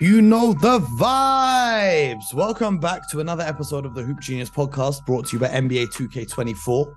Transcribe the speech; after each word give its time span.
You 0.00 0.22
know 0.22 0.54
the 0.54 0.78
vibes. 0.78 2.32
Welcome 2.32 2.78
back 2.78 3.06
to 3.10 3.20
another 3.20 3.42
episode 3.42 3.84
of 3.84 3.94
the 3.94 4.02
Hoop 4.02 4.18
Genius 4.18 4.48
podcast 4.48 5.04
brought 5.04 5.26
to 5.26 5.36
you 5.36 5.40
by 5.40 5.48
NBA 5.48 5.88
2K24. 5.88 6.94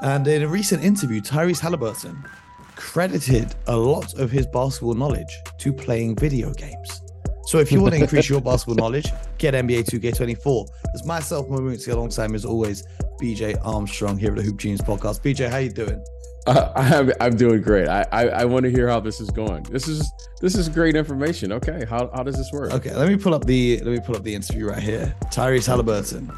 And 0.00 0.26
in 0.26 0.40
a 0.40 0.48
recent 0.48 0.82
interview, 0.82 1.20
Tyrese 1.20 1.60
Halliburton 1.60 2.26
credited 2.74 3.54
a 3.66 3.76
lot 3.76 4.14
of 4.14 4.30
his 4.30 4.46
basketball 4.46 4.94
knowledge 4.94 5.28
to 5.58 5.74
playing 5.74 6.16
video 6.16 6.54
games. 6.54 7.02
So 7.44 7.58
if 7.58 7.70
you 7.70 7.82
want 7.82 7.96
to 7.96 8.00
increase 8.00 8.30
your 8.30 8.40
basketball 8.40 8.76
knowledge, 8.76 9.12
get 9.36 9.52
NBA 9.52 9.84
2K24. 9.90 10.68
It's 10.94 11.04
myself, 11.04 11.50
Mo 11.50 11.58
Mooncey, 11.58 11.92
alongside 11.92 12.30
me 12.30 12.36
as 12.36 12.46
always, 12.46 12.82
BJ 13.20 13.60
Armstrong 13.62 14.16
here 14.16 14.30
at 14.30 14.36
the 14.36 14.42
Hoop 14.42 14.56
Genius 14.56 14.80
podcast. 14.80 15.20
BJ, 15.20 15.50
how 15.50 15.58
you 15.58 15.68
doing? 15.68 16.02
I'm 16.46 17.12
I'm 17.20 17.36
doing 17.36 17.62
great. 17.62 17.88
I, 17.88 18.04
I 18.10 18.28
I 18.28 18.44
want 18.44 18.64
to 18.64 18.70
hear 18.70 18.88
how 18.88 18.98
this 18.98 19.20
is 19.20 19.30
going. 19.30 19.62
This 19.64 19.86
is 19.86 20.10
this 20.40 20.56
is 20.56 20.68
great 20.68 20.96
information. 20.96 21.52
Okay, 21.52 21.84
how 21.88 22.10
how 22.14 22.22
does 22.24 22.36
this 22.36 22.50
work? 22.52 22.72
Okay, 22.72 22.94
let 22.94 23.08
me 23.08 23.16
pull 23.16 23.34
up 23.34 23.44
the 23.44 23.78
let 23.78 23.92
me 23.92 24.00
pull 24.04 24.16
up 24.16 24.24
the 24.24 24.34
interview 24.34 24.66
right 24.66 24.82
here. 24.82 25.14
Tyrese 25.26 25.66
Halliburton. 25.66 26.32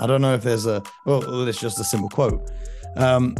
I 0.00 0.08
don't 0.08 0.20
know 0.20 0.34
if 0.34 0.42
there's 0.42 0.66
a 0.66 0.82
well, 1.06 1.46
it's 1.46 1.60
just 1.60 1.78
a 1.78 1.84
simple 1.84 2.08
quote. 2.08 2.50
Um, 2.96 3.36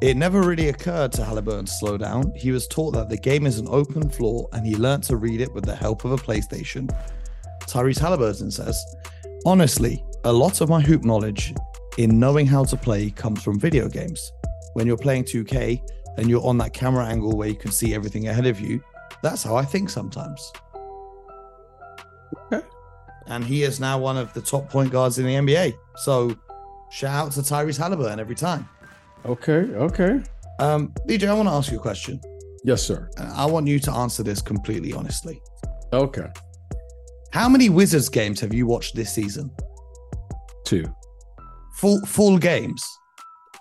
it 0.00 0.16
never 0.16 0.40
really 0.40 0.70
occurred 0.70 1.12
to 1.12 1.24
Halliburton 1.24 1.66
to 1.66 1.72
slow 1.72 1.98
down. 1.98 2.32
He 2.34 2.50
was 2.50 2.66
taught 2.66 2.92
that 2.92 3.10
the 3.10 3.18
game 3.18 3.46
is 3.46 3.58
an 3.58 3.68
open 3.68 4.08
floor, 4.08 4.48
and 4.52 4.66
he 4.66 4.74
learned 4.74 5.04
to 5.04 5.16
read 5.16 5.42
it 5.42 5.52
with 5.52 5.64
the 5.64 5.76
help 5.76 6.06
of 6.06 6.12
a 6.12 6.16
PlayStation. 6.16 6.90
Tyrese 7.64 7.98
Halliburton 7.98 8.50
says, 8.50 8.82
"Honestly, 9.44 10.02
a 10.24 10.32
lot 10.32 10.62
of 10.62 10.70
my 10.70 10.80
hoop 10.80 11.04
knowledge 11.04 11.52
in 11.98 12.18
knowing 12.18 12.46
how 12.46 12.64
to 12.64 12.76
play 12.76 13.10
comes 13.10 13.42
from 13.42 13.60
video 13.60 13.86
games." 13.86 14.32
When 14.74 14.86
you're 14.86 14.96
playing 14.96 15.24
2K 15.24 15.80
and 16.18 16.28
you're 16.28 16.44
on 16.46 16.58
that 16.58 16.72
camera 16.72 17.06
angle 17.06 17.36
where 17.36 17.48
you 17.48 17.54
can 17.54 17.70
see 17.70 17.94
everything 17.94 18.28
ahead 18.28 18.46
of 18.46 18.60
you, 18.60 18.82
that's 19.22 19.42
how 19.42 19.56
I 19.56 19.64
think 19.64 19.90
sometimes. 19.90 20.52
Okay. 22.52 22.66
And 23.26 23.44
he 23.44 23.62
is 23.62 23.80
now 23.80 23.98
one 23.98 24.16
of 24.16 24.32
the 24.32 24.42
top 24.42 24.68
point 24.68 24.90
guards 24.90 25.18
in 25.18 25.26
the 25.26 25.34
NBA. 25.34 25.74
So 25.96 26.36
shout 26.90 27.26
out 27.26 27.32
to 27.32 27.40
Tyrese 27.40 27.78
Halliburton 27.78 28.20
every 28.20 28.34
time. 28.34 28.68
Okay. 29.24 29.52
Okay. 29.52 30.20
Um, 30.58 30.92
BJ, 31.08 31.28
I 31.28 31.34
want 31.34 31.48
to 31.48 31.52
ask 31.54 31.70
you 31.70 31.78
a 31.78 31.82
question. 31.82 32.20
Yes, 32.64 32.82
sir. 32.82 33.10
I 33.18 33.46
want 33.46 33.66
you 33.66 33.78
to 33.80 33.92
answer 33.92 34.22
this 34.22 34.40
completely 34.40 34.92
honestly. 34.92 35.40
Okay. 35.92 36.26
How 37.32 37.48
many 37.48 37.70
Wizards 37.70 38.08
games 38.08 38.40
have 38.40 38.52
you 38.52 38.66
watched 38.66 38.94
this 38.94 39.12
season? 39.12 39.50
Two. 40.64 40.84
Full 41.76 42.00
full 42.06 42.38
games. 42.38 42.84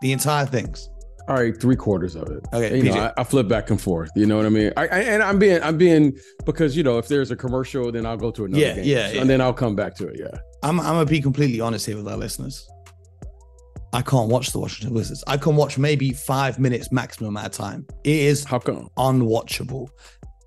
The 0.01 0.11
entire 0.11 0.45
things. 0.45 0.89
All 1.27 1.35
right, 1.35 1.59
three 1.59 1.75
quarters 1.75 2.15
of 2.15 2.29
it. 2.29 2.43
Okay, 2.53 2.77
you 2.77 2.83
know, 2.83 3.11
I, 3.15 3.21
I, 3.21 3.23
flip 3.23 3.47
back 3.47 3.69
and 3.69 3.79
forth. 3.79 4.09
You 4.15 4.25
know 4.25 4.37
what 4.37 4.45
I 4.45 4.49
mean? 4.49 4.71
I, 4.75 4.87
I, 4.87 4.99
and 4.99 5.21
I'm 5.21 5.37
being, 5.37 5.61
I'm 5.61 5.77
being 5.77 6.17
because 6.45 6.75
you 6.75 6.83
know, 6.83 6.97
if 6.97 7.07
there's 7.07 7.31
a 7.31 7.35
commercial, 7.35 7.91
then 7.91 8.05
I'll 8.05 8.17
go 8.17 8.31
to 8.31 8.45
another 8.45 8.61
yeah, 8.61 8.75
game, 8.75 8.85
yeah, 8.85 9.11
yeah, 9.11 9.21
and 9.21 9.29
then 9.29 9.39
I'll 9.39 9.53
come 9.53 9.75
back 9.75 9.95
to 9.95 10.07
it. 10.07 10.19
Yeah, 10.19 10.39
I'm, 10.63 10.79
I'm 10.79 10.93
gonna 10.93 11.05
be 11.05 11.21
completely 11.21 11.61
honest 11.61 11.85
here 11.85 11.95
with 11.95 12.07
our 12.07 12.17
listeners. 12.17 12.67
I 13.93 14.01
can't 14.01 14.29
watch 14.29 14.51
the 14.51 14.59
Washington 14.59 14.95
Wizards. 14.95 15.23
I 15.27 15.37
can 15.37 15.55
watch 15.55 15.77
maybe 15.77 16.11
five 16.13 16.59
minutes 16.59 16.91
maximum 16.91 17.35
at 17.37 17.47
a 17.47 17.49
time. 17.49 17.85
It 18.03 18.15
is 18.15 18.43
how 18.43 18.59
come 18.59 18.89
unwatchable. 18.97 19.89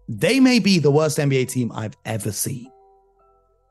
They 0.08 0.40
may 0.40 0.58
be 0.58 0.78
the 0.78 0.90
worst 0.90 1.18
NBA 1.18 1.50
team 1.50 1.70
I've 1.72 1.94
ever 2.04 2.32
seen. 2.32 2.70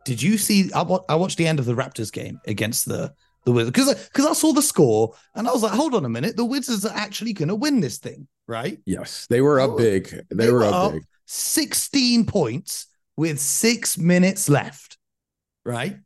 Did 0.06 0.22
you 0.22 0.38
see? 0.38 0.72
I, 0.74 0.82
I 1.10 1.16
watched 1.16 1.38
the 1.38 1.48
end 1.48 1.60
of 1.60 1.66
the 1.66 1.74
Raptors 1.74 2.12
game 2.12 2.40
against 2.46 2.88
the 2.88 3.14
the 3.46 3.52
Wizards 3.52 3.72
because 3.72 4.08
because 4.10 4.26
I 4.26 4.34
saw 4.34 4.54
the 4.54 4.62
score 4.62 5.14
and 5.36 5.48
I 5.48 5.52
was 5.52 5.64
like, 5.64 5.74
hold 5.74 5.96
on 5.96 6.06
a 6.06 6.10
minute, 6.10 6.36
the 6.38 6.46
Wizards 6.46 6.86
are 6.86 6.96
actually 6.96 7.34
going 7.34 7.50
to 7.50 7.56
win 7.56 7.80
this 7.80 7.98
thing, 7.98 8.28
right? 8.48 8.80
Yes, 8.86 9.28
they 9.30 9.42
were 9.42 9.60
up 9.60 9.78
big. 9.78 10.10
They, 10.30 10.46
they 10.46 10.52
were, 10.52 10.60
were, 10.60 10.66
up, 10.66 10.94
big. 10.94 11.04
Sixteen 11.26 12.26
points 12.26 12.88
with 13.18 13.40
six 13.40 13.98
minutes 13.98 14.50
left, 14.50 14.98
right? 15.66 15.98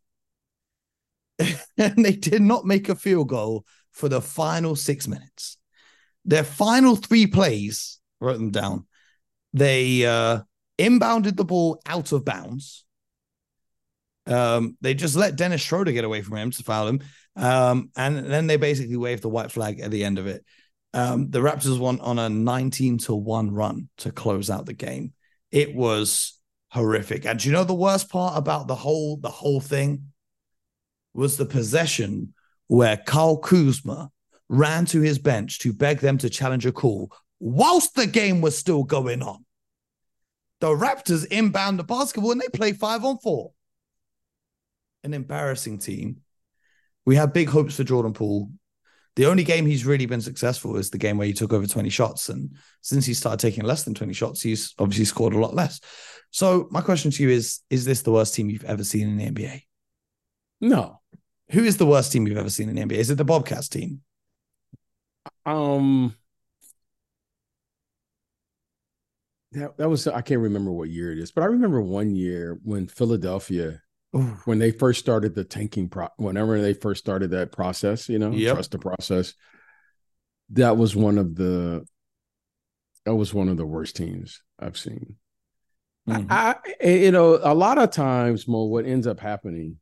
and 1.77 2.05
they 2.05 2.13
did 2.13 2.41
not 2.41 2.65
make 2.65 2.89
a 2.89 2.95
field 2.95 3.29
goal 3.29 3.65
for 3.91 4.09
the 4.09 4.21
final 4.21 4.75
six 4.75 5.07
minutes. 5.07 5.57
Their 6.25 6.43
final 6.43 6.95
three 6.95 7.27
plays, 7.27 7.99
wrote 8.19 8.37
them 8.37 8.51
down. 8.51 8.85
They 9.53 10.05
uh 10.05 10.41
inbounded 10.77 11.35
the 11.35 11.45
ball 11.45 11.81
out 11.85 12.11
of 12.11 12.25
bounds. 12.25 12.85
Um, 14.27 14.77
they 14.81 14.93
just 14.93 15.15
let 15.15 15.35
Dennis 15.35 15.61
Schroeder 15.61 15.91
get 15.91 16.03
away 16.03 16.21
from 16.21 16.37
him 16.37 16.51
to 16.51 16.63
foul 16.63 16.87
him. 16.87 17.01
Um, 17.35 17.91
and 17.95 18.17
then 18.17 18.47
they 18.47 18.57
basically 18.57 18.97
waved 18.97 19.23
the 19.23 19.29
white 19.29 19.51
flag 19.51 19.79
at 19.79 19.91
the 19.91 20.03
end 20.03 20.19
of 20.19 20.27
it. 20.27 20.43
Um, 20.93 21.29
the 21.29 21.39
Raptors 21.39 21.79
won 21.79 21.99
on 21.99 22.17
a 22.17 22.29
19 22.29 22.97
to 22.99 23.15
1 23.15 23.51
run 23.51 23.89
to 23.97 24.11
close 24.11 24.49
out 24.49 24.65
the 24.65 24.73
game. 24.73 25.13
It 25.51 25.75
was 25.75 26.39
horrific. 26.69 27.25
And 27.25 27.43
you 27.43 27.51
know 27.51 27.63
the 27.63 27.73
worst 27.73 28.09
part 28.09 28.37
about 28.37 28.67
the 28.67 28.75
whole 28.75 29.17
the 29.17 29.29
whole 29.29 29.61
thing 29.61 30.11
was 31.13 31.37
the 31.37 31.45
possession 31.45 32.33
where 32.67 32.97
Kyle 32.97 33.37
Kuzma 33.37 34.09
ran 34.49 34.85
to 34.85 35.01
his 35.01 35.19
bench 35.19 35.59
to 35.59 35.73
beg 35.73 35.99
them 35.99 36.17
to 36.19 36.29
challenge 36.29 36.65
a 36.65 36.71
call 36.71 37.11
whilst 37.39 37.95
the 37.95 38.07
game 38.07 38.41
was 38.41 38.57
still 38.57 38.83
going 38.83 39.21
on. 39.21 39.45
The 40.59 40.67
Raptors 40.67 41.25
inbound 41.25 41.79
the 41.79 41.83
basketball 41.83 42.31
and 42.31 42.41
they 42.41 42.49
play 42.49 42.73
five 42.73 43.05
on 43.05 43.19
four. 43.19 43.51
An 45.03 45.13
embarrassing 45.13 45.79
team 45.79 46.21
we 47.07 47.15
have 47.15 47.33
big 47.33 47.47
hopes 47.47 47.77
for 47.77 47.85
Jordan 47.85 48.11
Poole. 48.11 48.51
The 49.15 49.27
only 49.27 49.45
game 49.45 49.65
he's 49.65 49.85
really 49.85 50.05
been 50.05 50.19
successful 50.19 50.75
is 50.75 50.89
the 50.89 50.97
game 50.97 51.17
where 51.17 51.25
he 51.25 51.31
took 51.31 51.53
over 51.53 51.65
20 51.65 51.89
shots. 51.89 52.27
And 52.27 52.57
since 52.81 53.05
he 53.05 53.13
started 53.13 53.39
taking 53.39 53.63
less 53.63 53.85
than 53.85 53.93
20 53.93 54.11
shots, 54.11 54.41
he's 54.41 54.75
obviously 54.77 55.05
scored 55.05 55.33
a 55.33 55.39
lot 55.39 55.55
less. 55.55 55.79
So 56.31 56.67
my 56.69 56.81
question 56.81 57.09
to 57.09 57.23
you 57.23 57.29
is 57.29 57.61
Is 57.69 57.85
this 57.85 58.01
the 58.01 58.11
worst 58.11 58.35
team 58.35 58.49
you've 58.49 58.65
ever 58.65 58.83
seen 58.83 59.07
in 59.07 59.15
the 59.17 59.25
NBA? 59.25 59.61
No. 60.59 60.99
Who 61.51 61.63
is 61.63 61.77
the 61.77 61.85
worst 61.85 62.11
team 62.11 62.27
you've 62.27 62.37
ever 62.37 62.49
seen 62.49 62.67
in 62.67 62.75
the 62.75 62.81
NBA? 62.81 62.97
Is 62.97 63.09
it 63.09 63.17
the 63.17 63.23
Bobcats 63.23 63.69
team? 63.69 64.01
Um 65.45 66.13
that, 69.53 69.77
that 69.77 69.87
was 69.87 70.07
I 70.07 70.19
can't 70.19 70.41
remember 70.41 70.73
what 70.73 70.89
year 70.89 71.13
it 71.13 71.19
is, 71.19 71.31
but 71.31 71.43
I 71.43 71.45
remember 71.45 71.81
one 71.81 72.15
year 72.15 72.59
when 72.63 72.87
Philadelphia 72.87 73.81
when 74.45 74.59
they 74.59 74.71
first 74.71 74.99
started 74.99 75.35
the 75.35 75.43
tanking 75.43 75.89
pro 75.89 76.07
whenever 76.17 76.61
they 76.61 76.73
first 76.73 77.03
started 77.03 77.31
that 77.31 77.51
process 77.51 78.09
you 78.09 78.19
know 78.19 78.31
yep. 78.31 78.55
trust 78.55 78.71
the 78.71 78.79
process 78.79 79.33
that 80.51 80.77
was 80.77 80.95
one 80.95 81.17
of 81.17 81.35
the 81.35 81.85
that 83.05 83.15
was 83.15 83.33
one 83.33 83.49
of 83.49 83.57
the 83.57 83.65
worst 83.65 83.95
teams 83.95 84.41
i've 84.59 84.77
seen 84.77 85.15
mm-hmm. 86.07 86.27
I, 86.29 86.55
I, 86.83 86.87
you 86.87 87.11
know 87.11 87.39
a 87.41 87.53
lot 87.53 87.77
of 87.77 87.91
times 87.91 88.47
mo 88.47 88.65
what 88.65 88.85
ends 88.85 89.07
up 89.07 89.19
happening 89.19 89.77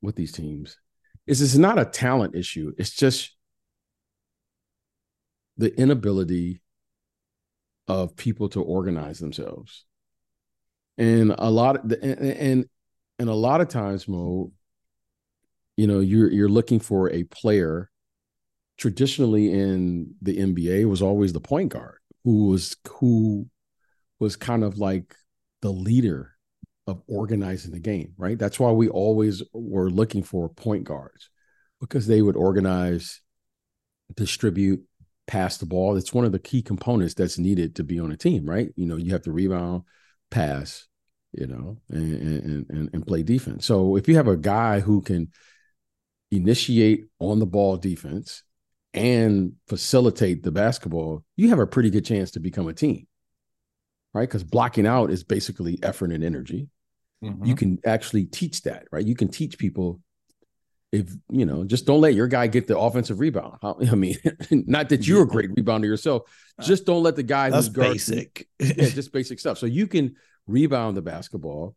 with 0.00 0.16
these 0.16 0.32
teams 0.32 0.76
is 1.26 1.40
it's 1.40 1.56
not 1.56 1.78
a 1.78 1.84
talent 1.84 2.34
issue 2.34 2.72
it's 2.78 2.94
just 2.94 3.34
the 5.56 5.78
inability 5.78 6.62
of 7.88 8.16
people 8.16 8.48
to 8.50 8.62
organize 8.62 9.18
themselves 9.18 9.84
and 10.98 11.34
a 11.38 11.50
lot 11.50 11.76
of 11.76 11.88
the, 11.88 12.02
and, 12.02 12.20
and 12.20 12.64
and 13.18 13.28
a 13.28 13.34
lot 13.34 13.60
of 13.60 13.68
times, 13.68 14.08
Mo, 14.08 14.52
you 15.76 15.86
know, 15.86 16.00
you're 16.00 16.30
you're 16.30 16.48
looking 16.48 16.80
for 16.80 17.10
a 17.10 17.24
player. 17.24 17.90
Traditionally, 18.78 19.52
in 19.52 20.14
the 20.22 20.38
NBA, 20.38 20.88
was 20.88 21.02
always 21.02 21.32
the 21.32 21.40
point 21.40 21.70
guard 21.70 21.98
who 22.24 22.46
was 22.46 22.76
who 22.88 23.48
was 24.18 24.36
kind 24.36 24.64
of 24.64 24.78
like 24.78 25.14
the 25.60 25.70
leader 25.70 26.32
of 26.86 27.02
organizing 27.06 27.70
the 27.72 27.78
game, 27.78 28.12
right? 28.16 28.38
That's 28.38 28.58
why 28.58 28.72
we 28.72 28.88
always 28.88 29.42
were 29.52 29.90
looking 29.90 30.22
for 30.22 30.48
point 30.48 30.84
guards 30.84 31.30
because 31.80 32.06
they 32.06 32.22
would 32.22 32.36
organize, 32.36 33.20
distribute, 34.14 34.82
pass 35.26 35.58
the 35.58 35.66
ball. 35.66 35.96
It's 35.96 36.14
one 36.14 36.24
of 36.24 36.32
the 36.32 36.38
key 36.38 36.62
components 36.62 37.14
that's 37.14 37.38
needed 37.38 37.76
to 37.76 37.84
be 37.84 38.00
on 38.00 38.10
a 38.12 38.16
team, 38.16 38.46
right? 38.46 38.70
You 38.76 38.86
know, 38.86 38.96
you 38.96 39.12
have 39.12 39.22
to 39.22 39.32
rebound, 39.32 39.82
pass, 40.30 40.86
you 41.32 41.46
know, 41.46 41.78
and, 41.88 42.66
and, 42.68 42.90
and 42.92 43.06
play 43.06 43.22
defense. 43.22 43.66
So 43.66 43.96
if 43.96 44.08
you 44.08 44.16
have 44.16 44.28
a 44.28 44.36
guy 44.36 44.80
who 44.80 45.00
can 45.00 45.30
initiate 46.30 47.06
on 47.18 47.38
the 47.38 47.46
ball 47.46 47.76
defense 47.76 48.42
and 48.94 49.54
facilitate 49.68 50.42
the 50.42 50.52
basketball, 50.52 51.24
you 51.36 51.48
have 51.48 51.58
a 51.58 51.66
pretty 51.66 51.90
good 51.90 52.04
chance 52.04 52.32
to 52.32 52.40
become 52.40 52.68
a 52.68 52.74
team, 52.74 53.06
right? 54.12 54.28
Because 54.28 54.44
blocking 54.44 54.86
out 54.86 55.10
is 55.10 55.24
basically 55.24 55.78
effort 55.82 56.12
and 56.12 56.22
energy. 56.22 56.68
Mm-hmm. 57.24 57.44
You 57.44 57.54
can 57.54 57.78
actually 57.86 58.24
teach 58.26 58.62
that, 58.62 58.86
right? 58.90 59.06
You 59.06 59.14
can 59.14 59.28
teach 59.28 59.58
people 59.58 60.00
if 60.92 61.10
you 61.30 61.46
know, 61.46 61.64
just 61.64 61.86
don't 61.86 62.02
let 62.02 62.12
your 62.12 62.26
guy 62.26 62.46
get 62.46 62.66
the 62.66 62.78
offensive 62.78 63.18
rebound. 63.18 63.56
I 63.62 63.94
mean, 63.94 64.18
not 64.50 64.90
that 64.90 65.08
you're 65.08 65.22
a 65.22 65.26
great 65.26 65.50
rebounder 65.54 65.86
yourself, 65.86 66.24
just 66.60 66.84
don't 66.84 67.02
let 67.02 67.16
the 67.16 67.22
guy 67.22 67.48
That's 67.48 67.66
who's 67.66 67.74
basic, 67.74 68.46
yeah, 68.60 68.74
just 68.90 69.10
basic 69.10 69.40
stuff. 69.40 69.56
So 69.56 69.64
you 69.64 69.86
can 69.86 70.16
rebound 70.46 70.96
the 70.96 71.02
basketball. 71.02 71.76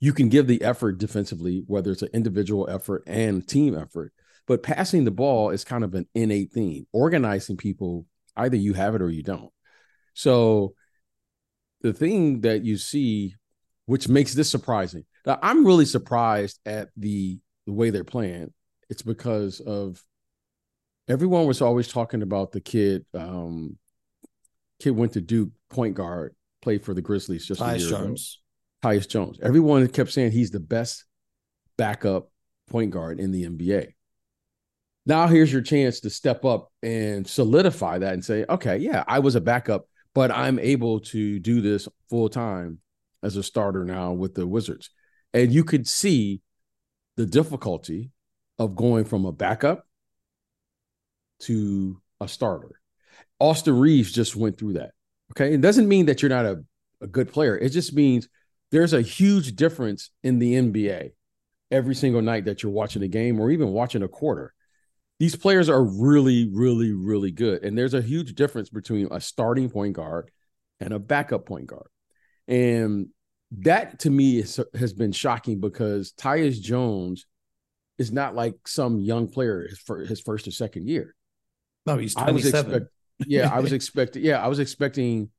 You 0.00 0.12
can 0.12 0.28
give 0.28 0.46
the 0.46 0.62
effort 0.62 0.98
defensively, 0.98 1.64
whether 1.66 1.90
it's 1.90 2.02
an 2.02 2.10
individual 2.12 2.68
effort 2.68 3.02
and 3.06 3.46
team 3.46 3.76
effort. 3.76 4.12
But 4.46 4.62
passing 4.62 5.04
the 5.04 5.10
ball 5.10 5.50
is 5.50 5.64
kind 5.64 5.84
of 5.84 5.94
an 5.94 6.06
innate 6.14 6.52
thing. 6.52 6.86
Organizing 6.92 7.56
people, 7.56 8.06
either 8.36 8.56
you 8.56 8.74
have 8.74 8.94
it 8.94 9.02
or 9.02 9.10
you 9.10 9.22
don't. 9.22 9.50
So 10.14 10.74
the 11.80 11.92
thing 11.92 12.42
that 12.42 12.64
you 12.64 12.76
see 12.76 13.34
which 13.86 14.08
makes 14.08 14.34
this 14.34 14.50
surprising. 14.50 15.04
Now, 15.24 15.38
I'm 15.42 15.64
really 15.64 15.84
surprised 15.84 16.60
at 16.66 16.90
the 16.96 17.38
the 17.66 17.72
way 17.72 17.90
they're 17.90 18.04
playing. 18.04 18.52
It's 18.88 19.02
because 19.02 19.60
of 19.60 20.00
everyone 21.08 21.46
was 21.46 21.62
always 21.62 21.88
talking 21.88 22.22
about 22.22 22.52
the 22.52 22.60
kid. 22.60 23.04
Um, 23.14 23.78
kid 24.80 24.90
went 24.90 25.14
to 25.14 25.20
Duke, 25.20 25.50
point 25.70 25.94
guard, 25.94 26.34
played 26.66 26.82
for 26.82 26.94
the 26.94 27.00
Grizzlies 27.00 27.46
just 27.46 27.60
Tyus 27.60 27.88
Jones. 27.88 28.40
ago. 28.82 28.90
Tyus 28.90 29.08
Jones. 29.08 29.38
Everyone 29.40 29.86
kept 29.86 30.10
saying 30.10 30.32
he's 30.32 30.50
the 30.50 30.58
best 30.58 31.04
backup 31.78 32.28
point 32.66 32.90
guard 32.90 33.20
in 33.20 33.30
the 33.30 33.44
NBA. 33.44 33.92
Now 35.06 35.28
here's 35.28 35.52
your 35.52 35.62
chance 35.62 36.00
to 36.00 36.10
step 36.10 36.44
up 36.44 36.72
and 36.82 37.24
solidify 37.24 37.98
that 37.98 38.14
and 38.14 38.24
say, 38.24 38.44
okay, 38.48 38.78
yeah, 38.78 39.04
I 39.06 39.20
was 39.20 39.36
a 39.36 39.40
backup, 39.40 39.86
but 40.12 40.32
I'm 40.32 40.58
able 40.58 40.98
to 41.12 41.38
do 41.38 41.60
this 41.60 41.86
full 42.10 42.28
time 42.28 42.80
as 43.22 43.36
a 43.36 43.44
starter 43.44 43.84
now 43.84 44.10
with 44.10 44.34
the 44.34 44.44
Wizards. 44.44 44.90
And 45.32 45.52
you 45.52 45.62
could 45.62 45.86
see 45.86 46.40
the 47.16 47.26
difficulty 47.26 48.10
of 48.58 48.74
going 48.74 49.04
from 49.04 49.24
a 49.24 49.30
backup 49.30 49.86
to 51.42 52.02
a 52.20 52.26
starter. 52.26 52.80
Austin 53.38 53.78
Reaves 53.78 54.10
just 54.10 54.34
went 54.34 54.58
through 54.58 54.72
that. 54.72 54.90
Okay. 55.36 55.54
It 55.54 55.60
doesn't 55.60 55.88
mean 55.88 56.06
that 56.06 56.22
you're 56.22 56.30
not 56.30 56.46
a, 56.46 56.64
a 57.00 57.06
good 57.06 57.30
player. 57.30 57.56
It 57.58 57.70
just 57.70 57.92
means 57.92 58.28
there's 58.70 58.92
a 58.92 59.02
huge 59.02 59.54
difference 59.54 60.10
in 60.22 60.38
the 60.38 60.54
NBA 60.54 61.10
every 61.70 61.94
single 61.94 62.22
night 62.22 62.46
that 62.46 62.62
you're 62.62 62.72
watching 62.72 63.02
a 63.02 63.08
game 63.08 63.38
or 63.38 63.50
even 63.50 63.68
watching 63.68 64.02
a 64.02 64.08
quarter. 64.08 64.54
These 65.18 65.36
players 65.36 65.68
are 65.68 65.82
really, 65.82 66.48
really, 66.52 66.92
really 66.92 67.32
good. 67.32 67.64
And 67.64 67.76
there's 67.76 67.94
a 67.94 68.02
huge 68.02 68.34
difference 68.34 68.70
between 68.70 69.08
a 69.10 69.20
starting 69.20 69.70
point 69.70 69.94
guard 69.94 70.30
and 70.80 70.92
a 70.92 70.98
backup 70.98 71.46
point 71.46 71.66
guard. 71.66 71.88
And 72.48 73.08
that 73.52 74.00
to 74.00 74.10
me 74.10 74.38
is, 74.38 74.60
has 74.74 74.92
been 74.92 75.12
shocking 75.12 75.60
because 75.60 76.12
Tyus 76.12 76.60
Jones 76.60 77.26
is 77.98 78.12
not 78.12 78.34
like 78.34 78.54
some 78.66 79.00
young 79.00 79.28
player 79.28 79.68
for 79.86 80.00
his 80.00 80.20
first 80.20 80.46
or 80.46 80.50
second 80.50 80.88
year. 80.88 81.14
No, 81.86 81.96
he's 81.96 82.14
27. 82.14 82.72
Expect, 82.72 82.92
yeah, 83.24 83.50
I 83.52 83.60
was 83.60 83.72
expecting. 83.74 84.24
Yeah, 84.24 84.42
I 84.42 84.48
was 84.48 84.58
expecting 84.58 85.30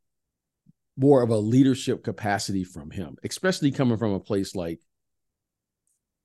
more 0.98 1.22
of 1.22 1.30
a 1.30 1.38
leadership 1.38 2.04
capacity 2.04 2.64
from 2.64 2.90
him, 2.90 3.18
especially 3.24 3.72
coming 3.72 3.98
from 3.98 4.14
a 4.14 4.20
place 4.20 4.56
like 4.56 4.80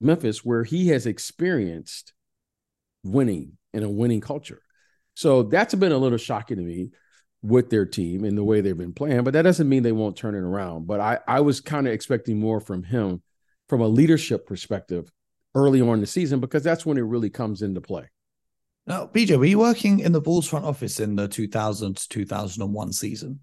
Memphis, 0.00 0.44
where 0.44 0.64
he 0.64 0.88
has 0.88 1.06
experienced 1.06 2.12
winning 3.04 3.58
in 3.72 3.82
a 3.82 3.90
winning 3.90 4.20
culture. 4.20 4.62
So 5.14 5.42
that's 5.42 5.74
been 5.74 5.92
a 5.92 5.98
little 5.98 6.18
shocking 6.18 6.56
to 6.56 6.62
me 6.62 6.90
with 7.42 7.70
their 7.70 7.84
team 7.84 8.24
and 8.24 8.38
the 8.38 8.44
way 8.44 8.60
they've 8.60 8.76
been 8.76 8.94
playing, 8.94 9.24
but 9.24 9.32
that 9.32 9.42
doesn't 9.42 9.68
mean 9.68 9.82
they 9.82 9.92
won't 9.92 10.16
turn 10.16 10.34
it 10.34 10.38
around. 10.38 10.86
But 10.86 11.00
I, 11.00 11.18
I 11.26 11.40
was 11.40 11.60
kind 11.60 11.86
of 11.86 11.92
expecting 11.92 12.38
more 12.38 12.60
from 12.60 12.84
him 12.84 13.20
from 13.68 13.80
a 13.80 13.88
leadership 13.88 14.46
perspective 14.46 15.10
early 15.54 15.80
on 15.80 15.94
in 15.94 16.00
the 16.00 16.06
season 16.06 16.40
because 16.40 16.62
that's 16.62 16.86
when 16.86 16.96
it 16.96 17.02
really 17.02 17.30
comes 17.30 17.60
into 17.62 17.80
play. 17.80 18.08
Now, 18.86 19.06
BJ, 19.06 19.38
were 19.38 19.44
you 19.44 19.60
working 19.60 20.00
in 20.00 20.12
the 20.12 20.20
Bulls 20.20 20.48
front 20.48 20.64
office 20.64 20.98
in 20.98 21.14
the 21.14 21.28
2000 21.28 21.96
to 21.96 22.08
2001 22.08 22.92
season? 22.92 23.40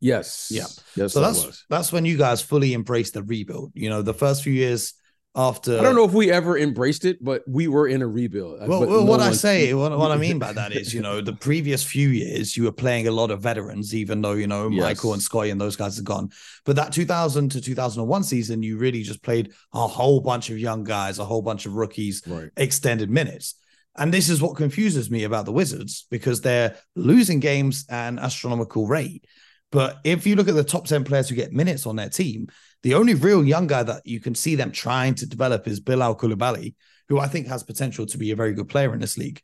Yes. 0.00 0.48
Yeah. 0.50 0.66
Yes. 0.96 1.12
So 1.12 1.20
that's 1.20 1.64
that's 1.70 1.92
when 1.92 2.04
you 2.04 2.18
guys 2.18 2.42
fully 2.42 2.74
embraced 2.74 3.14
the 3.14 3.22
rebuild. 3.22 3.72
You 3.74 3.88
know, 3.88 4.02
the 4.02 4.12
first 4.12 4.42
few 4.42 4.52
years 4.52 4.94
after 5.34 5.78
I 5.78 5.82
don't 5.82 5.94
know 5.94 6.04
if 6.04 6.12
we 6.12 6.30
ever 6.30 6.58
embraced 6.58 7.04
it, 7.04 7.22
but 7.22 7.42
we 7.46 7.68
were 7.68 7.86
in 7.86 8.02
a 8.02 8.06
rebuild. 8.06 8.60
Well, 8.68 8.80
well 8.80 8.90
no 8.90 9.04
what 9.04 9.20
I 9.20 9.32
say, 9.32 9.72
what, 9.72 9.96
what 9.96 10.10
I 10.10 10.16
mean 10.16 10.38
by 10.38 10.52
that 10.52 10.72
is, 10.72 10.92
you 10.94 11.00
know, 11.00 11.20
the 11.20 11.32
previous 11.32 11.82
few 11.82 12.08
years 12.08 12.56
you 12.56 12.64
were 12.64 12.72
playing 12.72 13.06
a 13.06 13.12
lot 13.12 13.30
of 13.30 13.40
veterans, 13.40 13.94
even 13.94 14.20
though 14.20 14.32
you 14.32 14.46
know 14.46 14.68
yes. 14.68 14.82
Michael 14.82 15.14
and 15.14 15.22
Scottie 15.22 15.50
and 15.50 15.60
those 15.60 15.76
guys 15.76 15.98
are 15.98 16.02
gone. 16.02 16.30
But 16.64 16.76
that 16.76 16.92
2000 16.92 17.50
to 17.52 17.60
2001 17.60 18.24
season, 18.24 18.62
you 18.62 18.76
really 18.76 19.02
just 19.02 19.22
played 19.22 19.52
a 19.72 19.86
whole 19.86 20.20
bunch 20.20 20.50
of 20.50 20.58
young 20.58 20.84
guys, 20.84 21.18
a 21.18 21.24
whole 21.24 21.42
bunch 21.42 21.64
of 21.64 21.74
rookies, 21.74 22.22
right. 22.26 22.50
extended 22.56 23.08
minutes. 23.08 23.54
And 23.96 24.12
this 24.12 24.28
is 24.30 24.40
what 24.40 24.56
confuses 24.56 25.10
me 25.10 25.24
about 25.24 25.44
the 25.44 25.52
Wizards 25.52 26.06
because 26.10 26.40
they're 26.40 26.76
losing 26.96 27.40
games 27.40 27.84
at 27.90 28.08
an 28.08 28.18
astronomical 28.18 28.86
rate. 28.86 29.26
But 29.70 29.98
if 30.04 30.26
you 30.26 30.36
look 30.36 30.48
at 30.48 30.54
the 30.54 30.64
top 30.64 30.86
10 30.86 31.04
players 31.04 31.28
who 31.28 31.34
get 31.34 31.52
minutes 31.52 31.86
on 31.86 31.96
their 31.96 32.08
team, 32.08 32.48
the 32.82 32.94
only 32.94 33.14
real 33.14 33.44
young 33.44 33.66
guy 33.66 33.82
that 33.82 34.06
you 34.06 34.20
can 34.20 34.34
see 34.34 34.54
them 34.54 34.72
trying 34.72 35.14
to 35.16 35.26
develop 35.26 35.66
is 35.66 35.80
Bilal 35.80 36.16
Coulibaly, 36.16 36.74
who 37.08 37.18
I 37.18 37.28
think 37.28 37.46
has 37.46 37.62
potential 37.62 38.06
to 38.06 38.18
be 38.18 38.30
a 38.30 38.36
very 38.36 38.54
good 38.54 38.68
player 38.68 38.92
in 38.92 39.00
this 39.00 39.18
league. 39.18 39.40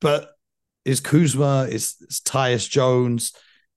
But 0.00 0.30
is 0.84 1.00
Kuzma, 1.00 1.66
is, 1.70 1.96
is 2.00 2.20
Tyus 2.20 2.68
Jones, 2.68 3.32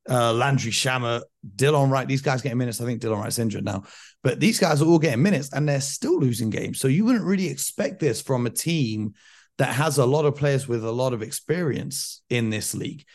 uh, 0.09 0.33
Landry 0.33 0.71
Shamet, 0.71 1.21
Delon 1.55 1.89
Wright. 1.89 2.07
These 2.07 2.21
guys 2.21 2.41
getting 2.41 2.57
minutes. 2.57 2.81
I 2.81 2.85
think 2.85 3.01
Delon 3.01 3.21
Wright's 3.21 3.39
injured 3.39 3.65
now, 3.65 3.83
but 4.23 4.39
these 4.39 4.59
guys 4.59 4.81
are 4.81 4.85
all 4.85 4.99
getting 4.99 5.23
minutes 5.23 5.51
and 5.53 5.67
they're 5.67 5.81
still 5.81 6.19
losing 6.19 6.49
games. 6.49 6.79
So 6.79 6.87
you 6.87 7.05
wouldn't 7.05 7.25
really 7.25 7.47
expect 7.47 7.99
this 7.99 8.21
from 8.21 8.45
a 8.45 8.49
team 8.49 9.13
that 9.57 9.73
has 9.73 9.97
a 9.97 10.05
lot 10.05 10.25
of 10.25 10.35
players 10.35 10.67
with 10.67 10.83
a 10.83 10.91
lot 10.91 11.13
of 11.13 11.21
experience 11.21 12.21
in 12.29 12.50
this 12.50 12.73
league. 12.73 13.05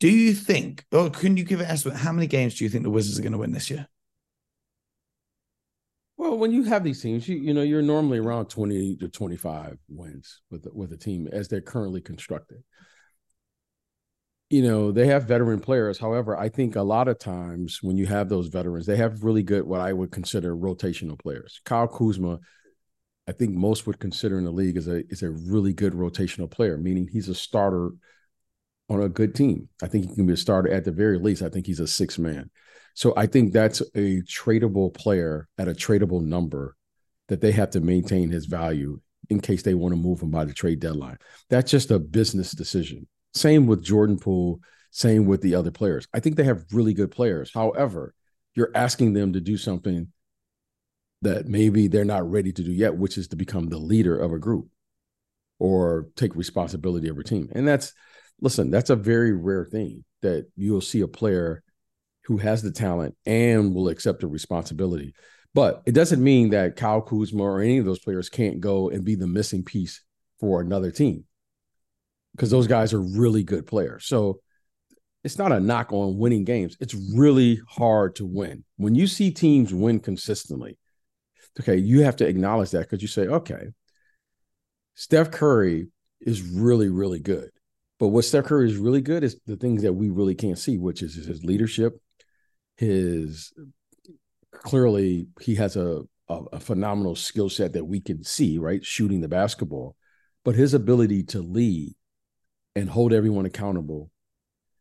Do 0.00 0.08
you 0.08 0.32
think, 0.32 0.84
or 0.92 1.10
can 1.10 1.36
you 1.36 1.44
give 1.44 1.60
an 1.60 1.66
estimate? 1.66 1.98
How 1.98 2.12
many 2.12 2.26
games 2.26 2.54
do 2.54 2.64
you 2.64 2.70
think 2.70 2.84
the 2.84 2.90
Wizards 2.90 3.18
are 3.18 3.22
going 3.22 3.32
to 3.32 3.38
win 3.38 3.52
this 3.52 3.70
year? 3.70 3.88
Well, 6.16 6.36
when 6.36 6.52
you 6.52 6.64
have 6.64 6.82
these 6.82 7.00
teams, 7.00 7.28
you 7.28 7.36
you 7.36 7.54
know 7.54 7.62
you're 7.62 7.80
normally 7.80 8.18
around 8.18 8.46
twenty 8.46 8.96
to 8.96 9.08
twenty 9.08 9.36
five 9.36 9.78
wins 9.88 10.40
with 10.50 10.66
with 10.72 10.92
a 10.92 10.96
team 10.96 11.28
as 11.30 11.48
they're 11.48 11.60
currently 11.60 12.00
constructed. 12.00 12.62
You 14.50 14.62
know 14.62 14.90
they 14.90 15.06
have 15.06 15.28
veteran 15.28 15.60
players. 15.60 15.98
However, 15.98 16.36
I 16.36 16.48
think 16.48 16.74
a 16.74 16.82
lot 16.82 17.06
of 17.06 17.20
times 17.20 17.78
when 17.82 17.96
you 17.96 18.06
have 18.06 18.28
those 18.28 18.48
veterans, 18.48 18.86
they 18.86 18.96
have 18.96 19.22
really 19.22 19.44
good 19.44 19.64
what 19.64 19.80
I 19.80 19.92
would 19.92 20.10
consider 20.10 20.56
rotational 20.56 21.18
players. 21.18 21.60
Kyle 21.64 21.86
Kuzma, 21.86 22.40
I 23.28 23.32
think 23.32 23.54
most 23.54 23.86
would 23.86 24.00
consider 24.00 24.38
in 24.38 24.44
the 24.44 24.50
league 24.50 24.78
is 24.78 24.88
a 24.88 25.06
is 25.08 25.22
a 25.22 25.30
really 25.30 25.74
good 25.74 25.92
rotational 25.92 26.50
player, 26.50 26.78
meaning 26.78 27.06
he's 27.06 27.28
a 27.28 27.34
starter 27.34 27.90
on 28.88 29.02
a 29.02 29.08
good 29.08 29.34
team. 29.34 29.68
I 29.82 29.86
think 29.86 30.08
he 30.08 30.14
can 30.14 30.26
be 30.26 30.32
a 30.32 30.36
starter 30.36 30.70
at 30.70 30.84
the 30.84 30.92
very 30.92 31.18
least. 31.18 31.42
I 31.42 31.50
think 31.50 31.66
he's 31.66 31.80
a 31.80 31.86
six 31.86 32.18
man. 32.18 32.50
So 32.94 33.12
I 33.16 33.26
think 33.26 33.52
that's 33.52 33.82
a 33.94 34.22
tradable 34.22 34.92
player 34.94 35.46
at 35.58 35.68
a 35.68 35.72
tradable 35.72 36.22
number 36.22 36.74
that 37.28 37.42
they 37.42 37.52
have 37.52 37.70
to 37.70 37.80
maintain 37.80 38.30
his 38.30 38.46
value 38.46 38.98
in 39.28 39.40
case 39.40 39.62
they 39.62 39.74
want 39.74 39.92
to 39.92 40.00
move 40.00 40.22
him 40.22 40.30
by 40.30 40.46
the 40.46 40.54
trade 40.54 40.80
deadline. 40.80 41.18
That's 41.50 41.70
just 41.70 41.90
a 41.90 41.98
business 41.98 42.52
decision. 42.52 43.06
Same 43.34 43.66
with 43.66 43.84
Jordan 43.84 44.18
Poole, 44.18 44.60
same 44.90 45.26
with 45.26 45.42
the 45.42 45.54
other 45.54 45.70
players. 45.70 46.08
I 46.14 46.20
think 46.20 46.36
they 46.36 46.44
have 46.44 46.64
really 46.72 46.94
good 46.94 47.10
players. 47.10 47.52
However, 47.52 48.14
you're 48.54 48.72
asking 48.74 49.12
them 49.12 49.34
to 49.34 49.40
do 49.40 49.58
something 49.58 50.08
that 51.22 51.46
maybe 51.46 51.88
they're 51.88 52.04
not 52.04 52.30
ready 52.30 52.52
to 52.52 52.62
do 52.62 52.72
yet, 52.72 52.96
which 52.96 53.18
is 53.18 53.28
to 53.28 53.36
become 53.36 53.68
the 53.68 53.78
leader 53.78 54.16
of 54.18 54.32
a 54.32 54.38
group 54.38 54.68
or 55.58 56.08
take 56.16 56.36
responsibility 56.36 57.08
of 57.08 57.18
a 57.18 57.24
team. 57.24 57.48
And 57.52 57.66
that's 57.66 57.92
listen, 58.40 58.70
that's 58.70 58.90
a 58.90 58.96
very 58.96 59.32
rare 59.32 59.64
thing 59.64 60.04
that 60.22 60.46
you'll 60.56 60.80
see 60.80 61.00
a 61.00 61.08
player 61.08 61.62
who 62.24 62.36
has 62.36 62.62
the 62.62 62.70
talent 62.70 63.16
and 63.26 63.74
will 63.74 63.88
accept 63.88 64.20
the 64.20 64.26
responsibility. 64.26 65.14
But 65.54 65.82
it 65.86 65.92
doesn't 65.92 66.22
mean 66.22 66.50
that 66.50 66.76
Kyle 66.76 67.00
Kuzma 67.00 67.42
or 67.42 67.60
any 67.60 67.78
of 67.78 67.84
those 67.84 67.98
players 67.98 68.28
can't 68.28 68.60
go 68.60 68.90
and 68.90 69.04
be 69.04 69.14
the 69.16 69.26
missing 69.26 69.64
piece 69.64 70.02
for 70.38 70.60
another 70.60 70.90
team 70.90 71.24
because 72.32 72.50
those 72.50 72.66
guys 72.66 72.92
are 72.92 73.00
really 73.00 73.42
good 73.42 73.66
players. 73.66 74.06
So 74.06 74.40
it's 75.24 75.38
not 75.38 75.52
a 75.52 75.58
knock 75.58 75.92
on 75.92 76.18
winning 76.18 76.44
games. 76.44 76.76
It's 76.80 76.94
really 76.94 77.60
hard 77.68 78.14
to 78.16 78.26
win. 78.26 78.64
When 78.76 78.94
you 78.94 79.06
see 79.06 79.30
teams 79.30 79.74
win 79.74 79.98
consistently, 79.98 80.78
okay, 81.60 81.76
you 81.76 82.02
have 82.02 82.16
to 82.16 82.26
acknowledge 82.26 82.70
that 82.70 82.80
because 82.80 83.02
you 83.02 83.08
say, 83.08 83.26
okay, 83.26 83.68
Steph 84.94 85.30
Curry 85.30 85.88
is 86.20 86.42
really, 86.42 86.88
really 86.88 87.20
good. 87.20 87.50
But 87.98 88.08
what 88.08 88.24
Steph 88.24 88.44
Curry 88.44 88.68
is 88.68 88.76
really 88.76 89.00
good 89.00 89.24
is 89.24 89.40
the 89.46 89.56
things 89.56 89.82
that 89.82 89.92
we 89.92 90.08
really 90.08 90.34
can't 90.34 90.58
see, 90.58 90.78
which 90.78 91.02
is 91.02 91.14
his 91.14 91.44
leadership, 91.44 92.00
his 92.76 93.52
clearly 94.52 95.28
he 95.40 95.56
has 95.56 95.76
a, 95.76 96.02
a, 96.28 96.40
a 96.52 96.60
phenomenal 96.60 97.16
skill 97.16 97.48
set 97.48 97.72
that 97.72 97.84
we 97.84 98.00
can 98.00 98.22
see, 98.22 98.58
right? 98.58 98.84
Shooting 98.84 99.20
the 99.20 99.28
basketball, 99.28 99.96
but 100.44 100.54
his 100.54 100.74
ability 100.74 101.24
to 101.24 101.40
lead 101.40 101.94
and 102.76 102.88
hold 102.88 103.12
everyone 103.12 103.46
accountable 103.46 104.10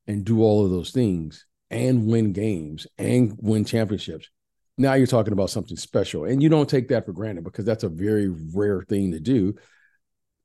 and 0.06 0.24
do 0.24 0.42
all 0.42 0.64
of 0.64 0.72
those 0.72 0.92
things 0.92 1.46
and 1.70 2.08
win 2.08 2.34
games 2.34 2.88
and 2.98 3.38
win 3.42 3.66
championships. 3.66 4.30
Now 4.78 4.94
you're 4.94 5.08
talking 5.08 5.34
about 5.34 5.50
something 5.50 5.78
special. 5.78 6.26
And 6.26 6.42
you 6.42 6.50
don't 6.50 6.70
take 6.70 6.90
that 6.90 7.06
for 7.06 7.14
granted 7.14 7.44
because 7.44 7.66
that's 7.66 7.84
a 7.84 7.90
very 7.90 8.30
rare 8.30 8.84
thing 8.84 9.12
to 9.12 9.20
do. 9.20 9.56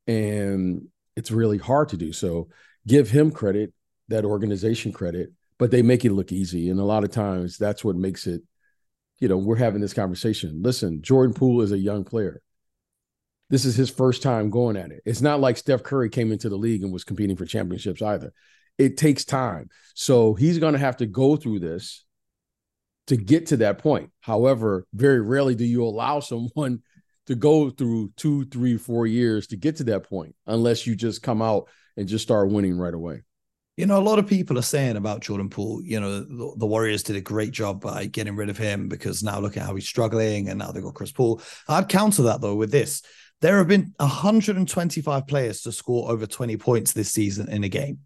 And 0.07 0.89
it's 1.17 1.31
really 1.31 1.59
hard 1.59 1.91
to 1.91 1.97
do. 1.97 2.13
So 2.13 2.49
give 2.87 3.11
him 3.11 3.31
credit, 3.31 3.73
that 4.09 4.25
organization 4.25 4.93
credit, 4.93 5.31
but 5.59 5.71
they 5.71 5.83
make 5.83 6.05
it 6.05 6.13
look 6.13 6.33
easy. 6.33 6.71
And 6.71 6.81
a 6.81 6.85
lot 6.85 7.05
of 7.05 7.11
times 7.11 7.59
that's 7.59 7.85
what 7.85 7.97
makes 7.97 8.27
it, 8.27 8.43
you 9.21 9.29
know, 9.29 9.37
we're 9.37 9.57
having 9.57 9.81
this 9.81 9.95
conversation. 9.95 10.63
Listen, 10.63 11.03
Jordan 11.03 11.35
Poole 11.35 11.61
is 11.61 11.73
a 11.73 11.79
young 11.79 12.05
player. 12.05 12.41
This 13.51 13.67
is 13.67 13.77
his 13.77 13.91
first 13.91 14.23
time 14.23 14.49
going 14.49 14.79
at 14.79 14.91
it. 14.91 15.03
It's 15.05 15.21
not 15.21 15.41
like 15.41 15.59
Steph 15.59 15.83
Curry 15.83 16.09
came 16.09 16.33
into 16.33 16.49
the 16.49 16.57
league 16.57 16.83
and 16.83 16.93
was 16.93 17.05
competing 17.05 17.37
for 17.37 17.45
championships 17.45 18.01
either. 18.01 18.33
It 18.79 18.97
takes 18.97 19.27
time. 19.27 19.69
So 19.95 20.33
he's 20.33 20.59
going 20.59 20.73
to 20.73 20.79
have 20.79 20.97
to 20.97 21.07
go 21.07 21.37
through 21.37 21.61
this 21.61 22.05
to 23.09 23.17
get 23.17 23.47
to 23.47 23.57
that 23.59 23.79
point. 23.79 24.11
However, 24.21 24.87
very 24.95 25.21
rarely 25.21 25.55
do 25.55 25.65
you 25.65 25.85
allow 25.85 26.21
someone 26.21 26.83
to 27.27 27.35
go 27.35 27.71
through 27.71 28.13
two, 28.17 28.45
three, 28.47 28.77
four 28.77 29.07
years 29.07 29.47
to 29.49 29.57
get 29.57 29.77
to 29.77 29.85
that 29.85 30.09
point, 30.09 30.35
unless 30.47 30.87
you 30.87 30.97
just 30.97 31.23
come 31.23 31.41
out 31.41 31.69
and 31.97 32.09
just 32.09 32.25
start 32.25 32.51
winning 32.51 32.77
right 32.77 32.95
away. 32.95 33.23
You 33.77 33.87
know, 33.87 33.99
a 33.99 34.03
lot 34.03 34.19
of 34.19 34.27
people 34.27 34.59
are 34.59 34.63
saying 34.63 34.97
about 34.97 35.23
Jordan 35.23 35.49
Poole, 35.49 35.83
you 35.83 35.99
know, 35.99 36.21
the, 36.21 36.55
the, 36.59 36.67
Warriors 36.67 37.03
did 37.03 37.17
a 37.17 37.23
great 37.23 37.53
job 37.53 37.81
by 37.81 38.07
getting 38.07 38.37
rid 38.37 38.51
of 38.51 38.59
him 38.59 38.89
because 38.89 39.23
now 39.23 39.41
look 39.41 39.57
at 39.57 39.63
how 39.63 39.75
he's 39.75 39.89
struggling 39.89 40.49
and 40.49 40.59
now 40.59 40.73
they've 40.73 40.83
got 40.83 40.95
Chris 40.95 41.13
Paul. 41.13 41.41
I'd 41.69 41.89
counter 41.89 42.23
that 42.25 42.41
though 42.41 42.55
with 42.55 42.71
this. 42.71 43.03
There 43.41 43.59
have 43.59 43.69
been 43.69 43.95
125 43.97 45.27
players 45.27 45.63
to 45.63 45.73
score 45.73 46.11
over 46.11 46.27
20 46.27 46.57
points 46.59 46.93
this 46.93 47.11
season 47.11 47.49
in 47.49 47.65
a 47.65 47.69
game. 47.69 48.01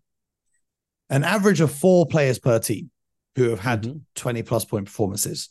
An 1.10 1.24
average 1.24 1.60
of 1.60 1.72
four 1.72 2.06
players 2.06 2.38
per 2.38 2.58
team 2.58 2.90
who 3.36 3.50
have 3.50 3.60
had 3.60 3.82
mm-hmm. 3.82 3.98
20 4.16 4.42
plus 4.42 4.64
point 4.64 4.86
performances. 4.86 5.50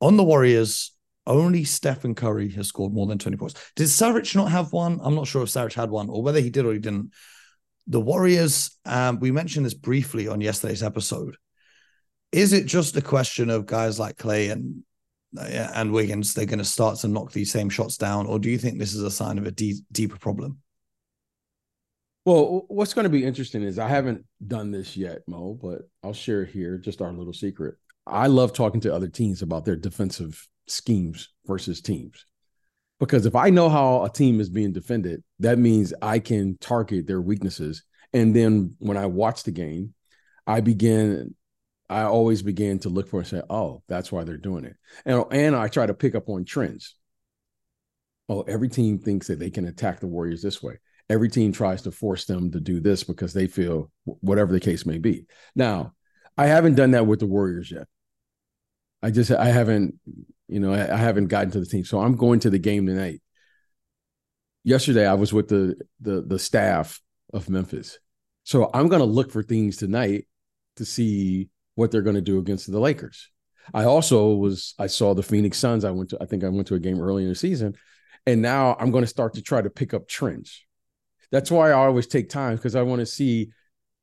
On 0.00 0.16
the 0.16 0.24
Warriors, 0.24 0.92
only 1.26 1.64
Stephen 1.64 2.14
Curry 2.14 2.50
has 2.50 2.68
scored 2.68 2.92
more 2.92 3.06
than 3.06 3.18
20 3.18 3.36
points. 3.36 3.54
Did 3.74 3.88
Saric 3.88 4.36
not 4.36 4.52
have 4.52 4.72
one? 4.72 5.00
I'm 5.02 5.14
not 5.14 5.26
sure 5.26 5.42
if 5.42 5.48
Saric 5.48 5.72
had 5.72 5.90
one 5.90 6.08
or 6.08 6.22
whether 6.22 6.40
he 6.40 6.50
did 6.50 6.66
or 6.66 6.72
he 6.72 6.78
didn't. 6.78 7.12
The 7.88 8.00
Warriors, 8.00 8.78
um, 8.84 9.18
we 9.18 9.30
mentioned 9.30 9.66
this 9.66 9.74
briefly 9.74 10.28
on 10.28 10.40
yesterday's 10.40 10.82
episode. 10.82 11.36
Is 12.32 12.52
it 12.52 12.66
just 12.66 12.96
a 12.96 13.02
question 13.02 13.48
of 13.48 13.66
guys 13.66 13.98
like 13.98 14.16
Klay 14.16 14.52
and 14.52 14.82
and 15.38 15.92
Wiggins? 15.92 16.34
They're 16.34 16.46
going 16.46 16.58
to 16.58 16.64
start 16.64 16.98
to 16.98 17.08
knock 17.08 17.32
these 17.32 17.50
same 17.50 17.70
shots 17.70 17.96
down, 17.96 18.26
or 18.26 18.38
do 18.38 18.50
you 18.50 18.58
think 18.58 18.78
this 18.78 18.94
is 18.94 19.02
a 19.02 19.10
sign 19.10 19.38
of 19.38 19.46
a 19.46 19.52
deep, 19.52 19.76
deeper 19.92 20.18
problem? 20.18 20.58
Well, 22.26 22.64
what's 22.66 22.92
going 22.92 23.04
to 23.04 23.08
be 23.08 23.24
interesting 23.24 23.62
is 23.62 23.78
I 23.78 23.88
haven't 23.88 24.26
done 24.44 24.72
this 24.72 24.96
yet, 24.96 25.20
Mo, 25.28 25.56
but 25.62 25.82
I'll 26.02 26.12
share 26.12 26.44
here 26.44 26.76
just 26.76 27.00
our 27.00 27.12
little 27.12 27.32
secret. 27.32 27.76
I 28.04 28.26
love 28.26 28.52
talking 28.52 28.80
to 28.80 28.92
other 28.92 29.06
teams 29.06 29.42
about 29.42 29.64
their 29.64 29.76
defensive 29.76 30.44
schemes 30.66 31.28
versus 31.46 31.80
teams. 31.80 32.26
Because 32.98 33.26
if 33.26 33.36
I 33.36 33.50
know 33.50 33.68
how 33.68 34.02
a 34.02 34.10
team 34.10 34.40
is 34.40 34.48
being 34.48 34.72
defended, 34.72 35.22
that 35.38 35.60
means 35.60 35.94
I 36.02 36.18
can 36.18 36.58
target 36.58 37.06
their 37.06 37.20
weaknesses. 37.20 37.84
And 38.12 38.34
then 38.34 38.74
when 38.80 38.96
I 38.96 39.06
watch 39.06 39.44
the 39.44 39.52
game, 39.52 39.94
I 40.48 40.62
begin, 40.62 41.36
I 41.88 42.02
always 42.02 42.42
begin 42.42 42.80
to 42.80 42.88
look 42.88 43.08
for 43.08 43.20
and 43.20 43.28
say, 43.28 43.42
oh, 43.48 43.84
that's 43.86 44.10
why 44.10 44.24
they're 44.24 44.36
doing 44.36 44.64
it. 44.64 44.74
And, 45.04 45.24
and 45.30 45.54
I 45.54 45.68
try 45.68 45.86
to 45.86 45.94
pick 45.94 46.16
up 46.16 46.28
on 46.28 46.44
trends. 46.44 46.96
Oh, 48.28 48.42
every 48.42 48.68
team 48.68 48.98
thinks 48.98 49.28
that 49.28 49.38
they 49.38 49.50
can 49.50 49.68
attack 49.68 50.00
the 50.00 50.08
Warriors 50.08 50.42
this 50.42 50.60
way. 50.60 50.80
Every 51.08 51.28
team 51.28 51.52
tries 51.52 51.82
to 51.82 51.92
force 51.92 52.24
them 52.24 52.50
to 52.50 52.60
do 52.60 52.80
this 52.80 53.04
because 53.04 53.32
they 53.32 53.46
feel 53.46 53.90
whatever 54.04 54.52
the 54.52 54.60
case 54.60 54.84
may 54.84 54.98
be. 54.98 55.26
Now, 55.54 55.92
I 56.36 56.46
haven't 56.46 56.74
done 56.74 56.90
that 56.92 57.06
with 57.06 57.20
the 57.20 57.26
Warriors 57.26 57.70
yet. 57.70 57.86
I 59.02 59.10
just 59.10 59.30
I 59.30 59.46
haven't 59.46 60.00
you 60.48 60.60
know, 60.60 60.72
I, 60.72 60.92
I 60.92 60.96
haven't 60.96 61.26
gotten 61.26 61.50
to 61.52 61.60
the 61.60 61.66
team, 61.66 61.84
so 61.84 62.00
I'm 62.00 62.16
going 62.16 62.40
to 62.40 62.50
the 62.50 62.58
game 62.58 62.86
tonight. 62.86 63.20
Yesterday, 64.64 65.06
I 65.06 65.14
was 65.14 65.32
with 65.32 65.48
the 65.48 65.76
the 66.00 66.22
the 66.22 66.38
staff 66.38 67.00
of 67.32 67.48
Memphis, 67.48 67.98
so 68.44 68.70
I'm 68.74 68.88
going 68.88 69.00
to 69.00 69.06
look 69.06 69.30
for 69.30 69.42
things 69.42 69.76
tonight 69.76 70.26
to 70.76 70.84
see 70.84 71.48
what 71.74 71.90
they're 71.90 72.02
going 72.02 72.16
to 72.16 72.22
do 72.22 72.38
against 72.38 72.70
the 72.70 72.80
Lakers. 72.80 73.30
I 73.72 73.84
also 73.84 74.34
was 74.34 74.74
I 74.78 74.88
saw 74.88 75.14
the 75.14 75.22
Phoenix 75.22 75.58
Suns. 75.58 75.84
I 75.84 75.90
went 75.90 76.10
to 76.10 76.18
I 76.20 76.26
think 76.26 76.42
I 76.42 76.48
went 76.48 76.66
to 76.68 76.74
a 76.74 76.80
game 76.80 77.00
early 77.00 77.22
in 77.22 77.28
the 77.28 77.34
season, 77.34 77.76
and 78.26 78.42
now 78.42 78.76
I'm 78.78 78.90
going 78.90 79.04
to 79.04 79.08
start 79.08 79.34
to 79.34 79.42
try 79.42 79.62
to 79.62 79.70
pick 79.70 79.94
up 79.94 80.08
trends. 80.08 80.64
That's 81.30 81.50
why 81.50 81.70
I 81.70 81.72
always 81.72 82.06
take 82.06 82.28
time 82.28 82.56
because 82.56 82.76
I 82.76 82.82
want 82.82 83.00
to 83.00 83.06
see. 83.06 83.50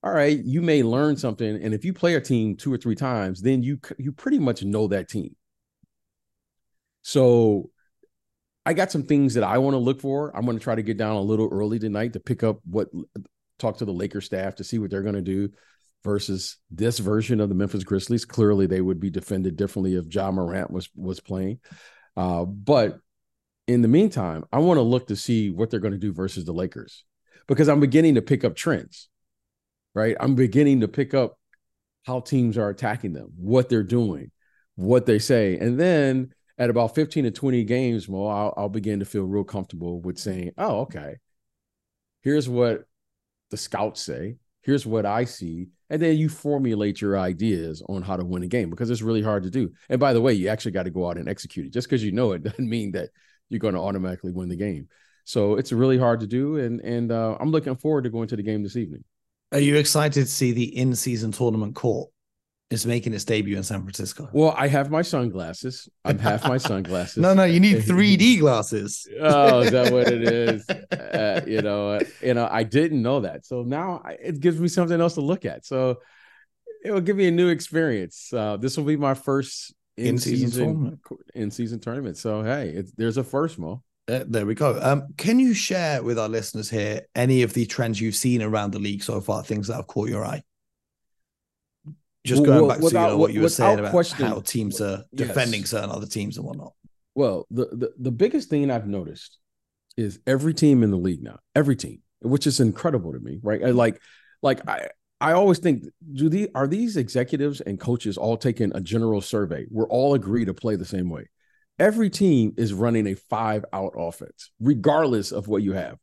All 0.04 0.12
right, 0.12 0.38
you 0.44 0.62
may 0.62 0.84
learn 0.84 1.16
something, 1.16 1.64
and 1.64 1.74
if 1.74 1.86
you 1.86 1.94
play 1.94 2.16
a 2.16 2.22
team 2.22 2.58
two 2.58 2.74
or 2.74 2.78
three 2.78 2.96
times, 2.96 3.42
then 3.42 3.64
you 3.64 3.80
you 3.98 4.12
pretty 4.12 4.40
much 4.40 4.62
know 4.64 4.88
that 4.88 5.08
team. 5.08 5.36
So 7.04 7.70
I 8.66 8.74
got 8.74 8.92
some 8.92 9.04
things 9.04 9.34
that 9.36 9.44
I 9.44 9.58
want 9.58 9.74
to 9.76 9.80
look 9.80 10.02
for. 10.02 10.36
I'm 10.36 10.46
going 10.46 10.58
to 10.58 10.64
try 10.64 10.76
to 10.76 10.84
get 10.84 10.98
down 10.98 11.16
a 11.16 11.22
little 11.22 11.50
early 11.52 11.80
tonight 11.80 12.14
to 12.14 12.20
pick 12.20 12.44
up 12.44 12.60
what 12.66 12.90
talk 13.60 13.78
to 13.78 13.86
the 13.86 13.94
Lakers 13.94 14.26
staff 14.26 14.56
to 14.56 14.64
see 14.64 14.80
what 14.80 14.90
they're 14.90 15.02
going 15.02 15.16
to 15.16 15.22
do 15.22 15.50
versus 16.04 16.58
this 16.70 17.00
version 17.00 17.40
of 17.40 17.50
the 17.50 17.56
Memphis 17.56 17.84
Grizzlies. 17.84 18.26
Clearly, 18.26 18.68
they 18.68 18.82
would 18.82 19.00
be 19.00 19.10
defended 19.10 19.56
differently 19.56 19.96
if 19.96 20.14
Ja 20.14 20.32
Morant 20.32 20.72
was 20.72 20.90
was 20.96 21.20
playing. 21.20 21.60
Uh, 22.16 22.46
but 22.46 23.00
in 23.68 23.82
the 23.82 23.88
meantime, 23.88 24.46
I 24.52 24.60
want 24.60 24.78
to 24.78 24.82
look 24.82 25.08
to 25.08 25.16
see 25.16 25.50
what 25.50 25.70
they're 25.70 25.80
going 25.80 25.94
to 25.94 25.98
do 25.98 26.14
versus 26.14 26.46
the 26.46 26.54
Lakers 26.54 27.06
because 27.48 27.70
I'm 27.70 27.80
beginning 27.80 28.16
to 28.16 28.22
pick 28.22 28.44
up 28.44 28.56
trends. 28.56 29.10
Right, 29.96 30.16
I'm 30.20 30.34
beginning 30.34 30.82
to 30.82 30.88
pick 30.88 31.14
up 31.14 31.38
how 32.04 32.20
teams 32.20 32.58
are 32.58 32.70
attacking 32.70 33.14
them, 33.14 33.32
what 33.38 33.70
they're 33.70 33.84
doing, 33.84 34.32
what 34.76 35.06
they 35.06 35.20
say, 35.20 35.58
and 35.60 35.80
then 35.80 36.34
at 36.58 36.70
about 36.70 36.96
15 36.96 37.24
to 37.26 37.32
20 37.32 37.64
games, 37.64 38.08
Mo, 38.08 38.26
I'll, 38.26 38.54
I'll 38.56 38.70
begin 38.70 39.00
to 39.00 39.06
feel 39.06 39.24
real 39.24 39.44
comfortable 39.44 40.00
with 40.02 40.18
saying, 40.18 40.52
oh, 40.58 40.82
okay, 40.82 41.16
here's 42.22 42.48
what 42.48 42.86
the 43.52 43.58
scouts 43.58 44.02
say. 44.02 44.38
Here's 44.62 44.86
what 44.86 45.06
I 45.06 45.26
see. 45.26 45.68
And 45.90 46.02
then 46.02 46.18
you 46.18 46.30
formulate 46.30 47.02
your 47.02 47.18
ideas 47.20 47.84
on 47.90 48.02
how 48.02 48.16
to 48.16 48.24
win 48.24 48.44
a 48.44 48.48
game 48.48 48.70
because 48.70 48.90
it's 48.90 49.02
really 49.02 49.22
hard 49.22 49.44
to 49.44 49.50
do. 49.50 49.72
And 49.90 50.00
by 50.00 50.14
the 50.14 50.22
way, 50.22 50.34
you 50.34 50.48
actually 50.48 50.72
got 50.72 50.84
to 50.84 50.90
go 50.90 51.08
out 51.10 51.18
and 51.18 51.28
execute 51.28 51.66
it. 51.66 51.74
Just 51.74 51.88
because 51.88 52.04
you 52.04 52.12
know 52.12 52.32
it 52.32 52.44
doesn't 52.44 52.70
mean 52.70 52.92
that 52.94 53.10
you're 53.50 53.60
going 53.60 53.74
to 53.74 53.82
automatically 53.82 54.32
win 54.32 54.50
the 54.50 54.56
game. 54.56 54.88
So 55.24 55.56
it's 55.56 55.72
really 55.72 55.98
hard 55.98 56.20
to 56.22 56.28
do. 56.28 56.58
And 56.58 56.82
and 56.82 57.12
uh, 57.12 57.38
I'm 57.40 57.52
looking 57.52 57.76
forward 57.76 58.04
to 58.06 58.10
going 58.10 58.28
to 58.30 58.36
the 58.36 58.44
game 58.44 58.64
this 58.64 58.76
evening. 58.76 59.04
Are 59.52 59.60
you 59.60 59.76
excited 59.76 60.24
to 60.24 60.26
see 60.26 60.52
the 60.52 60.76
in-season 60.78 61.32
tournament 61.32 61.76
court? 61.76 62.10
is 62.74 62.88
making 62.88 63.14
its 63.14 63.24
debut 63.24 63.56
in 63.56 63.64
San 63.64 63.82
Francisco. 63.82 64.28
Well, 64.34 64.54
I 64.58 64.68
have 64.68 64.90
my 64.90 65.04
sunglasses. 65.04 65.88
I'm 66.04 66.18
half 66.18 66.48
my 66.48 66.58
sunglasses. 66.58 67.18
no, 67.22 67.34
no, 67.34 67.44
you 67.44 67.60
need 67.60 67.78
3D 67.84 68.40
glasses. 68.40 69.08
oh, 69.22 69.60
is 69.60 69.72
that 69.72 69.94
what 69.94 70.08
it 70.08 70.24
is? 70.24 70.68
Uh, 71.14 71.42
you 71.46 71.62
know, 71.62 71.90
uh, 71.90 72.00
you 72.24 72.34
know, 72.34 72.48
I 72.50 72.64
didn't 72.64 73.02
know 73.02 73.20
that. 73.20 73.46
So 73.46 73.62
now 73.62 74.02
I, 74.04 74.14
it 74.14 74.40
gives 74.40 74.60
me 74.60 74.68
something 74.68 75.00
else 75.00 75.14
to 75.14 75.22
look 75.22 75.46
at. 75.46 75.64
So 75.64 76.00
it 76.84 76.92
will 76.92 77.02
give 77.02 77.16
me 77.16 77.28
a 77.28 77.32
new 77.32 77.50
experience. 77.50 78.34
Uh, 78.34 78.58
this 78.58 78.78
will 78.78 78.84
be 78.84 78.98
my 78.98 79.14
first 79.14 79.76
in 79.96 80.18
season 80.18 80.50
tournament. 80.50 81.00
in 81.36 81.52
season 81.52 81.80
tournament. 81.80 82.18
So 82.18 82.42
hey, 82.42 82.84
there's 82.98 83.18
a 83.18 83.24
first, 83.24 83.60
Mo. 83.60 83.84
Uh, 84.08 84.26
there 84.28 84.46
we 84.46 84.56
go. 84.56 84.80
Um, 84.82 85.14
can 85.18 85.40
you 85.40 85.54
share 85.54 86.04
with 86.04 86.20
our 86.20 86.28
listeners 86.28 86.70
here 86.70 87.02
any 87.16 87.42
of 87.42 87.54
the 87.54 87.66
trends 87.66 88.02
you've 88.02 88.16
seen 88.16 88.42
around 88.42 88.72
the 88.72 88.80
league 88.80 89.04
so 89.04 89.22
far, 89.22 89.44
things 89.44 89.68
that 89.68 89.76
have 89.76 89.88
caught 89.88 90.10
your 90.10 90.26
eye? 90.26 90.44
just 92.24 92.44
going 92.46 92.60
well, 92.60 92.70
back 92.70 92.80
without, 92.80 93.08
to 93.08 93.12
you 93.12 93.12
know, 93.12 93.18
what 93.18 93.34
you 93.34 93.42
were 93.42 93.50
saying 93.50 93.80
about 93.80 93.92
question, 93.92 94.26
how 94.26 94.40
teams 94.40 94.80
are 94.80 95.04
defending 95.14 95.62
yes. 95.62 95.72
certain 95.72 95.90
other 95.90 96.06
teams 96.06 96.38
and 96.38 96.46
whatnot. 96.46 96.74
Well, 97.16 97.46
the, 97.52 97.66
the 97.66 97.94
the 97.98 98.12
biggest 98.12 98.50
thing 98.50 98.72
I've 98.72 98.88
noticed 98.88 99.38
is 99.98 100.20
every 100.26 100.54
team 100.54 100.84
in 100.84 100.92
the 100.92 100.98
league 100.98 101.22
now, 101.22 101.40
every 101.54 101.76
team, 101.76 102.02
which 102.22 102.48
is 102.48 102.60
incredible 102.60 103.14
to 103.14 103.20
me, 103.20 103.40
right? 103.44 103.64
I 103.64 103.72
like, 103.72 104.02
like 104.42 104.68
I 104.68 104.88
I 105.20 105.34
always 105.34 105.60
think, 105.60 105.84
do 106.14 106.30
the 106.30 106.50
are 106.56 106.68
these 106.68 106.98
executives 106.98 107.62
and 107.62 107.80
coaches 107.80 108.18
all 108.18 108.38
taking 108.38 108.72
a 108.76 108.82
general 108.82 109.22
survey? 109.22 109.66
We're 109.70 109.90
all 109.90 110.16
agree 110.16 110.46
to 110.46 110.54
play 110.54 110.76
the 110.76 110.86
same 110.86 111.10
way. 111.10 111.30
Every 111.80 112.10
team 112.10 112.54
is 112.58 112.74
running 112.74 113.08
a 113.08 113.16
five 113.16 113.66
out 113.74 113.94
offense, 113.98 114.52
regardless 114.60 115.32
of 115.32 115.48
what 115.48 115.64
you 115.64 115.74
have. 115.74 115.98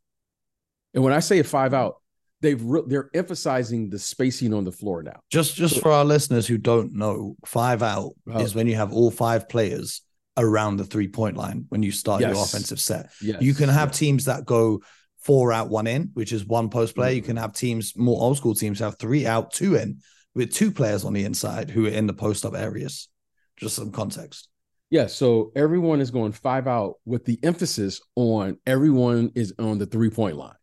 And 0.94 1.04
when 1.04 1.12
I 1.12 1.20
say 1.20 1.38
a 1.38 1.44
five 1.44 1.72
out, 1.74 1.96
they've 2.40 2.62
re- 2.62 2.82
they're 2.86 3.10
emphasizing 3.14 3.90
the 3.90 3.98
spacing 3.98 4.52
on 4.52 4.64
the 4.64 4.72
floor 4.72 5.02
now. 5.02 5.20
Just 5.30 5.54
just 5.54 5.76
so, 5.76 5.80
for 5.80 5.92
our 5.92 6.04
listeners 6.04 6.46
who 6.46 6.58
don't 6.58 6.94
know, 6.94 7.36
five 7.44 7.82
out 7.82 8.12
oh. 8.28 8.40
is 8.40 8.54
when 8.54 8.66
you 8.66 8.74
have 8.74 8.92
all 8.92 9.10
five 9.10 9.48
players 9.48 10.02
around 10.36 10.76
the 10.76 10.84
three 10.84 11.08
point 11.08 11.36
line 11.36 11.66
when 11.68 11.82
you 11.82 11.92
start 11.92 12.20
yes. 12.20 12.34
your 12.34 12.42
offensive 12.42 12.80
set. 12.80 13.10
Yes. 13.20 13.42
You 13.42 13.54
can 13.54 13.68
have 13.68 13.90
yes. 13.90 13.98
teams 13.98 14.24
that 14.24 14.44
go 14.46 14.80
four 15.20 15.52
out, 15.52 15.68
one 15.68 15.86
in, 15.86 16.10
which 16.14 16.32
is 16.32 16.44
one 16.44 16.70
post 16.70 16.94
player. 16.94 17.10
Mm-hmm. 17.10 17.16
You 17.16 17.22
can 17.22 17.36
have 17.36 17.52
teams, 17.52 17.96
more 17.96 18.20
old 18.20 18.36
school 18.36 18.54
teams, 18.54 18.78
have 18.80 18.98
three 18.98 19.26
out, 19.26 19.52
two 19.52 19.76
in, 19.76 20.00
with 20.34 20.52
two 20.52 20.72
players 20.72 21.04
on 21.04 21.12
the 21.12 21.24
inside 21.24 21.70
who 21.70 21.86
are 21.86 21.90
in 21.90 22.06
the 22.06 22.14
post 22.14 22.44
up 22.44 22.54
areas. 22.54 23.08
Just 23.56 23.76
some 23.76 23.92
context. 23.92 24.48
Yeah, 24.90 25.06
so 25.06 25.52
everyone 25.54 26.00
is 26.00 26.10
going 26.10 26.32
five 26.32 26.66
out 26.66 26.96
with 27.04 27.24
the 27.24 27.38
emphasis 27.44 28.00
on 28.16 28.58
everyone 28.66 29.30
is 29.36 29.54
on 29.58 29.78
the 29.78 29.86
three 29.86 30.10
point 30.10 30.36
line. 30.36 30.56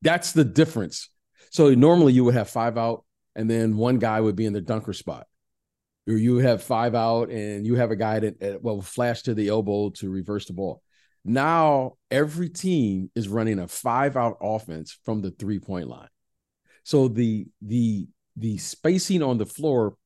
That's 0.00 0.32
the 0.32 0.44
difference. 0.44 1.10
So 1.50 1.74
normally 1.74 2.12
you 2.12 2.22
would 2.24 2.34
have 2.34 2.48
five 2.48 2.78
out, 2.78 3.04
and 3.34 3.50
then 3.50 3.76
one 3.76 3.98
guy 3.98 4.20
would 4.20 4.36
be 4.36 4.46
in 4.46 4.52
the 4.52 4.60
dunker 4.60 4.92
spot. 4.92 5.26
Or 6.06 6.14
you 6.14 6.36
have 6.36 6.62
five 6.62 6.94
out, 6.94 7.30
and 7.30 7.66
you 7.66 7.74
have 7.74 7.90
a 7.90 7.96
guy 7.96 8.20
that, 8.20 8.40
that 8.40 8.62
well 8.62 8.80
flash 8.80 9.22
to 9.22 9.34
the 9.34 9.48
elbow 9.48 9.90
to 9.96 10.08
reverse 10.08 10.46
the 10.46 10.52
ball. 10.52 10.80
Now 11.24 11.94
every 12.12 12.48
team 12.48 13.10
is 13.16 13.28
running 13.28 13.58
a 13.58 13.66
five 13.66 14.16
out 14.16 14.38
offense 14.40 14.96
from 15.04 15.20
the 15.20 15.32
three 15.32 15.58
point 15.58 15.88
line. 15.88 16.08
So 16.84 17.08
the 17.08 17.48
the 17.60 18.06
the 18.36 18.56
spacing 18.58 19.22
on 19.22 19.36
the 19.36 19.46
floor 19.46 19.96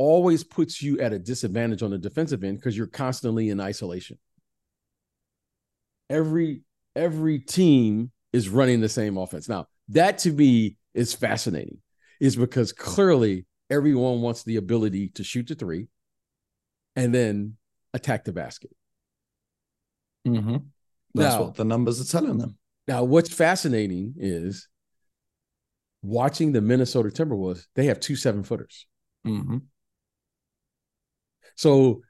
always 0.00 0.42
puts 0.42 0.80
you 0.80 0.98
at 0.98 1.12
a 1.12 1.18
disadvantage 1.18 1.82
on 1.82 1.90
the 1.90 1.98
defensive 1.98 2.42
end 2.42 2.56
because 2.56 2.74
you're 2.74 2.86
constantly 2.86 3.50
in 3.50 3.60
isolation. 3.60 4.18
Every 6.08 6.62
every 6.96 7.38
team 7.38 8.10
is 8.32 8.48
running 8.48 8.80
the 8.80 8.88
same 8.88 9.18
offense. 9.18 9.46
Now, 9.46 9.66
that 9.90 10.16
to 10.18 10.32
me 10.32 10.76
is 10.94 11.12
fascinating, 11.12 11.78
is 12.18 12.34
because 12.34 12.72
clearly 12.72 13.44
everyone 13.68 14.22
wants 14.22 14.42
the 14.42 14.56
ability 14.56 15.08
to 15.10 15.22
shoot 15.24 15.46
the 15.48 15.54
three. 15.54 15.88
and 16.96 17.14
then 17.14 17.56
attack 17.94 18.24
the 18.24 18.32
basket. 18.32 18.70
Mm-hmm. 20.26 20.56
That's 21.14 21.34
Now- 21.36 21.42
what 21.44 21.54
the 21.54 21.64
numbers 21.64 22.00
are 22.00 22.10
telling 22.20 22.38
them. 22.38 22.56
Now, 22.88 23.04
what's 23.04 23.32
fascinating 23.32 24.14
is 24.16 24.66
watching 26.02 26.50
the 26.52 26.60
Minnesota 26.60 27.10
Timberwolves, 27.10 27.66
they 27.76 27.84
have 27.86 28.00
two 28.00 28.16
seven 28.16 28.42
footers. 28.42 28.86
Mm-hmm. 29.26 29.58
So 31.60 32.02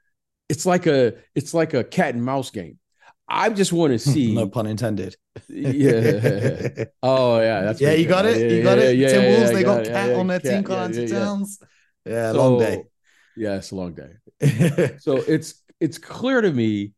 it's 0.49 0.65
like 0.65 0.87
a 0.87 1.15
it's 1.35 1.53
like 1.53 1.73
a 1.75 1.83
cat 1.83 2.15
and 2.15 2.23
mouse 2.25 2.51
game. 2.51 2.79
I 3.27 3.49
just 3.49 3.73
want 3.73 3.93
to 3.93 3.99
see. 4.13 4.31
no 4.33 4.47
pun 4.47 4.67
intended. 4.67 5.15
yeah. 5.49 6.61
Oh 7.03 7.39
yeah, 7.41 7.61
that's 7.63 7.81
yeah, 7.81 7.91
you 7.93 8.05
got 8.07 8.25
it. 8.25 8.49
You 8.49 8.61
Yeah, 8.61 8.63
got 8.63 8.79
yeah, 8.79 8.89
it. 8.89 8.91
yeah, 8.91 9.07
Timberwolves, 9.07 9.51
yeah, 9.51 9.51
they 9.51 9.63
got 9.63 9.83
got 9.83 9.83
cat 9.83 10.13
Yeah, 10.13 10.15
on 10.15 10.27
their 10.27 10.39
cat, 10.39 10.63
team 10.63 10.63
yeah, 10.67 10.87
yeah. 10.89 11.29
Towns. 11.29 11.59
Yeah, 12.05 12.31
So, 12.31 12.33
long 12.33 12.57
day. 12.57 12.87
Yeah, 13.35 13.57
it's 13.57 13.71
a 13.71 13.75
long 13.75 13.95
day. 13.95 14.13
So 14.99 15.23
it's 15.23 15.63
it's 15.79 15.97
clear 15.97 16.41
to 16.41 16.51
me 16.51 16.93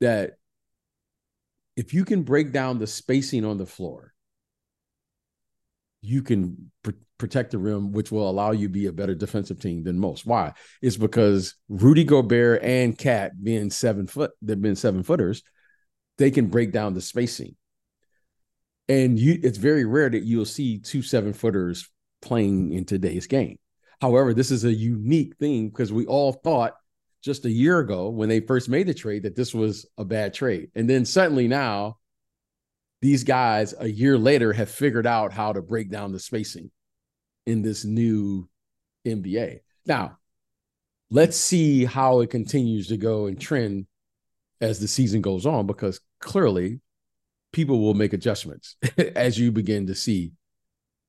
that 0.00 0.38
if 1.76 1.92
you 1.94 2.04
can 2.04 2.22
break 2.22 2.52
down 2.52 2.78
the 2.78 2.86
spacing 2.86 3.44
on 3.44 3.58
the 3.58 3.66
floor, 3.66 4.14
you 6.06 6.22
can 6.22 6.70
pr- 6.82 6.92
protect 7.18 7.50
the 7.50 7.58
rim, 7.58 7.92
which 7.92 8.12
will 8.12 8.28
allow 8.28 8.52
you 8.52 8.68
be 8.68 8.86
a 8.86 8.92
better 8.92 9.14
defensive 9.14 9.60
team 9.60 9.82
than 9.82 9.98
most. 9.98 10.26
Why? 10.26 10.52
It's 10.82 10.96
because 10.96 11.54
Rudy 11.68 12.04
Gobert 12.04 12.62
and 12.62 12.96
KAT 12.96 13.42
being 13.42 13.70
seven 13.70 14.06
foot, 14.06 14.32
they've 14.42 14.60
been 14.60 14.76
seven 14.76 15.02
footers, 15.02 15.42
they 16.18 16.30
can 16.30 16.46
break 16.46 16.72
down 16.72 16.94
the 16.94 17.00
spacing. 17.00 17.56
And 18.88 19.18
you 19.18 19.40
it's 19.42 19.58
very 19.58 19.84
rare 19.84 20.08
that 20.08 20.22
you'll 20.22 20.44
see 20.44 20.78
two 20.78 21.02
seven 21.02 21.32
footers 21.32 21.90
playing 22.22 22.72
in 22.72 22.84
today's 22.84 23.26
game. 23.26 23.58
However, 24.00 24.32
this 24.32 24.50
is 24.50 24.64
a 24.64 24.72
unique 24.72 25.36
thing 25.36 25.68
because 25.68 25.92
we 25.92 26.06
all 26.06 26.32
thought 26.32 26.74
just 27.22 27.44
a 27.44 27.50
year 27.50 27.80
ago 27.80 28.10
when 28.10 28.28
they 28.28 28.40
first 28.40 28.68
made 28.68 28.86
the 28.86 28.94
trade 28.94 29.24
that 29.24 29.34
this 29.34 29.52
was 29.52 29.86
a 29.98 30.04
bad 30.04 30.32
trade. 30.32 30.70
And 30.76 30.88
then 30.88 31.04
suddenly 31.04 31.48
now, 31.48 31.96
these 33.02 33.24
guys 33.24 33.74
a 33.78 33.88
year 33.88 34.18
later 34.18 34.52
have 34.52 34.70
figured 34.70 35.06
out 35.06 35.32
how 35.32 35.52
to 35.52 35.62
break 35.62 35.90
down 35.90 36.12
the 36.12 36.18
spacing 36.18 36.70
in 37.46 37.62
this 37.62 37.84
new 37.84 38.48
NBA. 39.06 39.60
Now, 39.86 40.18
let's 41.10 41.36
see 41.36 41.84
how 41.84 42.20
it 42.20 42.30
continues 42.30 42.88
to 42.88 42.96
go 42.96 43.26
and 43.26 43.40
trend 43.40 43.86
as 44.60 44.80
the 44.80 44.88
season 44.88 45.20
goes 45.20 45.46
on 45.46 45.66
because 45.66 46.00
clearly 46.20 46.80
people 47.52 47.80
will 47.80 47.94
make 47.94 48.12
adjustments 48.12 48.76
as 49.14 49.38
you 49.38 49.52
begin 49.52 49.86
to 49.86 49.94
see 49.94 50.32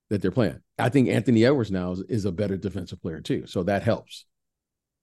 that 0.09 0.21
they're 0.21 0.31
playing. 0.31 0.59
I 0.77 0.89
think 0.89 1.09
Anthony 1.09 1.45
Edwards 1.45 1.71
now 1.71 1.91
is, 1.91 2.01
is 2.07 2.25
a 2.25 2.31
better 2.31 2.57
defensive 2.57 3.01
player 3.01 3.21
too, 3.21 3.47
so 3.47 3.63
that 3.63 3.83
helps 3.83 4.25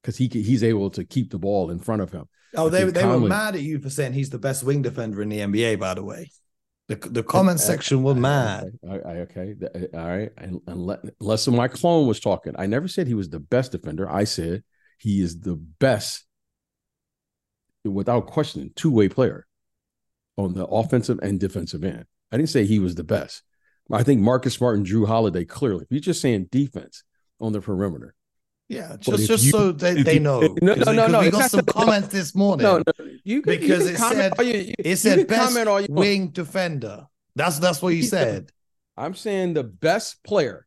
because 0.03 0.17
he 0.17 0.29
he's 0.29 0.63
able 0.63 0.91
to 0.91 1.05
keep 1.05 1.31
the 1.31 1.39
ball 1.39 1.71
in 1.71 1.79
front 1.79 2.03
of 2.03 2.13
him. 2.13 2.27
Oh, 2.55 2.67
I 2.67 2.71
they, 2.71 2.85
they 2.85 3.07
were 3.07 3.21
mad 3.21 3.57
at 3.57 3.63
you 3.63 3.81
for 3.81 3.91
saying 3.91 4.13
he's 4.13 4.31
the 4.31 4.39
best 4.39 4.63
wing 4.63 4.83
defender 4.83 5.21
in 5.23 5.29
the 5.29 5.41
NBA, 5.41 5.81
by 5.81 5.95
the 5.95 6.05
way. 6.05 6.31
The, 6.89 6.97
the 6.97 7.23
comment 7.23 7.61
section 7.61 8.03
were 8.03 8.15
mad. 8.15 8.79
Okay, 8.85 8.93
I- 9.07 9.11
I- 9.11 9.17
okay, 9.21 9.55
th- 9.59 9.91
uh, 9.95 9.99
all 9.99 10.07
right. 10.07 10.31
And, 10.37 10.61
and 10.67 10.83
let, 10.85 11.01
unless 11.21 11.47
my 11.49 11.67
clone 11.69 12.07
was 12.07 12.21
talking, 12.21 12.55
I 12.59 12.67
never 12.67 12.89
said 12.89 13.07
he 13.07 13.15
was 13.15 13.31
the 13.31 13.41
best 13.41 13.73
defender. 13.73 14.11
I 14.11 14.25
said 14.25 14.63
he 14.99 15.23
is 15.23 15.41
the 15.41 15.57
best, 15.57 16.27
without 17.85 18.27
question, 18.27 18.71
two 18.77 18.91
way 18.91 19.09
player 19.09 19.47
on 20.37 20.53
the 20.55 20.67
offensive 20.67 21.19
and 21.23 21.41
defensive 21.41 21.85
end. 21.85 22.05
I 22.31 22.37
didn't 22.37 22.51
say 22.51 22.65
he 22.67 22.79
was 22.79 22.95
the 22.97 23.05
best. 23.05 23.43
I 23.93 24.03
think 24.03 24.21
Marcus 24.21 24.55
Smart 24.55 24.77
and 24.77 24.87
Jrue 24.87 25.07
Holiday 25.07 25.45
clearly. 25.45 25.83
If 25.85 25.89
you're 25.91 26.01
just 26.01 26.21
saying 26.21 26.49
defense 26.51 27.03
on 27.41 27.53
the 27.53 27.61
perimeter, 27.61 28.15
Yeah, 28.69 28.97
just 28.99 29.27
just 29.27 29.45
you- 29.45 29.51
so 29.51 29.73
they, 29.73 30.03
they 30.03 30.19
know. 30.19 30.41
No, 30.63 30.75
no, 30.75 30.93
no, 30.93 31.07
no, 31.07 31.21
We 31.21 31.31
got 31.31 31.51
some 31.51 31.65
comments 31.67 32.09
this 32.09 32.35
morning. 32.35 32.65
no, 32.65 32.79
no, 32.79 33.07
you 33.23 33.43
can, 33.43 33.59
Because 33.61 33.85
you 33.87 33.95
it 33.95 33.99
said- 33.99 34.33
you, 34.41 34.45
you- 34.55 34.75
It 34.79 34.97
said 34.97 35.19
can 35.19 35.27
best 35.27 35.49
comment 35.49 35.69
all 35.69 35.81
you 35.81 35.87
want. 35.91 35.99
wing 36.01 36.29
defender. 36.29 37.07
That's 37.37 37.59
that's 37.59 37.83
what 37.83 37.91
you 37.95 38.03
said. 38.03 38.51
I'm 38.97 39.15
saying 39.15 39.55
the 39.55 39.65
best 39.65 40.23
player, 40.25 40.67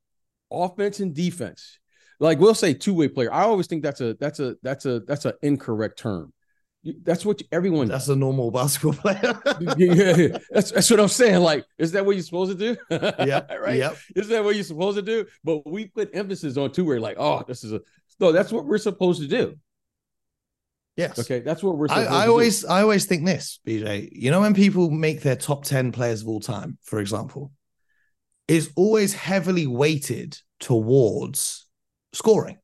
offense 0.51 0.99
and 0.99 1.13
defense. 1.15 1.79
Like 2.19 2.39
we'll 2.39 2.53
say 2.55 2.73
two 2.73 2.93
way 2.93 3.07
player. 3.07 3.31
I 3.33 3.43
always 3.43 3.67
think 3.67 3.83
that's 3.83 4.01
a 4.01 4.13
that's 4.15 4.39
a 4.39 4.55
that's 4.61 4.85
a 4.85 4.99
that's 5.01 5.25
an 5.25 5.33
incorrect 5.41 5.97
term. 5.99 6.33
That's 7.03 7.25
what 7.25 7.41
everyone. 7.51 7.87
That's 7.87 8.07
a 8.07 8.15
normal 8.15 8.51
basketball 8.51 8.93
player. 9.01 9.39
yeah, 9.77 10.37
that's 10.51 10.71
that's 10.71 10.89
what 10.89 10.99
I'm 10.99 11.07
saying. 11.07 11.41
Like, 11.41 11.65
is 11.77 11.91
that 11.93 12.05
what 12.05 12.15
you're 12.15 12.23
supposed 12.23 12.57
to 12.57 12.75
do? 12.75 12.77
yeah, 13.25 13.53
right. 13.55 13.77
Yep. 13.77 13.97
Is 14.15 14.27
that 14.29 14.43
what 14.43 14.55
you're 14.55 14.63
supposed 14.63 14.97
to 14.97 15.01
do? 15.01 15.25
But 15.43 15.69
we 15.69 15.87
put 15.87 16.09
emphasis 16.13 16.57
on 16.57 16.71
two 16.71 16.85
way. 16.85 16.99
Like, 16.99 17.17
oh, 17.19 17.43
this 17.47 17.63
is 17.63 17.73
a 17.73 17.81
no. 18.19 18.31
That's 18.31 18.51
what 18.51 18.65
we're 18.65 18.77
supposed 18.77 19.21
to 19.21 19.27
do. 19.27 19.55
Yes. 20.95 21.19
Okay, 21.19 21.39
that's 21.41 21.61
what 21.61 21.77
we're. 21.77 21.87
I, 21.89 22.05
I 22.05 22.27
always 22.27 22.65
I 22.65 22.81
always 22.81 23.05
think 23.05 23.25
this, 23.25 23.59
BJ. 23.65 24.09
You 24.11 24.31
know, 24.31 24.41
when 24.41 24.53
people 24.53 24.89
make 24.89 25.21
their 25.21 25.35
top 25.35 25.63
10 25.63 25.91
players 25.91 26.23
of 26.23 26.27
all 26.27 26.39
time, 26.39 26.79
for 26.81 26.99
example, 26.99 27.51
is 28.47 28.71
always 28.75 29.13
heavily 29.13 29.67
weighted 29.67 30.37
towards 30.59 31.67
scoring. 32.13 32.57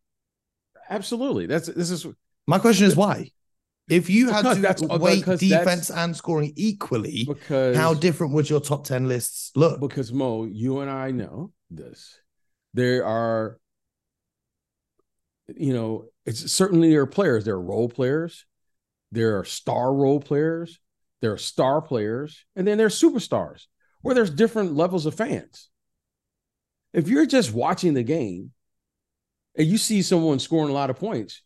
absolutely. 0.90 1.46
That's 1.46 1.68
this 1.68 1.92
is 1.92 2.08
My 2.48 2.58
question 2.58 2.88
is 2.88 2.96
why? 2.96 3.30
If 3.90 4.10
you 4.10 4.30
had 4.32 4.44
Because 4.44 4.56
to 4.80 4.88
that's- 4.88 5.00
weight 5.00 5.26
defense 5.40 5.90
and 5.90 6.16
scoring 6.16 6.54
equally, 6.56 7.26
because 7.28 7.76
how 7.76 7.94
different 7.94 8.34
would 8.34 8.50
your 8.50 8.62
top 8.62 8.86
10 8.86 9.08
lists 9.08 9.52
look? 9.56 9.80
because 9.82 10.12
Mo, 10.14 10.46
you 10.46 10.80
and 10.80 10.90
I 10.90 11.12
know 11.12 11.52
this. 11.70 12.18
There 12.74 13.06
are, 13.06 13.60
you 15.56 15.74
know, 15.74 16.06
it's 16.26 16.52
certainly 16.52 16.90
there 16.92 17.02
are 17.02 17.08
players. 17.08 17.44
There 17.46 17.56
are 17.56 17.62
role 17.62 17.90
players, 17.90 18.46
there 19.12 19.38
are 19.40 19.44
star 19.46 19.94
role 19.94 20.20
players, 20.20 20.80
there 21.22 21.34
are 21.34 21.38
star 21.38 21.82
players, 21.82 22.46
and 22.56 22.66
then 22.66 22.78
there's 22.78 23.00
superstars 23.00 23.66
where 24.02 24.16
there's 24.16 24.30
different 24.30 24.74
levels 24.76 25.06
of 25.06 25.14
fans. 25.16 25.70
If 26.94 27.08
you're 27.08 27.26
just 27.26 27.54
watching 27.54 27.94
the 27.96 28.04
game 28.04 28.52
and 29.58 29.68
you 29.68 29.78
see 29.78 30.02
someone 30.02 30.40
scoring 30.40 30.70
a 30.70 30.74
lot 30.74 30.90
of 30.90 30.96
points, 30.98 31.42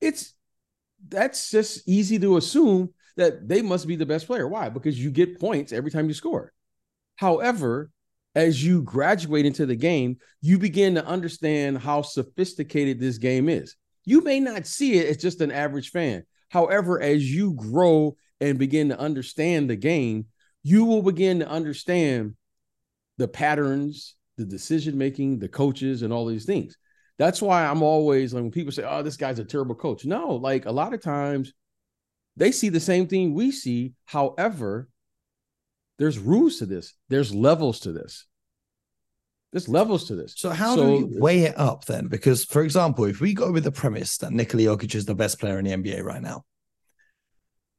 it's 0.00 0.34
that's 1.08 1.50
just 1.50 1.88
easy 1.88 2.18
to 2.18 2.36
assume 2.36 2.90
that 3.16 3.48
they 3.48 3.62
must 3.62 3.86
be 3.86 3.96
the 3.96 4.06
best 4.06 4.26
player. 4.26 4.46
Why? 4.46 4.68
Because 4.68 5.02
you 5.02 5.10
get 5.10 5.40
points 5.40 5.72
every 5.72 5.90
time 5.90 6.08
you 6.08 6.14
score. 6.14 6.52
However, 7.16 7.90
as 8.34 8.62
you 8.62 8.82
graduate 8.82 9.46
into 9.46 9.64
the 9.64 9.76
game, 9.76 10.18
you 10.42 10.58
begin 10.58 10.94
to 10.96 11.06
understand 11.06 11.78
how 11.78 12.02
sophisticated 12.02 13.00
this 13.00 13.16
game 13.16 13.48
is. 13.48 13.76
You 14.04 14.20
may 14.20 14.40
not 14.40 14.66
see 14.66 14.98
it 14.98 15.08
as 15.08 15.16
just 15.16 15.40
an 15.40 15.50
average 15.50 15.90
fan. 15.90 16.24
However, 16.50 17.00
as 17.00 17.24
you 17.24 17.54
grow 17.54 18.16
and 18.40 18.58
begin 18.58 18.90
to 18.90 18.98
understand 18.98 19.70
the 19.70 19.76
game, 19.76 20.26
you 20.62 20.84
will 20.84 21.02
begin 21.02 21.38
to 21.38 21.48
understand 21.48 22.34
the 23.16 23.26
patterns, 23.26 24.14
the 24.36 24.44
decision 24.44 24.98
making, 24.98 25.38
the 25.38 25.48
coaches, 25.48 26.02
and 26.02 26.12
all 26.12 26.26
these 26.26 26.44
things. 26.44 26.76
That's 27.18 27.40
why 27.40 27.64
I'm 27.64 27.82
always 27.82 28.34
like 28.34 28.42
when 28.42 28.50
people 28.52 28.72
say, 28.72 28.84
"Oh, 28.86 29.02
this 29.02 29.16
guy's 29.16 29.38
a 29.38 29.44
terrible 29.44 29.74
coach." 29.74 30.04
No, 30.04 30.34
like 30.34 30.66
a 30.66 30.72
lot 30.72 30.92
of 30.92 31.00
times 31.00 31.52
they 32.36 32.52
see 32.52 32.68
the 32.68 32.80
same 32.80 33.06
thing 33.06 33.32
we 33.34 33.50
see. 33.50 33.94
However, 34.04 34.88
there's 35.98 36.18
rules 36.18 36.58
to 36.58 36.66
this. 36.66 36.92
There's 37.08 37.34
levels 37.34 37.80
to 37.80 37.92
this. 37.92 38.26
There's 39.52 39.68
levels 39.68 40.08
to 40.08 40.14
this. 40.14 40.34
So 40.36 40.50
how 40.50 40.76
So- 40.76 40.98
do 41.00 41.06
we 41.06 41.18
weigh 41.20 41.42
it 41.44 41.58
up 41.58 41.86
then? 41.86 42.08
Because, 42.08 42.44
for 42.44 42.62
example, 42.62 43.04
if 43.06 43.20
we 43.22 43.32
go 43.32 43.50
with 43.50 43.64
the 43.64 43.72
premise 43.72 44.18
that 44.18 44.32
Nikola 44.32 44.64
Jokic 44.76 44.94
is 44.94 45.06
the 45.06 45.14
best 45.14 45.38
player 45.40 45.58
in 45.58 45.64
the 45.64 45.70
NBA 45.72 46.02
right 46.02 46.20
now, 46.20 46.44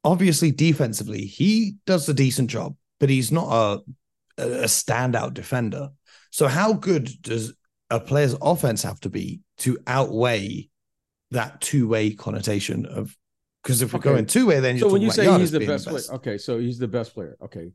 obviously 0.04 0.52
defensively 0.52 1.26
he 1.26 1.76
does 1.86 2.08
a 2.10 2.14
decent 2.14 2.50
job, 2.50 2.76
but 3.00 3.10
he's 3.10 3.32
not 3.32 3.52
a 3.52 3.82
a 4.40 4.66
standout 4.66 5.34
defender. 5.34 5.90
So 6.32 6.48
how 6.48 6.74
good 6.74 7.10
does 7.22 7.54
a 7.90 8.00
player's 8.00 8.36
offense 8.42 8.84
have 8.84 9.00
to 9.02 9.10
be 9.10 9.42
to 9.60 9.78
outweigh 9.88 10.70
that 11.32 11.62
two 11.62 11.88
way 11.88 12.12
connotation 12.12 12.86
of? 12.86 13.16
Because 13.64 13.82
if 13.82 13.94
we're 13.94 14.00
Okay. 14.00 14.10
going 14.10 14.26
two 14.26 14.46
way, 14.48 14.60
then 14.60 14.78
So 14.78 14.86
you're 14.86 14.94
when 14.94 15.02
you 15.02 15.12
say 15.12 15.24
he's 15.24 15.52
Giannis 15.52 15.60
the 15.60 15.68
best, 15.68 15.88
player, 15.88 16.04
okay, 16.16 16.38
so 16.38 16.60
he's 16.60 16.80
the 16.80 16.88
best 16.88 17.14
player. 17.14 17.38
Okay, 17.42 17.72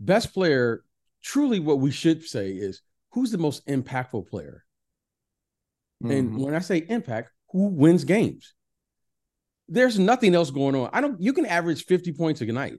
best 0.00 0.32
player. 0.32 0.84
Truly, 1.22 1.60
what 1.60 1.80
we 1.80 1.90
should 1.90 2.24
say 2.24 2.50
is 2.50 2.82
who's 3.12 3.30
the 3.30 3.38
most 3.38 3.66
impactful 3.66 4.28
player. 4.28 4.64
And 6.02 6.32
Mhm. 6.32 6.38
when 6.44 6.54
I 6.54 6.58
say 6.58 6.84
impact, 6.88 7.30
who 7.50 7.68
wins 7.68 8.04
games? 8.04 8.54
There's 9.68 9.98
nothing 9.98 10.34
else 10.34 10.50
going 10.50 10.74
on. 10.74 10.90
I 10.92 11.00
don't. 11.00 11.20
You 11.20 11.32
can 11.32 11.46
average 11.46 11.84
50 11.84 12.12
points 12.12 12.40
a 12.42 12.46
night. 12.46 12.78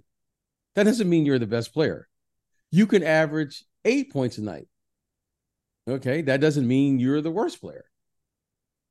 That 0.75 0.83
doesn't 0.83 1.09
mean 1.09 1.25
you're 1.25 1.39
the 1.39 1.47
best 1.47 1.73
player. 1.73 2.07
You 2.69 2.85
can 2.85 3.03
average 3.03 3.63
eight 3.85 4.11
points 4.11 4.37
a 4.37 4.43
night. 4.43 4.67
Okay, 5.87 6.21
that 6.23 6.41
doesn't 6.41 6.67
mean 6.67 6.99
you're 6.99 7.21
the 7.21 7.31
worst 7.31 7.61
player. 7.61 7.85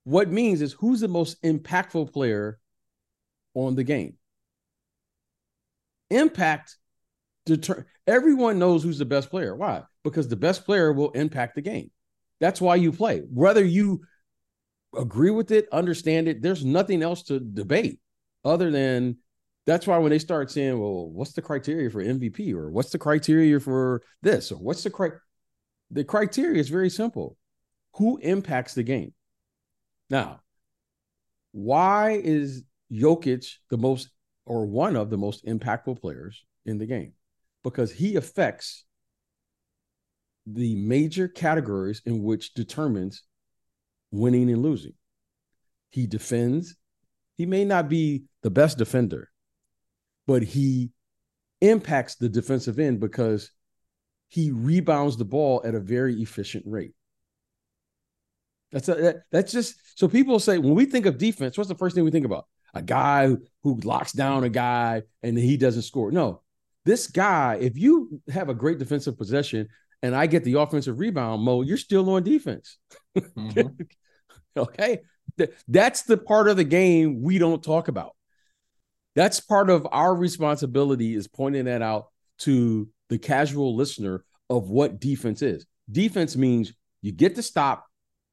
What 0.04 0.30
means 0.30 0.62
is 0.62 0.72
who's 0.74 1.00
the 1.00 1.08
most 1.08 1.42
impactful 1.42 2.12
player 2.12 2.58
on 3.54 3.74
the 3.74 3.84
game. 3.84 4.14
Impact 6.10 6.76
deter 7.46 7.86
everyone 8.06 8.58
knows 8.58 8.82
who's 8.82 8.98
the 8.98 9.04
best 9.04 9.30
player. 9.30 9.54
Why? 9.54 9.82
Because 10.02 10.28
the 10.28 10.36
best 10.36 10.64
player 10.64 10.92
will 10.92 11.10
impact 11.12 11.54
the 11.54 11.62
game. 11.62 11.90
That's 12.40 12.60
why 12.60 12.76
you 12.76 12.92
play. 12.92 13.20
Whether 13.20 13.64
you 13.64 14.02
agree 14.96 15.30
with 15.30 15.50
it, 15.50 15.66
understand 15.72 16.28
it. 16.28 16.42
There's 16.42 16.64
nothing 16.64 17.02
else 17.02 17.22
to 17.24 17.40
debate 17.40 18.00
other 18.44 18.70
than 18.70 19.16
that's 19.66 19.86
why 19.86 19.96
when 19.98 20.10
they 20.10 20.18
start 20.18 20.50
saying, 20.50 20.78
well, 20.78 21.08
what's 21.08 21.32
the 21.32 21.42
criteria 21.42 21.88
for 21.88 22.02
MVP 22.02 22.52
or 22.52 22.70
what's 22.70 22.90
the 22.90 22.98
criteria 22.98 23.58
for 23.58 24.02
this 24.22 24.52
or 24.52 24.56
what's 24.56 24.82
the 24.82 24.90
cri- 24.90 25.12
the 25.94 26.04
criteria 26.04 26.60
is 26.60 26.68
very 26.68 26.90
simple. 26.90 27.36
Who 27.94 28.18
impacts 28.18 28.74
the 28.74 28.82
game? 28.82 29.14
Now, 30.10 30.40
why 31.52 32.20
is 32.22 32.64
Jokic 32.92 33.46
the 33.70 33.78
most 33.78 34.08
or 34.44 34.66
one 34.66 34.96
of 34.96 35.08
the 35.08 35.16
most 35.16 35.46
impactful 35.46 36.00
players 36.00 36.44
in 36.66 36.78
the 36.78 36.86
game? 36.86 37.12
Because 37.62 37.92
he 37.92 38.16
affects 38.16 38.84
the 40.46 40.74
major 40.74 41.28
categories 41.28 42.02
in 42.04 42.24
which 42.24 42.54
determines 42.54 43.22
winning 44.10 44.50
and 44.50 44.62
losing. 44.62 44.94
He 45.90 46.08
defends. 46.08 46.74
He 47.38 47.46
may 47.46 47.64
not 47.64 47.88
be 47.88 48.24
the 48.42 48.50
best 48.50 48.78
defender, 48.78 49.30
but 50.26 50.42
he 50.42 50.90
impacts 51.60 52.16
the 52.16 52.28
defensive 52.28 52.80
end 52.80 52.98
because 52.98 53.52
he 54.28 54.50
rebounds 54.50 55.16
the 55.16 55.24
ball 55.24 55.62
at 55.64 55.74
a 55.74 55.80
very 55.80 56.20
efficient 56.20 56.64
rate. 56.66 56.94
That's 58.72 58.88
a, 58.88 58.94
that, 58.94 59.16
that's 59.30 59.52
just 59.52 59.76
so 59.94 60.08
people 60.08 60.40
say 60.40 60.58
when 60.58 60.74
we 60.74 60.84
think 60.84 61.06
of 61.06 61.16
defense, 61.16 61.56
what's 61.56 61.68
the 61.68 61.76
first 61.76 61.94
thing 61.94 62.04
we 62.04 62.10
think 62.10 62.26
about? 62.26 62.46
A 62.74 62.82
guy 62.82 63.28
who, 63.28 63.42
who 63.62 63.80
locks 63.84 64.12
down 64.12 64.42
a 64.42 64.48
guy 64.48 65.02
and 65.22 65.38
he 65.38 65.56
doesn't 65.56 65.82
score. 65.82 66.10
No, 66.10 66.42
this 66.84 67.06
guy, 67.06 67.58
if 67.60 67.78
you 67.78 68.20
have 68.28 68.48
a 68.48 68.54
great 68.54 68.78
defensive 68.78 69.16
possession 69.16 69.68
and 70.02 70.14
I 70.14 70.26
get 70.26 70.44
the 70.44 70.58
offensive 70.58 70.98
rebound, 70.98 71.42
Mo, 71.42 71.62
you're 71.62 71.76
still 71.76 72.10
on 72.10 72.24
defense. 72.24 72.78
Mm-hmm. 73.16 73.82
okay. 74.56 74.98
That's 75.68 76.02
the 76.02 76.16
part 76.16 76.48
of 76.48 76.56
the 76.56 76.64
game 76.64 77.22
we 77.22 77.38
don't 77.38 77.62
talk 77.62 77.88
about. 77.88 78.16
That's 79.14 79.40
part 79.40 79.70
of 79.70 79.86
our 79.92 80.14
responsibility 80.14 81.14
is 81.14 81.28
pointing 81.28 81.66
that 81.66 81.82
out 81.82 82.08
to 82.38 82.88
the 83.08 83.18
casual 83.18 83.76
listener 83.76 84.24
of 84.50 84.70
what 84.70 85.00
defense 85.00 85.42
is. 85.42 85.66
Defense 85.90 86.36
means 86.36 86.72
you 87.02 87.12
get 87.12 87.34
to 87.36 87.42
stop 87.42 87.86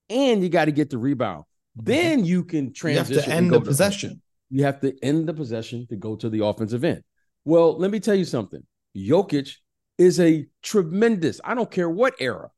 and 0.09 0.41
you 0.41 0.49
got 0.49 0.65
to 0.65 0.71
get 0.71 0.89
the 0.89 0.97
rebound. 0.97 1.45
Then 1.75 2.25
you 2.25 2.43
can 2.43 2.73
transition. 2.73 3.13
You 3.13 3.19
have 3.19 3.25
to 3.25 3.31
end 3.31 3.51
the 3.51 3.61
possession. 3.61 4.21
You 4.49 4.63
have 4.63 4.81
to 4.81 4.93
end 5.01 5.27
the 5.27 5.33
possession 5.33 5.87
to 5.89 5.95
go 5.95 6.15
to 6.17 6.29
the 6.29 6.45
offensive 6.45 6.83
end. 6.83 7.03
Well, 7.45 7.77
let 7.77 7.91
me 7.91 7.99
tell 7.99 8.15
you 8.15 8.25
something. 8.25 8.61
Jokic 8.95 9.55
is 9.97 10.19
a 10.19 10.47
tremendous, 10.61 11.39
I 11.43 11.53
don't 11.53 11.71
care 11.71 11.89
what 11.89 12.15
era, 12.19 12.49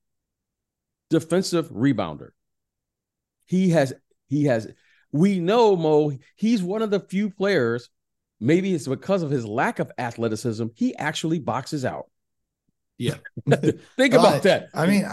defensive 1.09 1.69
rebounder. 1.69 2.29
He 3.45 3.69
has, 3.69 3.93
he 4.27 4.45
has, 4.45 4.67
we 5.11 5.39
know 5.39 5.75
Mo, 5.75 6.13
he's 6.35 6.63
one 6.63 6.81
of 6.81 6.89
the 6.89 7.01
few 7.01 7.29
players 7.29 7.89
maybe 8.39 8.73
it's 8.73 8.87
because 8.87 9.23
of 9.23 9.31
his 9.31 9.45
lack 9.45 9.79
of 9.79 9.91
athleticism, 9.97 10.67
he 10.75 10.95
actually 10.95 11.39
boxes 11.39 11.85
out. 11.85 12.09
Yeah. 12.97 13.15
Think 13.97 14.13
about 14.13 14.43
that. 14.43 14.69
I 14.73 14.87
mean, 14.87 15.05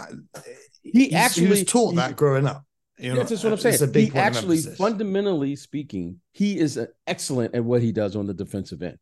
he 0.83 1.13
actually 1.13 1.45
he 1.45 1.49
was 1.49 1.63
taught 1.65 1.95
that 1.95 2.15
growing 2.15 2.45
up. 2.45 2.65
You 2.97 3.15
know, 3.15 3.23
that's 3.23 3.31
what 3.31 3.45
I'm 3.45 3.53
uh, 3.53 3.71
saying. 3.71 3.93
he 3.93 4.11
actually, 4.13 4.61
fundamentally 4.61 5.55
speaking, 5.55 6.19
he 6.33 6.59
is 6.59 6.77
uh, 6.77 6.85
excellent 7.07 7.55
at 7.55 7.63
what 7.63 7.81
he 7.81 7.91
does 7.91 8.15
on 8.15 8.27
the 8.27 8.33
defensive 8.33 8.83
end. 8.83 8.99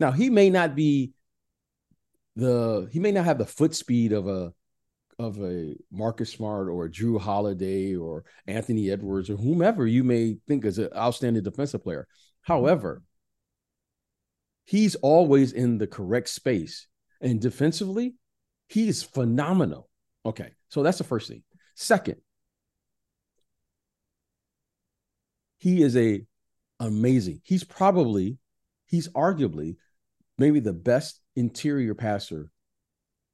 Now, 0.00 0.12
he 0.12 0.30
may 0.30 0.48
not 0.48 0.74
be 0.74 1.12
the 2.36 2.88
he 2.90 3.00
may 3.00 3.12
not 3.12 3.26
have 3.26 3.36
the 3.36 3.44
foot 3.44 3.74
speed 3.74 4.12
of 4.12 4.28
a 4.28 4.52
of 5.18 5.38
a 5.40 5.74
Marcus 5.90 6.30
Smart 6.30 6.68
or 6.68 6.84
a 6.84 6.88
Jrue 6.88 7.20
Holiday 7.20 7.96
or 7.96 8.24
Anthony 8.46 8.90
Edwards 8.90 9.28
or 9.28 9.36
whomever 9.36 9.86
you 9.86 10.04
may 10.04 10.36
think 10.46 10.64
is 10.64 10.78
an 10.78 10.88
outstanding 10.96 11.42
defensive 11.42 11.82
player. 11.82 12.06
However, 12.42 13.02
he's 14.68 14.96
always 14.96 15.52
in 15.52 15.78
the 15.78 15.86
correct 15.86 16.28
space. 16.28 16.86
And 17.22 17.40
defensively, 17.40 18.16
he's 18.68 19.02
phenomenal. 19.02 19.88
Okay, 20.26 20.50
so 20.68 20.82
that's 20.82 20.98
the 20.98 21.04
first 21.04 21.26
thing. 21.26 21.42
Second, 21.74 22.16
he 25.56 25.82
is 25.82 25.96
a 25.96 26.22
amazing. 26.78 27.40
He's 27.44 27.64
probably, 27.64 28.36
he's 28.84 29.08
arguably 29.08 29.76
maybe 30.36 30.60
the 30.60 30.74
best 30.74 31.18
interior 31.34 31.94
passer 31.94 32.50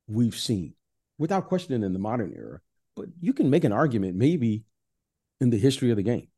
we've 0.06 0.36
seen, 0.36 0.74
without 1.18 1.48
question 1.48 1.82
in 1.82 1.92
the 1.92 1.98
modern 1.98 2.32
era. 2.36 2.60
But 2.94 3.06
you 3.20 3.32
can 3.32 3.50
make 3.50 3.64
an 3.64 3.72
argument 3.72 4.14
maybe 4.14 4.62
in 5.40 5.50
the 5.50 5.58
history 5.58 5.90
of 5.90 5.96
the 5.96 6.04
game. 6.04 6.28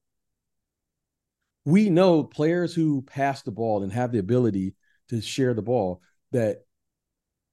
We 1.66 1.90
know 1.90 2.24
players 2.24 2.74
who 2.74 3.02
pass 3.02 3.42
the 3.42 3.50
ball 3.50 3.82
and 3.82 3.92
have 3.92 4.10
the 4.10 4.20
ability 4.20 4.74
to 5.08 5.20
share 5.20 5.54
the 5.54 5.62
ball 5.62 6.02
that 6.32 6.62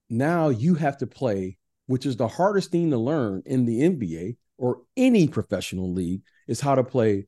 now 0.10 0.50
you 0.50 0.76
have 0.76 0.98
to 0.98 1.08
play, 1.08 1.58
which 1.88 2.06
is 2.06 2.18
the 2.18 2.28
hardest 2.28 2.72
thing 2.72 2.92
to 2.92 2.98
learn 2.98 3.44
in 3.46 3.66
the 3.66 3.82
NBA 3.82 4.38
or 4.58 4.82
any 4.96 5.28
professional 5.28 5.92
league, 5.92 6.22
is 6.48 6.62
how 6.62 6.76
to 6.76 6.84
play 6.84 7.28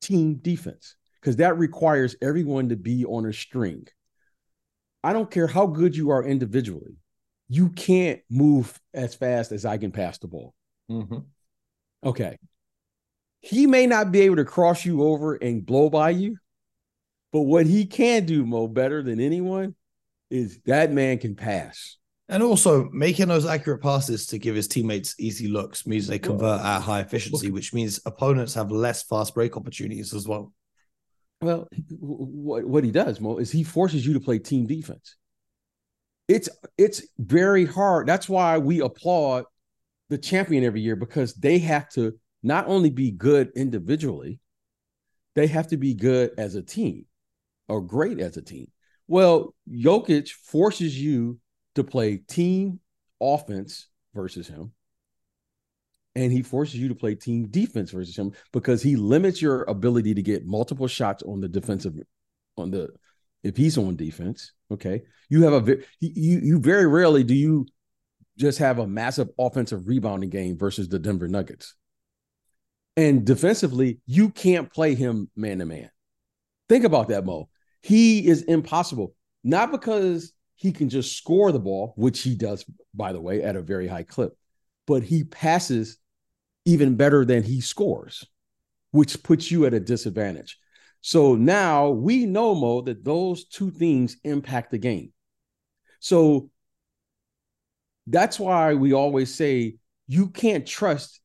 team 0.00 0.34
defense 0.36 0.96
because 1.20 1.36
that 1.36 1.56
requires 1.56 2.16
everyone 2.20 2.68
to 2.68 2.76
be 2.76 3.04
on 3.04 3.26
a 3.26 3.32
string. 3.32 3.86
I 5.02 5.12
don't 5.12 5.30
care 5.30 5.46
how 5.46 5.66
good 5.66 5.96
you 5.96 6.10
are 6.10 6.24
individually, 6.24 6.96
you 7.48 7.70
can't 7.70 8.20
move 8.30 8.78
as 8.92 9.14
fast 9.14 9.52
as 9.52 9.64
I 9.64 9.78
can 9.78 9.92
pass 9.92 10.18
the 10.18 10.28
ball. 10.28 10.54
Mm-hmm. 10.90 11.18
Okay. 12.04 12.38
He 13.40 13.66
may 13.66 13.86
not 13.86 14.10
be 14.10 14.22
able 14.22 14.36
to 14.36 14.44
cross 14.44 14.84
you 14.84 15.02
over 15.02 15.34
and 15.34 15.64
blow 15.64 15.90
by 15.90 16.10
you, 16.10 16.38
but 17.34 17.40
what 17.40 17.66
he 17.66 17.84
can 17.84 18.26
do, 18.26 18.46
Mo, 18.46 18.68
better 18.68 19.02
than 19.02 19.18
anyone 19.18 19.74
is 20.30 20.60
that 20.66 20.92
man 20.92 21.18
can 21.18 21.34
pass. 21.34 21.96
And 22.28 22.44
also 22.44 22.88
making 22.92 23.26
those 23.26 23.44
accurate 23.44 23.82
passes 23.82 24.26
to 24.26 24.38
give 24.38 24.54
his 24.54 24.68
teammates 24.68 25.16
easy 25.18 25.48
looks 25.48 25.84
means 25.84 26.06
they 26.06 26.20
convert 26.20 26.60
at 26.60 26.78
high 26.78 27.00
efficiency, 27.00 27.50
which 27.50 27.74
means 27.74 27.98
opponents 28.06 28.54
have 28.54 28.70
less 28.70 29.02
fast 29.02 29.34
break 29.34 29.56
opportunities 29.56 30.14
as 30.14 30.28
well. 30.28 30.52
Well, 31.40 31.66
what, 31.98 32.66
what 32.66 32.84
he 32.84 32.92
does, 32.92 33.20
Mo, 33.20 33.38
is 33.38 33.50
he 33.50 33.64
forces 33.64 34.06
you 34.06 34.12
to 34.12 34.20
play 34.20 34.38
team 34.38 34.68
defense. 34.68 35.16
It's 36.28 36.48
it's 36.78 37.02
very 37.18 37.66
hard. 37.66 38.06
That's 38.06 38.28
why 38.28 38.58
we 38.58 38.80
applaud 38.80 39.44
the 40.08 40.18
champion 40.18 40.62
every 40.62 40.82
year 40.82 40.94
because 40.94 41.34
they 41.34 41.58
have 41.58 41.88
to 41.90 42.16
not 42.44 42.68
only 42.68 42.90
be 42.90 43.10
good 43.10 43.50
individually, 43.56 44.38
they 45.34 45.48
have 45.48 45.66
to 45.68 45.76
be 45.76 45.94
good 45.94 46.30
as 46.38 46.54
a 46.54 46.62
team 46.62 47.06
are 47.68 47.80
great 47.80 48.20
as 48.20 48.36
a 48.36 48.42
team. 48.42 48.68
Well, 49.06 49.54
Jokic 49.70 50.30
forces 50.30 50.98
you 50.98 51.38
to 51.74 51.84
play 51.84 52.18
team 52.18 52.80
offense 53.20 53.88
versus 54.14 54.48
him. 54.48 54.72
And 56.16 56.30
he 56.30 56.42
forces 56.42 56.76
you 56.76 56.88
to 56.88 56.94
play 56.94 57.16
team 57.16 57.48
defense 57.48 57.90
versus 57.90 58.16
him 58.16 58.32
because 58.52 58.82
he 58.82 58.94
limits 58.94 59.42
your 59.42 59.64
ability 59.64 60.14
to 60.14 60.22
get 60.22 60.46
multiple 60.46 60.86
shots 60.86 61.24
on 61.24 61.40
the 61.40 61.48
defensive 61.48 61.94
on 62.56 62.70
the 62.70 62.90
if 63.42 63.56
he's 63.56 63.76
on 63.76 63.96
defense. 63.96 64.52
Okay. 64.70 65.02
You 65.28 65.42
have 65.42 65.68
a 65.68 65.76
you 66.00 66.40
you 66.40 66.60
very 66.60 66.86
rarely 66.86 67.24
do 67.24 67.34
you 67.34 67.66
just 68.38 68.58
have 68.58 68.78
a 68.78 68.86
massive 68.86 69.28
offensive 69.38 69.88
rebounding 69.88 70.30
game 70.30 70.56
versus 70.56 70.88
the 70.88 70.98
Denver 70.98 71.28
Nuggets. 71.28 71.74
And 72.96 73.24
defensively, 73.24 73.98
you 74.06 74.30
can't 74.30 74.72
play 74.72 74.94
him 74.94 75.30
man 75.34 75.58
to 75.58 75.66
man. 75.66 75.90
Think 76.68 76.84
about 76.84 77.08
that, 77.08 77.24
Mo. 77.24 77.48
He 77.84 78.26
is 78.26 78.40
impossible, 78.44 79.14
not 79.42 79.70
because 79.70 80.32
he 80.54 80.72
can 80.72 80.88
just 80.88 81.18
score 81.18 81.52
the 81.52 81.58
ball, 81.58 81.92
which 81.98 82.22
he 82.22 82.34
does, 82.34 82.64
by 82.94 83.12
the 83.12 83.20
way, 83.20 83.42
at 83.42 83.56
a 83.56 83.60
very 83.60 83.86
high 83.86 84.04
clip, 84.04 84.38
but 84.86 85.02
he 85.02 85.24
passes 85.24 85.98
even 86.64 86.96
better 86.96 87.26
than 87.26 87.42
he 87.42 87.60
scores, 87.60 88.24
which 88.92 89.22
puts 89.22 89.50
you 89.50 89.66
at 89.66 89.74
a 89.74 89.80
disadvantage. 89.80 90.58
So 91.02 91.34
now 91.34 91.90
we 91.90 92.24
know, 92.24 92.54
Mo, 92.54 92.80
that 92.80 93.04
those 93.04 93.44
two 93.44 93.70
things 93.70 94.16
impact 94.24 94.70
the 94.70 94.78
game. 94.78 95.12
So 96.00 96.48
that's 98.06 98.40
why 98.40 98.72
we 98.72 98.94
always 98.94 99.34
say 99.34 99.76
you 100.06 100.28
can't 100.28 100.66
trust 100.66 101.20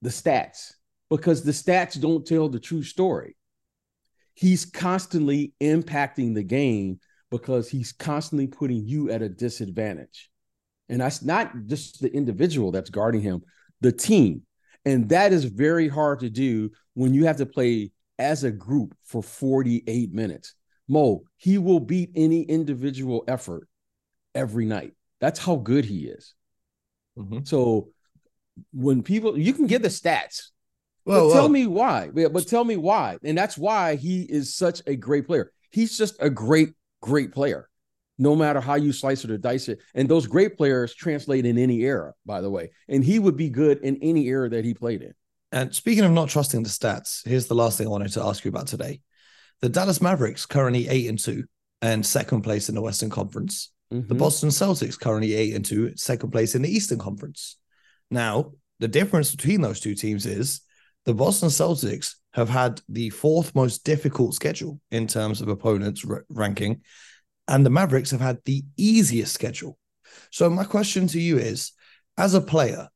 the 0.00 0.08
stats 0.08 0.72
because 1.10 1.44
the 1.44 1.52
stats 1.52 2.00
don't 2.00 2.26
tell 2.26 2.48
the 2.48 2.58
true 2.58 2.82
story 2.82 3.36
he's 4.40 4.64
constantly 4.64 5.52
impacting 5.60 6.34
the 6.34 6.42
game 6.42 6.98
because 7.30 7.68
he's 7.68 7.92
constantly 7.92 8.46
putting 8.46 8.86
you 8.86 9.10
at 9.10 9.20
a 9.20 9.28
disadvantage. 9.28 10.30
And 10.88 11.02
that's 11.02 11.22
not 11.22 11.52
just 11.66 12.00
the 12.00 12.12
individual 12.12 12.72
that's 12.72 12.88
guarding 12.88 13.20
him, 13.20 13.42
the 13.82 13.92
team. 13.92 14.42
And 14.86 15.10
that 15.10 15.34
is 15.34 15.44
very 15.44 15.88
hard 15.88 16.20
to 16.20 16.30
do 16.30 16.70
when 16.94 17.12
you 17.12 17.26
have 17.26 17.36
to 17.36 17.46
play 17.46 17.92
as 18.18 18.42
a 18.42 18.50
group 18.50 18.94
for 19.04 19.22
48 19.22 20.14
minutes. 20.14 20.54
Mo, 20.88 21.22
he 21.36 21.58
will 21.58 21.78
beat 21.78 22.10
any 22.16 22.40
individual 22.40 23.24
effort 23.28 23.68
every 24.34 24.64
night. 24.64 24.92
That's 25.20 25.38
how 25.38 25.56
good 25.56 25.84
he 25.84 26.06
is. 26.06 26.34
Mm-hmm. 27.18 27.40
So 27.44 27.90
when 28.72 29.02
people, 29.02 29.38
you 29.38 29.52
can 29.52 29.66
get 29.66 29.82
the 29.82 29.88
stats 29.88 30.48
Well, 31.04 31.28
but 31.28 31.34
tell 31.34 31.42
well. 31.42 31.48
me 31.48 31.66
why. 31.66 32.10
But 32.12 32.46
tell 32.46 32.64
me 32.64 32.76
why. 32.76 33.18
And 33.24 33.36
that's 33.36 33.56
why 33.56 33.96
he 33.96 34.22
is 34.22 34.54
such 34.54 34.82
a 34.86 34.96
great 34.96 35.26
player. 35.26 35.52
He's 35.70 35.96
just 35.96 36.16
a 36.20 36.30
great, 36.30 36.70
great 37.00 37.32
player, 37.32 37.68
no 38.18 38.36
matter 38.36 38.60
how 38.60 38.74
you 38.74 38.92
slice 38.92 39.24
it 39.24 39.30
or 39.30 39.38
dice 39.38 39.68
it. 39.68 39.80
And 39.94 40.08
those 40.08 40.26
great 40.26 40.56
players 40.56 40.94
translate 40.94 41.46
in 41.46 41.58
any 41.58 41.80
era, 41.80 42.12
by 42.26 42.40
the 42.40 42.50
way. 42.50 42.70
And 42.88 43.04
he 43.04 43.18
would 43.18 43.36
be 43.36 43.50
good 43.50 43.78
in 43.78 43.98
any 44.02 44.26
era 44.26 44.48
that 44.50 44.64
he 44.64 44.74
played 44.74 45.02
in. 45.02 45.14
And 45.52 45.74
speaking 45.74 46.04
of 46.04 46.12
not 46.12 46.28
trusting 46.28 46.62
the 46.62 46.68
stats, 46.68 47.26
here's 47.26 47.46
the 47.46 47.54
last 47.54 47.78
thing 47.78 47.86
I 47.86 47.90
wanted 47.90 48.12
to 48.12 48.24
ask 48.24 48.44
you 48.44 48.50
about 48.50 48.68
today. 48.68 49.00
The 49.60 49.68
Dallas 49.68 50.00
Mavericks 50.00 50.46
currently 50.46 50.88
eight 50.88 51.08
and 51.08 51.18
two 51.18 51.44
and 51.82 52.04
second 52.04 52.42
place 52.42 52.68
in 52.68 52.74
the 52.74 52.82
Western 52.82 53.10
Conference. 53.10 53.72
Mm-hmm. 53.92 54.08
The 54.08 54.14
Boston 54.14 54.50
Celtics 54.50 54.98
currently 54.98 55.34
eight 55.34 55.54
and 55.54 55.64
two, 55.64 55.96
second 55.96 56.30
place 56.30 56.54
in 56.54 56.62
the 56.62 56.70
Eastern 56.70 56.98
Conference. 56.98 57.56
Now, 58.10 58.52
the 58.78 58.88
difference 58.88 59.34
between 59.34 59.60
those 59.60 59.80
two 59.80 59.94
teams 59.94 60.24
is 60.24 60.60
the 61.04 61.14
Boston 61.14 61.48
Celtics 61.48 62.14
have 62.32 62.48
had 62.48 62.80
the 62.88 63.10
fourth 63.10 63.54
most 63.54 63.84
difficult 63.84 64.34
schedule 64.34 64.80
in 64.90 65.06
terms 65.06 65.40
of 65.40 65.48
opponents 65.48 66.04
r- 66.08 66.24
ranking, 66.28 66.82
and 67.48 67.64
the 67.64 67.70
Mavericks 67.70 68.10
have 68.10 68.20
had 68.20 68.38
the 68.44 68.62
easiest 68.76 69.32
schedule. 69.32 69.78
So, 70.30 70.48
my 70.50 70.64
question 70.64 71.06
to 71.08 71.20
you 71.20 71.38
is 71.38 71.72
as 72.16 72.34
a 72.34 72.40
player, 72.40 72.88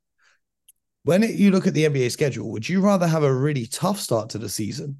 when 1.04 1.22
it, 1.22 1.34
you 1.34 1.50
look 1.50 1.66
at 1.66 1.74
the 1.74 1.84
NBA 1.84 2.10
schedule, 2.10 2.50
would 2.52 2.68
you 2.68 2.80
rather 2.80 3.06
have 3.06 3.22
a 3.22 3.34
really 3.34 3.66
tough 3.66 3.98
start 3.98 4.30
to 4.30 4.38
the 4.38 4.48
season 4.48 4.98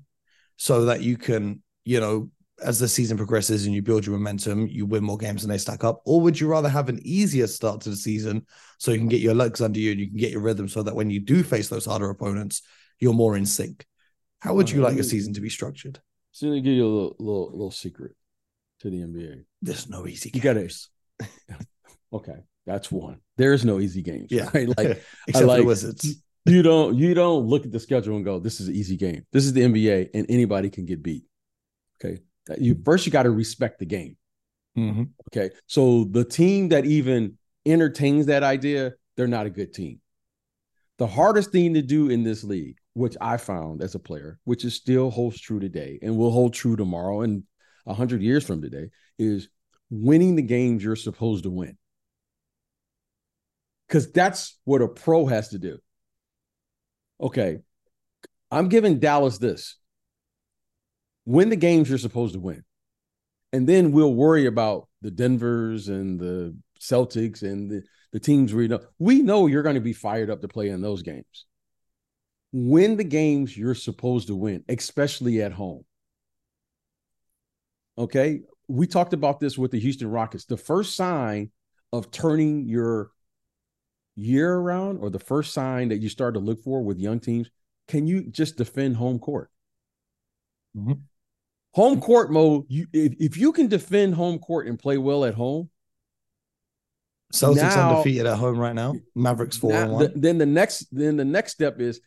so 0.57 0.85
that 0.87 1.03
you 1.03 1.17
can, 1.17 1.63
you 1.85 2.01
know, 2.01 2.31
as 2.63 2.79
the 2.79 2.89
season 2.89 3.17
progresses 3.17 3.67
and 3.67 3.75
you 3.75 3.83
build 3.83 4.07
your 4.07 4.17
momentum, 4.17 4.67
you 4.69 4.87
win 4.87 5.03
more 5.03 5.19
games 5.19 5.43
and 5.43 5.53
they 5.53 5.59
stack 5.59 5.83
up? 5.83 6.03
Or 6.05 6.21
would 6.21 6.39
you 6.39 6.47
rather 6.47 6.69
have 6.69 6.89
an 6.89 7.01
easier 7.05 7.47
start 7.47 7.81
to 7.83 7.91
the 7.91 7.97
season 7.97 8.47
so 8.79 8.93
you 8.93 8.99
can 8.99 9.09
get 9.09 9.21
your 9.21 9.35
legs 9.35 9.61
under 9.61 9.81
you 9.81 9.91
and 9.91 10.01
you 10.01 10.09
can 10.09 10.17
get 10.17 10.31
your 10.31 10.41
rhythm 10.41 10.69
so 10.69 10.83
that 10.83 10.95
when 10.95 11.11
you 11.11 11.21
do 11.21 11.43
face 11.43 11.69
those 11.69 11.87
harder 11.87 12.11
opponents, 12.11 12.63
you're 13.05 13.13
more 13.13 13.37
in 13.37 13.45
sync? 13.45 13.87
How 14.41 14.55
would 14.55 14.71
you 14.71 14.81
like 14.81 14.95
your 14.95 15.05
season 15.05 15.35
to 15.35 15.43
be 15.43 15.51
structured? 15.51 16.01
So 16.33 16.47
let 16.47 16.55
me 16.55 16.61
give 16.63 16.73
you 16.73 16.87
a 16.87 16.89
little, 16.89 17.17
little, 17.19 17.51
little 17.51 17.71
secret 17.71 18.13
to 18.81 18.89
the 18.89 19.01
NBA. 19.03 19.45
There's 19.61 19.91
no 19.91 20.07
easy 20.07 20.31
games. 20.31 20.43
You 20.43 20.53
got 20.53 20.61
to. 20.61 21.67
okay, 22.15 22.45
that's 22.65 22.91
one. 22.91 23.21
There's 23.37 23.63
no 23.63 23.79
easy 23.79 24.03
games. 24.03 24.29
Yeah, 24.31 24.49
right? 24.55 24.67
like 24.77 25.03
except 25.29 25.47
like, 25.47 25.61
the 25.61 25.67
Wizards. 25.67 26.17
You 26.47 26.63
don't 26.63 26.97
you 26.97 27.15
don't 27.15 27.45
look 27.45 27.65
at 27.65 27.73
the 27.73 27.81
schedule 27.81 28.17
and 28.17 28.25
go, 28.25 28.39
"This 28.39 28.61
is 28.61 28.69
an 28.69 28.75
easy 28.75 28.97
game." 28.97 29.25
This 29.33 29.45
is 29.45 29.53
the 29.53 29.63
NBA, 29.63 30.11
and 30.15 30.27
anybody 30.29 30.71
can 30.71 30.87
get 30.87 31.03
beat. 31.03 31.25
Okay, 32.03 32.21
you 32.59 32.77
first 32.85 33.07
you 33.07 33.13
got 33.13 33.23
to 33.25 33.31
respect 33.31 33.79
the 33.79 33.87
game. 33.87 34.17
Mm-hmm. 34.77 35.05
Okay, 35.29 35.55
so 35.67 36.05
the 36.05 36.25
team 36.25 36.71
that 36.71 36.85
even 36.85 37.39
entertains 37.65 38.27
that 38.27 38.43
idea, 38.43 38.93
they're 39.17 39.27
not 39.27 39.47
a 39.47 39.51
good 39.51 39.73
team. 39.73 40.01
The 40.99 41.07
hardest 41.07 41.51
thing 41.51 41.75
to 41.75 41.83
do 41.83 42.09
in 42.09 42.23
this 42.23 42.45
league, 42.45 42.77
which 42.95 43.17
I 43.21 43.37
found 43.37 43.83
as 43.83 43.95
a 43.95 43.99
player, 43.99 44.39
which 44.45 44.65
is 44.65 44.75
still 44.75 45.11
holds 45.11 45.41
true 45.41 45.61
today 45.61 45.99
and 46.03 46.17
will 46.17 46.31
hold 46.31 46.55
true 46.55 46.77
tomorrow 46.77 47.21
and 47.21 47.45
a 47.87 47.95
hundred 47.95 48.23
years 48.23 48.45
from 48.47 48.63
today, 48.63 48.91
is 49.19 49.49
winning 49.91 50.37
the 50.37 50.43
games 50.43 50.83
you're 50.83 50.97
supposed 50.97 51.45
to 51.45 51.51
win. 51.51 51.77
Because 53.87 54.11
that's 54.11 54.59
what 54.65 54.81
a 54.81 54.89
pro 54.89 55.27
has 55.27 55.51
to 55.51 55.59
do. 55.59 55.79
Okay, 57.21 57.59
I'm 58.51 58.69
giving 58.69 58.99
Dallas 58.99 59.39
this 59.39 59.77
win 61.27 61.49
the 61.49 61.57
games 61.57 61.89
you're 61.89 61.99
supposed 61.99 62.35
to 62.35 62.41
win. 62.41 62.65
And 63.53 63.69
then 63.69 63.93
we'll 63.93 64.15
worry 64.15 64.47
about 64.47 64.89
the 65.01 65.11
Denvers 65.11 65.89
and 65.89 66.19
the 66.19 66.57
Celtics 66.81 67.43
and 67.43 67.71
the, 67.71 67.83
the 68.13 68.21
teams 68.21 68.53
we 68.53 68.69
know. 68.69 68.81
We 68.99 69.23
know 69.23 69.47
you're 69.47 69.63
going 69.63 69.77
to 69.77 69.81
be 69.81 69.93
fired 69.93 70.29
up 70.29 70.41
to 70.43 70.49
play 70.49 70.69
in 70.69 70.83
those 70.83 71.03
games. 71.03 71.47
Win 72.57 72.97
the 72.97 73.05
games 73.05 73.57
you're 73.57 73.75
supposed 73.75 74.29
to 74.29 74.37
win, 74.37 74.65
especially 74.69 75.43
at 75.43 75.53
home. 75.53 75.85
Okay. 77.99 78.43
We 78.69 78.87
talked 78.87 79.13
about 79.13 79.41
this 79.41 79.59
with 79.59 79.73
the 79.73 79.81
Houston 79.81 80.09
Rockets. 80.09 80.45
The 80.45 80.57
first 80.57 80.95
sign 80.95 81.51
of 81.93 82.11
turning 82.11 82.67
your 82.67 83.11
year 84.15 84.55
around, 84.55 84.99
or 84.99 85.11
the 85.11 85.19
first 85.19 85.53
sign 85.53 85.89
that 85.89 85.99
you 85.99 86.09
start 86.09 86.35
to 86.35 86.41
look 86.41 86.63
for 86.63 86.83
with 86.83 86.99
young 86.99 87.19
teams, 87.19 87.51
can 87.89 88.07
you 88.07 88.23
just 88.31 88.57
defend 88.57 88.97
home 88.97 89.19
court? 89.19 89.51
Mm-hmm 90.77 90.93
home 91.75 92.01
court 92.01 92.31
mode, 92.31 92.65
you 92.69 92.87
if, 92.93 93.15
if 93.19 93.37
you 93.37 93.53
can 93.53 93.67
defend 93.67 94.15
home 94.15 94.39
court 94.39 94.67
and 94.67 94.79
play 94.79 94.97
well 94.97 95.25
at 95.25 95.35
home. 95.35 95.69
Celtics 97.33 97.57
now, 97.57 97.91
undefeated 97.91 98.27
at 98.27 98.39
home 98.39 98.57
right 98.57 98.75
now. 98.75 98.95
Mavericks 99.15 99.57
four 99.57 99.73
and 99.73 99.93
one. 99.93 100.03
The, 100.05 100.13
then 100.15 100.39
the 100.39 100.47
next 100.47 100.87
then 100.93 101.17
the 101.17 101.25
next 101.25 101.53
step 101.53 101.81
is 101.81 102.01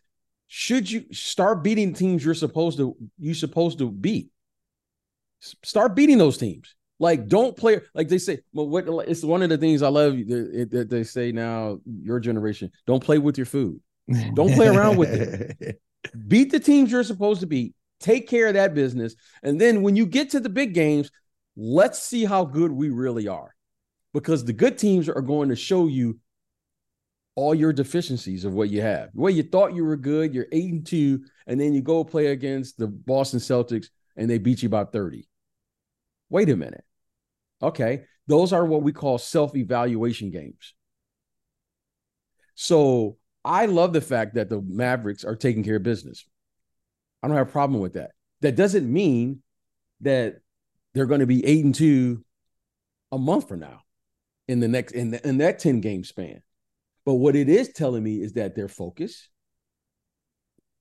should 0.47 0.89
you 0.89 1.05
start 1.11 1.63
beating 1.63 1.93
teams 1.93 2.23
you're 2.23 2.33
supposed 2.33 2.77
to 2.77 2.95
you 3.19 3.33
supposed 3.33 3.79
to 3.79 3.91
beat? 3.91 4.29
Start 5.39 5.95
beating 5.95 6.17
those 6.17 6.37
teams. 6.37 6.75
Like 6.99 7.27
don't 7.27 7.55
play 7.55 7.81
like 7.93 8.07
they 8.07 8.17
say. 8.17 8.39
Well, 8.53 8.67
what 8.67 8.87
it's 9.07 9.23
one 9.23 9.43
of 9.43 9.49
the 9.49 9.57
things 9.57 9.83
I 9.83 9.89
love 9.89 10.13
that 10.13 10.87
they 10.89 11.03
say 11.03 11.31
now. 11.31 11.79
Your 11.85 12.19
generation 12.19 12.71
don't 12.85 13.03
play 13.03 13.19
with 13.19 13.37
your 13.37 13.45
food. 13.45 13.79
Don't 14.33 14.53
play 14.53 14.67
around 14.67 14.97
with 14.97 15.09
it. 15.13 15.81
Beat 16.27 16.51
the 16.51 16.59
teams 16.59 16.91
you're 16.91 17.03
supposed 17.03 17.41
to 17.41 17.47
beat 17.47 17.75
Take 17.99 18.27
care 18.27 18.47
of 18.47 18.53
that 18.53 18.73
business. 18.73 19.15
And 19.43 19.59
then 19.59 19.81
when 19.81 19.95
you 19.95 20.05
get 20.05 20.29
to 20.31 20.39
the 20.39 20.49
big 20.49 20.73
games, 20.73 21.09
let's 21.55 22.01
see 22.01 22.25
how 22.25 22.45
good 22.45 22.71
we 22.71 22.89
really 22.89 23.27
are. 23.27 23.55
Because 24.13 24.45
the 24.45 24.53
good 24.53 24.77
teams 24.77 25.09
are 25.09 25.21
going 25.21 25.49
to 25.49 25.55
show 25.55 25.87
you 25.87 26.19
all 27.37 27.53
your 27.53 27.71
deficiencies 27.71 28.45
of 28.45 28.53
what 28.53 28.71
you 28.71 28.81
have. 28.81 29.09
Where 29.13 29.31
you 29.31 29.43
thought 29.43 29.75
you 29.75 29.85
were 29.85 29.95
good, 29.95 30.33
you're 30.33 30.47
eight 30.51 30.71
and 30.71 30.85
two, 30.85 31.23
and 31.45 31.61
then 31.61 31.71
you 31.71 31.83
go 31.83 32.03
play 32.03 32.27
against 32.27 32.79
the 32.79 32.87
Boston 32.87 33.39
Celtics 33.39 33.89
and 34.17 34.27
they 34.27 34.39
beat 34.39 34.63
you 34.63 34.69
by 34.69 34.85
30. 34.85 35.29
Wait 36.31 36.49
a 36.49 36.55
minute. 36.55 36.83
Okay. 37.61 38.05
Those 38.25 38.53
are 38.53 38.65
what 38.65 38.81
we 38.81 38.91
call 38.91 39.19
self 39.19 39.55
evaluation 39.55 40.31
games. 40.31 40.73
So 42.55 43.17
I 43.45 43.67
love 43.67 43.93
the 43.93 44.01
fact 44.01 44.33
that 44.33 44.49
the 44.49 44.59
Mavericks 44.59 45.23
are 45.23 45.35
taking 45.35 45.63
care 45.63 45.75
of 45.75 45.83
business. 45.83 46.25
I 47.21 47.27
don't 47.27 47.37
have 47.37 47.49
a 47.49 47.51
problem 47.51 47.79
with 47.81 47.93
that. 47.93 48.11
That 48.41 48.55
doesn't 48.55 48.91
mean 48.91 49.43
that 50.01 50.39
they're 50.95 51.05
going 51.05 51.19
to 51.19 51.27
be 51.27 51.45
eight 51.45 51.63
and 51.63 51.75
two 51.75 52.25
a 53.11 53.19
month 53.19 53.47
from 53.47 53.59
now 53.59 53.81
in 54.47 54.59
the 54.59 54.67
next 54.67 54.93
in, 54.93 55.11
the, 55.11 55.25
in 55.25 55.37
that 55.37 55.59
10 55.59 55.81
game 55.81 56.03
span. 56.03 56.41
But 57.07 57.13
what 57.13 57.37
it 57.37 57.47
is 57.47 57.69
telling 57.69 58.03
me 58.03 58.21
is 58.21 58.33
that 58.33 58.53
they're 58.53 58.67
focused 58.67 59.29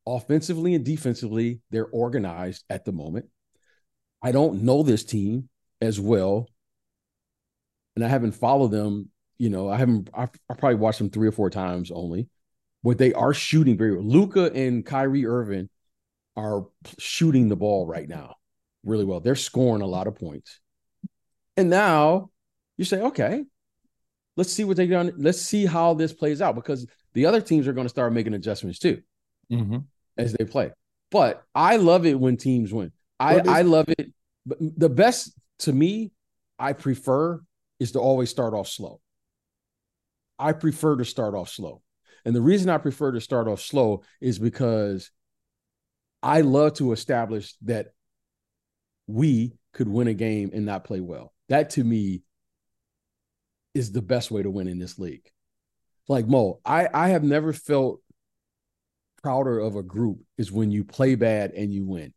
offensively 0.04 0.74
and 0.74 0.84
defensively, 0.84 1.60
they're 1.70 1.86
organized 1.86 2.64
at 2.68 2.84
the 2.84 2.90
moment. 2.90 3.26
I 4.20 4.32
don't 4.32 4.62
know 4.62 4.82
this 4.82 5.04
team 5.04 5.48
as 5.80 6.00
well. 6.00 6.48
And 7.94 8.04
I 8.04 8.08
haven't 8.08 8.32
followed 8.32 8.72
them, 8.72 9.10
you 9.38 9.50
know, 9.50 9.68
I 9.68 9.76
haven't 9.76 10.10
I, 10.12 10.26
probably 10.48 10.74
watched 10.74 10.98
them 10.98 11.10
three 11.10 11.28
or 11.28 11.32
four 11.32 11.48
times 11.48 11.92
only. 11.92 12.28
But 12.82 12.98
they 12.98 13.12
are 13.12 13.32
shooting 13.32 13.78
very 13.78 13.94
well. 13.94 14.04
Luka 14.04 14.52
and 14.52 14.84
Kyrie 14.84 15.26
Irving 15.26 15.68
are 16.36 16.66
shooting 16.98 17.48
the 17.48 17.54
ball 17.54 17.86
right 17.86 18.08
now 18.08 18.34
really 18.84 19.04
well. 19.04 19.20
They're 19.20 19.36
scoring 19.36 19.80
a 19.80 19.86
lot 19.86 20.08
of 20.08 20.16
points. 20.16 20.58
And 21.56 21.70
now 21.70 22.30
you 22.76 22.84
say, 22.84 23.00
okay, 23.00 23.44
let's 24.36 24.52
see 24.52 24.64
what 24.64 24.76
they 24.76 24.86
done. 24.86 25.12
Let's 25.16 25.40
see 25.40 25.66
how 25.66 25.94
this 25.94 26.12
plays 26.12 26.40
out 26.40 26.54
because 26.54 26.86
the 27.14 27.26
other 27.26 27.40
teams 27.40 27.66
are 27.66 27.72
going 27.72 27.86
to 27.86 27.90
start 27.90 28.12
making 28.12 28.34
adjustments 28.34 28.78
too 28.78 29.02
mm-hmm. 29.50 29.78
as 30.16 30.32
they 30.32 30.44
play. 30.44 30.70
But 31.10 31.42
I 31.54 31.76
love 31.76 32.04
it 32.06 32.18
when 32.18 32.36
teams 32.36 32.72
win. 32.72 32.92
I, 33.18 33.38
I 33.38 33.62
love 33.62 33.88
it. 33.88 34.12
But 34.44 34.58
the 34.60 34.88
best 34.88 35.32
to 35.60 35.72
me, 35.72 36.12
I 36.58 36.72
prefer 36.72 37.40
is 37.80 37.92
to 37.92 38.00
always 38.00 38.30
start 38.30 38.54
off 38.54 38.68
slow. 38.68 39.00
I 40.38 40.52
prefer 40.52 40.96
to 40.96 41.04
start 41.04 41.34
off 41.34 41.48
slow. 41.48 41.82
And 42.24 42.34
the 42.34 42.42
reason 42.42 42.68
I 42.68 42.78
prefer 42.78 43.12
to 43.12 43.20
start 43.20 43.48
off 43.48 43.60
slow 43.60 44.02
is 44.20 44.38
because 44.38 45.10
I 46.22 46.40
love 46.40 46.74
to 46.74 46.92
establish 46.92 47.54
that 47.62 47.88
we 49.06 49.52
could 49.72 49.88
win 49.88 50.08
a 50.08 50.14
game 50.14 50.50
and 50.52 50.66
not 50.66 50.84
play 50.84 51.00
well. 51.00 51.32
That 51.48 51.70
to 51.70 51.84
me 51.84 52.22
is 53.76 53.92
the 53.92 54.02
best 54.02 54.30
way 54.30 54.42
to 54.42 54.50
win 54.50 54.68
in 54.68 54.78
this 54.78 54.98
league. 54.98 55.30
Like 56.08 56.26
Mo, 56.26 56.60
I, 56.64 56.88
I 56.92 57.08
have 57.08 57.22
never 57.22 57.52
felt 57.52 58.00
prouder 59.22 59.58
of 59.58 59.76
a 59.76 59.82
group 59.82 60.20
is 60.38 60.52
when 60.52 60.70
you 60.70 60.84
play 60.84 61.14
bad 61.14 61.52
and 61.52 61.72
you 61.72 61.84
win. 61.84 62.14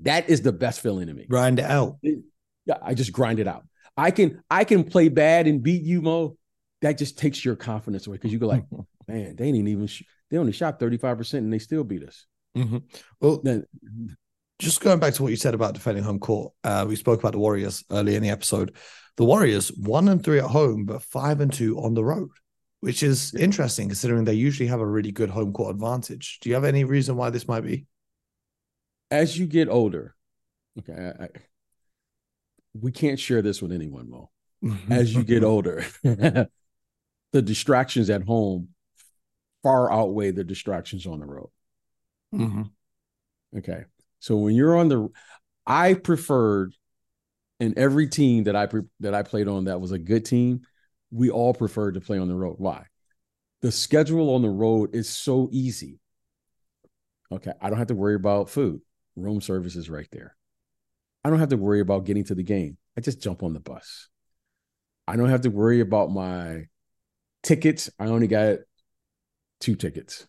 That 0.00 0.28
is 0.28 0.42
the 0.42 0.52
best 0.52 0.80
feeling 0.80 1.06
to 1.06 1.14
me. 1.14 1.26
Grind 1.26 1.58
it 1.58 1.64
out. 1.64 1.96
Yeah, 2.02 2.76
I 2.82 2.94
just 2.94 3.12
grind 3.12 3.40
it 3.40 3.48
out. 3.48 3.64
I 3.96 4.10
can 4.10 4.42
I 4.50 4.64
can 4.64 4.84
play 4.84 5.08
bad 5.08 5.46
and 5.46 5.62
beat 5.62 5.82
you, 5.82 6.02
Mo. 6.02 6.36
That 6.82 6.98
just 6.98 7.18
takes 7.18 7.44
your 7.44 7.56
confidence 7.56 8.06
away 8.06 8.16
because 8.16 8.32
you 8.32 8.38
go 8.38 8.46
like, 8.46 8.64
man, 9.08 9.36
they 9.36 9.50
didn't 9.52 9.68
even 9.68 9.86
sh- 9.86 10.02
they 10.30 10.36
only 10.36 10.52
shot 10.52 10.80
35% 10.80 11.34
and 11.34 11.52
they 11.52 11.58
still 11.58 11.84
beat 11.84 12.02
us. 12.02 12.26
Mm-hmm. 12.56 12.78
Well, 13.20 13.40
then, 13.42 13.64
just 14.58 14.80
going 14.80 14.98
back 14.98 15.14
to 15.14 15.22
what 15.22 15.30
you 15.30 15.36
said 15.36 15.54
about 15.54 15.74
defending 15.74 16.04
home 16.04 16.18
court, 16.18 16.52
uh, 16.64 16.84
we 16.88 16.96
spoke 16.96 17.20
about 17.20 17.32
the 17.32 17.38
Warriors 17.38 17.84
early 17.90 18.14
in 18.14 18.22
the 18.22 18.30
episode. 18.30 18.76
The 19.16 19.24
Warriors 19.24 19.68
one 19.68 20.08
and 20.08 20.22
three 20.22 20.38
at 20.38 20.46
home, 20.50 20.84
but 20.86 21.02
five 21.02 21.40
and 21.40 21.52
two 21.52 21.78
on 21.80 21.94
the 21.94 22.04
road. 22.04 22.30
which 22.80 23.02
is 23.02 23.34
interesting 23.34 23.88
considering 23.88 24.24
they 24.24 24.34
usually 24.34 24.66
have 24.68 24.80
a 24.80 24.86
really 24.86 25.10
good 25.10 25.30
home 25.30 25.54
court 25.54 25.74
advantage. 25.74 26.38
Do 26.42 26.50
you 26.50 26.54
have 26.54 26.64
any 26.64 26.84
reason 26.84 27.16
why 27.16 27.30
this 27.30 27.48
might 27.48 27.62
be? 27.62 27.86
As 29.10 29.38
you 29.38 29.46
get 29.46 29.70
older, 29.70 30.14
okay, 30.78 30.92
I, 31.18 31.24
I, 31.24 31.28
we 32.78 32.92
can't 32.92 33.18
share 33.18 33.40
this 33.40 33.62
with 33.62 33.72
anyone, 33.72 34.10
Mo. 34.10 34.30
As 34.90 35.14
you 35.14 35.24
get 35.24 35.44
older, 35.44 35.86
the 36.02 36.48
distractions 37.32 38.10
at 38.10 38.24
home 38.24 38.68
far 39.62 39.90
outweigh 39.90 40.32
the 40.32 40.44
distractions 40.44 41.06
on 41.06 41.20
the 41.20 41.26
road. 41.26 41.48
Mm-hmm. 42.34 42.64
Okay. 43.58 43.84
So 44.18 44.36
when 44.36 44.54
you're 44.54 44.76
on 44.76 44.88
the, 44.88 45.08
I 45.66 45.94
preferred 45.94 46.74
in 47.64 47.78
every 47.78 48.08
team 48.08 48.44
that 48.44 48.54
I 48.54 48.68
that 49.00 49.14
I 49.14 49.22
played 49.22 49.48
on 49.48 49.64
that 49.64 49.80
was 49.80 49.92
a 49.92 49.98
good 49.98 50.24
team, 50.24 50.62
we 51.10 51.30
all 51.30 51.54
preferred 51.54 51.94
to 51.94 52.00
play 52.00 52.18
on 52.18 52.28
the 52.28 52.34
road. 52.34 52.56
Why? 52.58 52.84
The 53.62 53.72
schedule 53.72 54.34
on 54.34 54.42
the 54.42 54.50
road 54.50 54.94
is 54.94 55.08
so 55.08 55.48
easy. 55.50 55.98
Okay, 57.32 57.52
I 57.60 57.70
don't 57.70 57.78
have 57.78 57.88
to 57.88 57.94
worry 57.94 58.14
about 58.14 58.50
food. 58.50 58.80
Room 59.16 59.40
service 59.40 59.76
is 59.76 59.88
right 59.88 60.08
there. 60.12 60.36
I 61.24 61.30
don't 61.30 61.38
have 61.38 61.48
to 61.48 61.56
worry 61.56 61.80
about 61.80 62.04
getting 62.04 62.24
to 62.24 62.34
the 62.34 62.42
game. 62.42 62.76
I 62.96 63.00
just 63.00 63.22
jump 63.22 63.42
on 63.42 63.54
the 63.54 63.60
bus. 63.60 64.08
I 65.08 65.16
don't 65.16 65.30
have 65.30 65.42
to 65.42 65.50
worry 65.50 65.80
about 65.80 66.10
my 66.10 66.66
tickets. 67.42 67.90
I 67.98 68.06
only 68.06 68.26
got 68.26 68.58
two 69.60 69.74
tickets. 69.74 70.26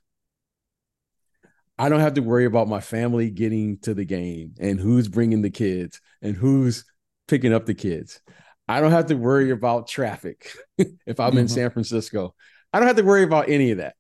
I 1.78 1.90
don't 1.90 2.00
have 2.00 2.14
to 2.14 2.22
worry 2.22 2.46
about 2.46 2.70
my 2.70 2.80
family 2.80 3.30
getting 3.30 3.80
to 3.80 3.94
the 3.94 4.06
game 4.06 4.54
and 4.60 4.80
who's 4.80 5.10
bringing 5.10 5.42
the 5.42 5.50
kids 5.50 6.00
and 6.22 6.36
who's 6.36 6.86
picking 7.28 7.54
up 7.54 7.66
the 7.66 7.74
kids. 7.74 8.22
I 8.68 8.82
don't 8.82 8.92
have 8.92 9.08
to 9.08 9.16
worry 9.16 9.52
about 9.52 9.88
traffic 9.88 10.52
if 10.78 11.20
I'm 11.20 11.32
mm-hmm. 11.32 11.40
in 11.40 11.48
San 11.48 11.70
Francisco. 11.70 12.34
I 12.74 12.80
don't 12.80 12.88
have 12.88 12.98
to 12.98 13.04
worry 13.04 13.24
about 13.24 13.50
any 13.50 13.72
of 13.72 13.78
that. 13.78 13.96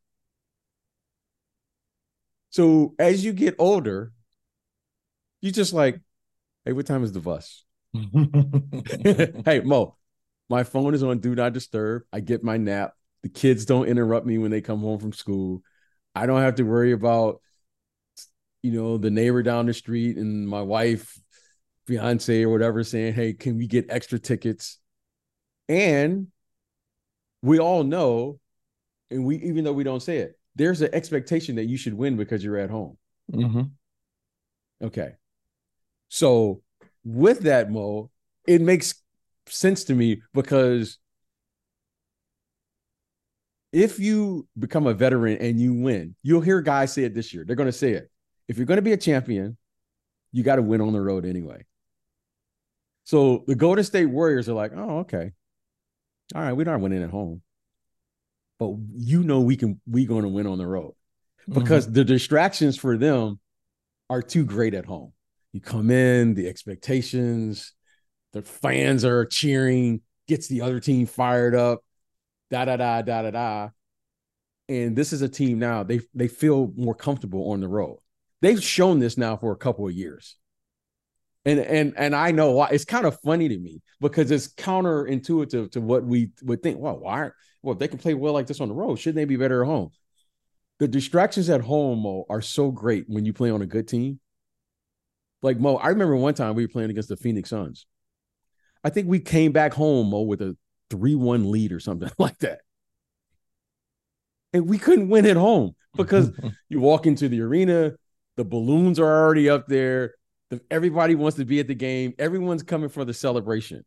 So 2.50 2.96
as 2.98 3.24
you 3.24 3.34
get 3.34 3.56
older, 3.60 4.12
you 5.42 5.52
just 5.52 5.74
like, 5.74 6.00
hey, 6.64 6.72
what 6.72 6.86
time 6.86 7.04
is 7.04 7.12
the 7.12 7.20
bus? 7.20 7.64
hey, 7.94 9.62
Mo, 9.64 9.98
my 10.50 10.64
phone 10.64 10.94
is 10.94 11.04
on 11.04 11.20
do 11.20 11.36
not 11.36 11.54
disturb. 11.54 12.04
I 12.12 12.20
get 12.20 12.44
my 12.44 12.58
nap. 12.58 12.94
The 13.24 13.30
kids 13.30 13.66
don't 13.66 13.88
interrupt 13.88 14.26
me 14.26 14.38
when 14.38 14.52
they 14.52 14.62
come 14.62 14.82
home 14.82 15.00
from 15.00 15.14
school. 15.14 15.62
I 16.14 16.26
don't 16.26 16.42
have 16.42 16.56
to 16.56 16.64
worry 16.64 16.92
about, 16.92 17.42
you 18.62 18.72
know, 18.72 18.98
the 18.98 19.12
neighbor 19.12 19.44
down 19.44 19.66
the 19.66 19.74
street 19.74 20.18
and 20.18 20.48
my 20.48 20.62
wife 20.62 21.20
fiance 21.88 22.44
or 22.44 22.50
whatever 22.50 22.84
saying, 22.84 23.14
"Hey, 23.14 23.34
can 23.34 23.58
we 23.58 23.68
get 23.68 23.86
extra 23.90 24.20
tickets?" 24.20 24.80
And 25.68 26.28
we 27.42 27.60
all 27.60 27.84
know, 27.84 28.40
and 29.10 29.26
we 29.26 29.38
even 29.38 29.64
though 29.64 29.74
we 29.74 29.84
don't 29.84 30.04
say 30.04 30.18
it, 30.18 30.38
there's 30.56 30.82
an 30.82 30.90
expectation 30.94 31.56
that 31.56 31.66
you 31.66 31.78
should 31.78 31.94
win 31.94 32.18
because 32.18 32.44
you're 32.44 32.58
at 32.58 32.70
home. 32.70 32.98
Mm-hmm. 33.32 33.64
Okay, 34.86 35.14
so 36.10 36.62
with 37.04 37.42
that, 37.42 37.72
Mo, 37.72 38.10
it 38.48 38.62
makes 38.62 38.96
sense 39.48 39.86
to 39.86 39.96
me 39.96 40.22
because 40.34 40.98
if 43.72 44.00
you 44.00 44.48
become 44.58 44.88
a 44.88 44.94
veteran 44.94 45.38
and 45.40 45.60
you 45.60 45.74
win, 45.74 46.16
you'll 46.24 46.42
hear 46.42 46.62
guys 46.62 46.94
say 46.94 47.04
it 47.04 47.14
this 47.14 47.34
year. 47.34 47.44
They're 47.46 47.58
going 47.58 47.68
to 47.68 47.74
say 47.74 47.92
it. 47.92 48.10
If 48.48 48.58
you're 48.58 48.66
going 48.66 48.78
to 48.78 48.82
be 48.82 48.94
a 48.94 48.98
champion, 48.98 49.58
you 50.32 50.44
got 50.44 50.56
to 50.56 50.62
win 50.62 50.82
on 50.82 50.94
the 50.94 51.02
road 51.02 51.26
anyway. 51.26 51.66
So 53.06 53.44
the 53.48 53.56
Golden 53.56 53.84
State 53.84 54.08
Warriors 54.08 54.50
are 54.50 54.54
like, 54.54 54.72
oh, 54.76 55.00
okay. 55.00 55.32
All 56.34 56.42
right, 56.42 56.54
we're 56.54 56.66
not 56.66 56.82
winning 56.82 57.04
at 57.04 57.12
home. 57.12 57.42
But 58.60 58.72
you 58.94 59.24
know 59.24 59.42
we 59.42 59.56
can 59.56 59.80
we 59.88 60.06
going 60.06 60.24
to 60.24 60.30
win 60.30 60.48
on 60.48 60.58
the 60.58 60.68
road. 60.68 60.94
Because 61.48 61.86
mm-hmm. 61.86 61.94
the 61.94 62.04
distractions 62.04 62.78
for 62.78 62.98
them 62.98 63.40
are 64.10 64.22
too 64.22 64.44
great 64.44 64.74
at 64.74 64.86
home. 64.86 65.14
You 65.54 65.62
come 65.62 65.92
in, 65.92 66.34
the 66.34 66.50
expectations, 66.50 67.74
the 68.34 68.42
fans 68.42 69.06
are 69.06 69.26
cheering, 69.26 70.02
gets 70.28 70.48
the 70.48 70.62
other 70.62 70.80
team 70.80 71.06
fired 71.06 71.54
up, 71.54 71.82
da 72.50 72.66
da 72.66 72.78
da 72.78 73.04
da 73.04 73.22
da 73.22 73.32
da. 73.32 73.70
And 74.68 74.96
this 74.96 75.14
is 75.14 75.22
a 75.22 75.30
team 75.30 75.60
now, 75.60 75.84
they 75.84 76.00
they 76.16 76.28
feel 76.28 76.74
more 76.76 76.96
comfortable 76.96 77.52
on 77.52 77.60
the 77.60 77.68
road. 77.68 78.00
They've 78.42 78.62
shown 78.64 79.00
this 79.00 79.18
now 79.18 79.38
for 79.38 79.52
a 79.52 79.58
couple 79.58 79.88
of 79.88 79.94
years 79.94 80.38
and 81.46 81.60
and 81.60 81.94
and 81.96 82.16
I 82.16 82.32
know 82.32 82.52
why 82.52 82.70
it's 82.72 82.86
kind 82.86 83.06
of 83.06 83.20
funny 83.22 83.48
to 83.48 83.58
me 83.58 83.82
because 84.02 84.32
it's 84.32 84.48
counterintuitive 84.48 85.72
to 85.72 85.82
what 85.82 86.04
we 86.04 86.32
would 86.42 86.64
think. 86.64 86.80
Well, 86.80 87.00
why? 87.00 87.30
Well, 87.62 87.74
if 87.74 87.80
they 87.80 87.88
can 87.88 88.00
play 88.00 88.14
well 88.14 88.34
like 88.34 88.48
this 88.48 88.60
on 88.60 88.68
the 88.68 88.74
road, 88.74 88.98
shouldn't 88.98 89.18
they 89.18 89.26
be 89.26 89.38
better 89.38 89.64
at 89.64 89.68
home? 89.68 89.92
The 90.80 90.88
distractions 90.88 91.50
at 91.50 91.62
home, 91.62 92.00
Mo, 92.00 92.26
are 92.30 92.42
so 92.42 92.72
great 92.72 93.06
when 93.08 93.26
you 93.26 93.34
play 93.34 93.50
on 93.50 93.62
a 93.62 93.68
good 93.68 93.88
team. 93.88 94.20
Like 95.42 95.60
Mo, 95.60 95.76
I 95.76 95.90
remember 95.90 96.16
one 96.16 96.34
time 96.34 96.56
we 96.56 96.66
were 96.66 96.72
playing 96.72 96.90
against 96.90 97.10
the 97.10 97.16
Phoenix 97.16 97.52
Suns. 97.52 97.86
I 98.84 98.90
think 98.90 99.08
we 99.08 99.20
came 99.20 99.52
back 99.52 99.74
home, 99.74 100.10
Mo, 100.10 100.22
with 100.22 100.42
a 100.42 100.58
three-one 100.90 101.52
lead 101.52 101.72
or 101.72 101.80
something 101.80 102.12
like 102.18 102.40
that, 102.40 102.62
and 104.52 104.68
we 104.68 104.80
couldn't 104.80 105.10
win 105.10 105.28
at 105.28 105.38
home 105.38 105.76
because 105.96 106.32
you 106.70 106.80
walk 106.80 107.06
into 107.06 107.30
the 107.30 107.42
arena, 107.42 107.94
the 108.36 108.44
balloons 108.44 109.00
are 109.00 109.24
already 109.24 109.50
up 109.50 109.68
there 109.68 110.16
everybody 110.70 111.16
wants 111.16 111.38
to 111.38 111.46
be 111.46 111.60
at 111.60 111.68
the 111.68 111.76
game. 111.76 112.14
Everyone's 112.20 112.64
coming 112.64 112.90
for 112.90 113.06
the 113.06 113.14
celebration. 113.14 113.86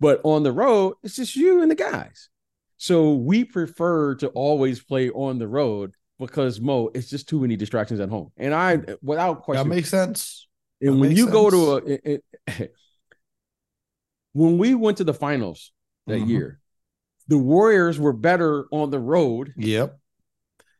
But 0.00 0.20
on 0.24 0.42
the 0.42 0.52
road, 0.52 0.94
it's 1.02 1.16
just 1.16 1.36
you 1.36 1.62
and 1.62 1.70
the 1.70 1.74
guys. 1.74 2.28
So 2.76 3.14
we 3.14 3.44
prefer 3.44 4.14
to 4.16 4.28
always 4.28 4.80
play 4.80 5.10
on 5.10 5.38
the 5.38 5.48
road 5.48 5.94
because 6.18 6.60
Mo, 6.60 6.90
it's 6.94 7.10
just 7.10 7.28
too 7.28 7.40
many 7.40 7.56
distractions 7.56 8.00
at 8.00 8.08
home. 8.08 8.30
And 8.36 8.54
I, 8.54 8.78
without 9.02 9.42
question, 9.42 9.68
that 9.68 9.74
makes 9.74 9.88
sense. 9.88 10.46
And 10.80 10.94
that 10.94 10.98
when 11.00 11.10
you 11.10 11.24
sense. 11.24 11.32
go 11.32 11.50
to 11.50 11.72
a, 11.72 11.76
it, 11.76 12.24
it, 12.46 12.74
when 14.32 14.58
we 14.58 14.74
went 14.74 14.98
to 14.98 15.04
the 15.04 15.14
finals 15.14 15.72
that 16.06 16.20
mm-hmm. 16.20 16.30
year, 16.30 16.60
the 17.26 17.38
Warriors 17.38 17.98
were 17.98 18.12
better 18.12 18.66
on 18.70 18.90
the 18.90 19.00
road. 19.00 19.52
Yep 19.56 19.97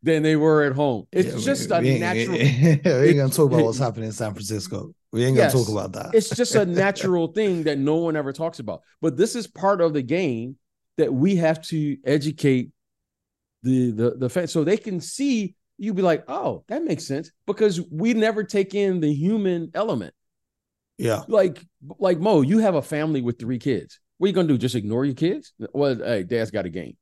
than 0.03 0.23
they 0.23 0.37
were 0.37 0.63
at 0.65 0.75
home. 0.75 1.07
It's 1.13 1.29
yeah, 1.29 1.41
just 1.41 1.71
we, 1.71 1.77
a 1.77 1.81
we 1.81 1.99
natural. 1.99 2.33
we 2.39 2.41
ain't 2.41 3.17
gonna 3.17 3.29
talk 3.31 3.51
about 3.53 3.65
what's 3.65 3.79
happening 3.79 4.07
in 4.07 4.13
San 4.13 4.33
Francisco. 4.33 4.93
We 5.13 5.25
ain't 5.25 5.37
yes, 5.37 5.53
gonna 5.53 5.65
talk 5.65 5.73
about 5.73 5.93
that. 5.93 6.15
it's 6.15 6.31
just 6.31 6.55
a 6.55 6.67
natural 6.85 7.29
thing 7.29 7.65
that 7.65 7.79
no 7.79 7.97
one 7.97 8.17
ever 8.17 8.33
talks 8.33 8.59
about. 8.59 8.83
But 9.01 9.17
this 9.17 9.35
is 9.35 9.47
part 9.47 9.81
of 9.81 9.95
the 9.95 10.03
game 10.03 10.57
that 10.99 11.13
we 11.13 11.37
have 11.37 11.61
to 11.69 11.97
educate 12.05 12.71
the 13.63 13.91
the 13.91 14.11
the 14.17 14.31
fans 14.31 14.53
so 14.53 14.65
they 14.65 14.77
can 14.77 15.01
see. 15.01 15.55
You 15.81 15.95
be 15.95 16.03
like, 16.03 16.25
oh, 16.27 16.65
that 16.67 16.83
makes 16.83 17.07
sense 17.07 17.31
because 17.47 17.81
we 17.89 18.13
never 18.13 18.43
take 18.43 18.75
in 18.75 18.99
the 18.99 19.13
human 19.13 19.71
element. 19.75 20.13
Yeah, 20.99 21.23
like 21.29 21.65
like 21.99 22.19
Mo, 22.19 22.43
you 22.43 22.59
have 22.59 22.75
a 22.75 22.83
family 22.83 23.21
with 23.21 23.39
three 23.39 23.59
kids. 23.59 24.01
What 24.19 24.27
are 24.27 24.29
you 24.29 24.35
gonna 24.35 24.49
do? 24.49 24.59
Just 24.59 24.75
ignore 24.75 25.05
your 25.05 25.15
kids? 25.15 25.53
Well, 25.73 25.97
hey, 25.97 26.25
dad's 26.25 26.51
got 26.51 26.67
a 26.67 26.71
game. 26.71 26.97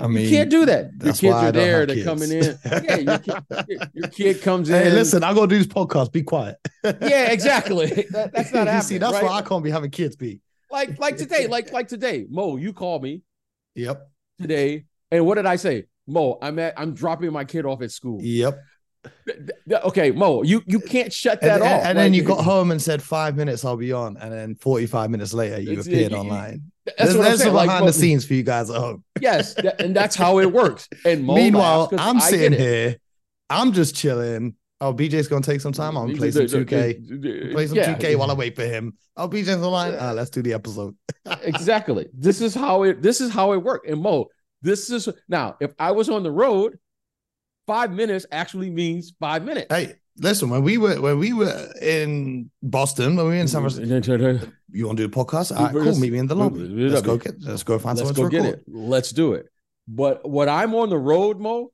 I 0.00 0.06
mean, 0.06 0.24
you 0.24 0.30
can't 0.30 0.50
do 0.50 0.64
that. 0.66 0.90
Your 1.02 1.12
kids 1.12 1.36
are 1.36 1.52
there. 1.52 1.86
They're 1.86 2.04
coming 2.04 2.30
in. 2.30 2.58
Yeah, 2.68 2.96
your 2.96 3.18
kid, 3.18 3.90
your 3.94 4.08
kid 4.08 4.42
comes 4.42 4.70
in. 4.70 4.82
Hey, 4.82 4.90
listen, 4.90 5.24
I'm 5.24 5.34
gonna 5.34 5.48
do 5.48 5.58
this 5.58 5.66
podcast. 5.66 6.12
Be 6.12 6.22
quiet. 6.22 6.56
yeah, 6.84 7.30
exactly. 7.30 7.88
That, 8.10 8.32
that's 8.32 8.52
not 8.52 8.66
happening. 8.66 8.82
See, 8.82 8.98
that's 8.98 9.12
right? 9.14 9.24
why 9.24 9.38
I 9.38 9.42
can't 9.42 9.62
be 9.62 9.70
having 9.70 9.90
kids 9.90 10.16
be. 10.16 10.40
Like, 10.70 10.98
like 10.98 11.16
today, 11.16 11.46
like, 11.46 11.72
like 11.78 11.88
today, 11.88 12.26
Mo, 12.28 12.56
you 12.56 12.72
call 12.72 13.00
me. 13.00 13.22
Yep. 13.74 14.08
Today, 14.40 14.84
and 15.10 15.26
what 15.26 15.34
did 15.34 15.46
I 15.46 15.56
say, 15.56 15.86
Mo? 16.06 16.38
I'm 16.40 16.58
at. 16.58 16.74
I'm 16.78 16.94
dropping 16.94 17.32
my 17.32 17.44
kid 17.44 17.66
off 17.66 17.82
at 17.82 17.90
school. 17.90 18.20
Yep. 18.22 18.60
Okay, 19.70 20.10
Mo, 20.10 20.42
you 20.42 20.62
you 20.66 20.80
can't 20.80 21.12
shut 21.12 21.40
that 21.40 21.60
and, 21.60 21.62
off. 21.62 21.80
And, 21.80 21.88
and 21.88 21.98
then 21.98 22.14
you 22.14 22.22
got 22.22 22.44
home 22.44 22.70
and 22.70 22.80
said 22.80 23.02
five 23.02 23.36
minutes, 23.36 23.64
I'll 23.64 23.76
be 23.76 23.92
on, 23.92 24.16
and 24.16 24.32
then 24.32 24.54
forty 24.54 24.86
five 24.86 25.10
minutes 25.10 25.32
later, 25.32 25.60
you 25.60 25.80
appeared 25.80 26.12
online. 26.12 26.70
That's, 26.96 27.14
that's 27.14 27.44
behind 27.44 27.68
like, 27.68 27.84
the 27.84 27.92
scenes 27.92 28.24
for 28.24 28.34
you 28.34 28.42
guys 28.42 28.70
at 28.70 28.76
home. 28.80 29.04
Yes, 29.20 29.54
and 29.54 29.94
that's 29.94 30.16
how 30.16 30.38
it 30.38 30.52
works. 30.52 30.88
And 31.04 31.24
Mo 31.24 31.34
meanwhile, 31.34 31.90
I'm 31.98 32.20
sitting 32.20 32.58
here, 32.58 32.96
I'm 33.50 33.72
just 33.72 33.94
chilling. 33.94 34.54
Oh, 34.80 34.94
BJ's 34.94 35.26
gonna 35.26 35.42
take 35.42 35.60
some 35.60 35.72
time. 35.72 35.96
I'm 35.96 36.06
gonna 36.06 36.18
play 36.18 36.30
some 36.30 36.46
2K. 36.46 37.52
Play 37.52 37.66
some 37.66 37.76
yeah. 37.76 37.94
2K 37.94 38.16
while 38.16 38.30
I 38.30 38.34
wait 38.34 38.54
for 38.54 38.64
him. 38.64 38.96
Oh, 39.16 39.28
BJ's 39.28 39.56
online. 39.56 39.94
Uh, 39.94 40.12
let's 40.14 40.30
do 40.30 40.40
the 40.40 40.52
episode. 40.52 40.96
exactly. 41.42 42.06
This 42.14 42.40
is 42.40 42.54
how 42.54 42.84
it. 42.84 43.02
This 43.02 43.20
is 43.20 43.32
how 43.32 43.52
it 43.52 43.56
worked. 43.56 43.88
And 43.88 44.00
Mo, 44.00 44.28
this 44.62 44.88
is 44.90 45.08
now. 45.28 45.56
If 45.60 45.72
I 45.80 45.90
was 45.90 46.08
on 46.08 46.22
the 46.22 46.30
road, 46.30 46.78
five 47.66 47.92
minutes 47.92 48.24
actually 48.30 48.70
means 48.70 49.12
five 49.18 49.44
minutes. 49.44 49.66
Hey, 49.74 49.94
listen, 50.18 50.50
when 50.50 50.62
we 50.62 50.78
were 50.78 51.00
when 51.00 51.18
we 51.18 51.32
were 51.32 51.72
in 51.80 52.50
Boston, 52.62 53.16
when 53.16 53.26
we 53.26 53.32
were 53.32 53.36
in 53.38 53.48
San 53.48 53.62
mm-hmm. 53.62 54.02
Francisco, 54.02 54.52
you 54.70 54.86
want 54.86 54.98
to 54.98 55.08
do 55.08 55.20
a 55.20 55.24
podcast? 55.24 55.56
All 55.56 55.64
right, 55.64 55.72
cool. 55.72 55.98
Meet 55.98 56.12
me 56.12 56.18
in 56.18 56.26
the 56.26 56.36
lobby. 56.36 56.60
Let's 56.60 57.02
go 57.02 57.16
get. 57.16 57.40
Let's 57.42 57.62
go 57.62 57.78
find 57.78 57.98
let's 57.98 58.12
go 58.12 58.28
get 58.28 58.44
it. 58.44 58.64
Let's 58.66 59.10
do 59.10 59.34
it. 59.34 59.46
But 59.86 60.28
what 60.28 60.48
I'm 60.48 60.74
on 60.74 60.90
the 60.90 60.98
road, 60.98 61.40
Mo, 61.40 61.72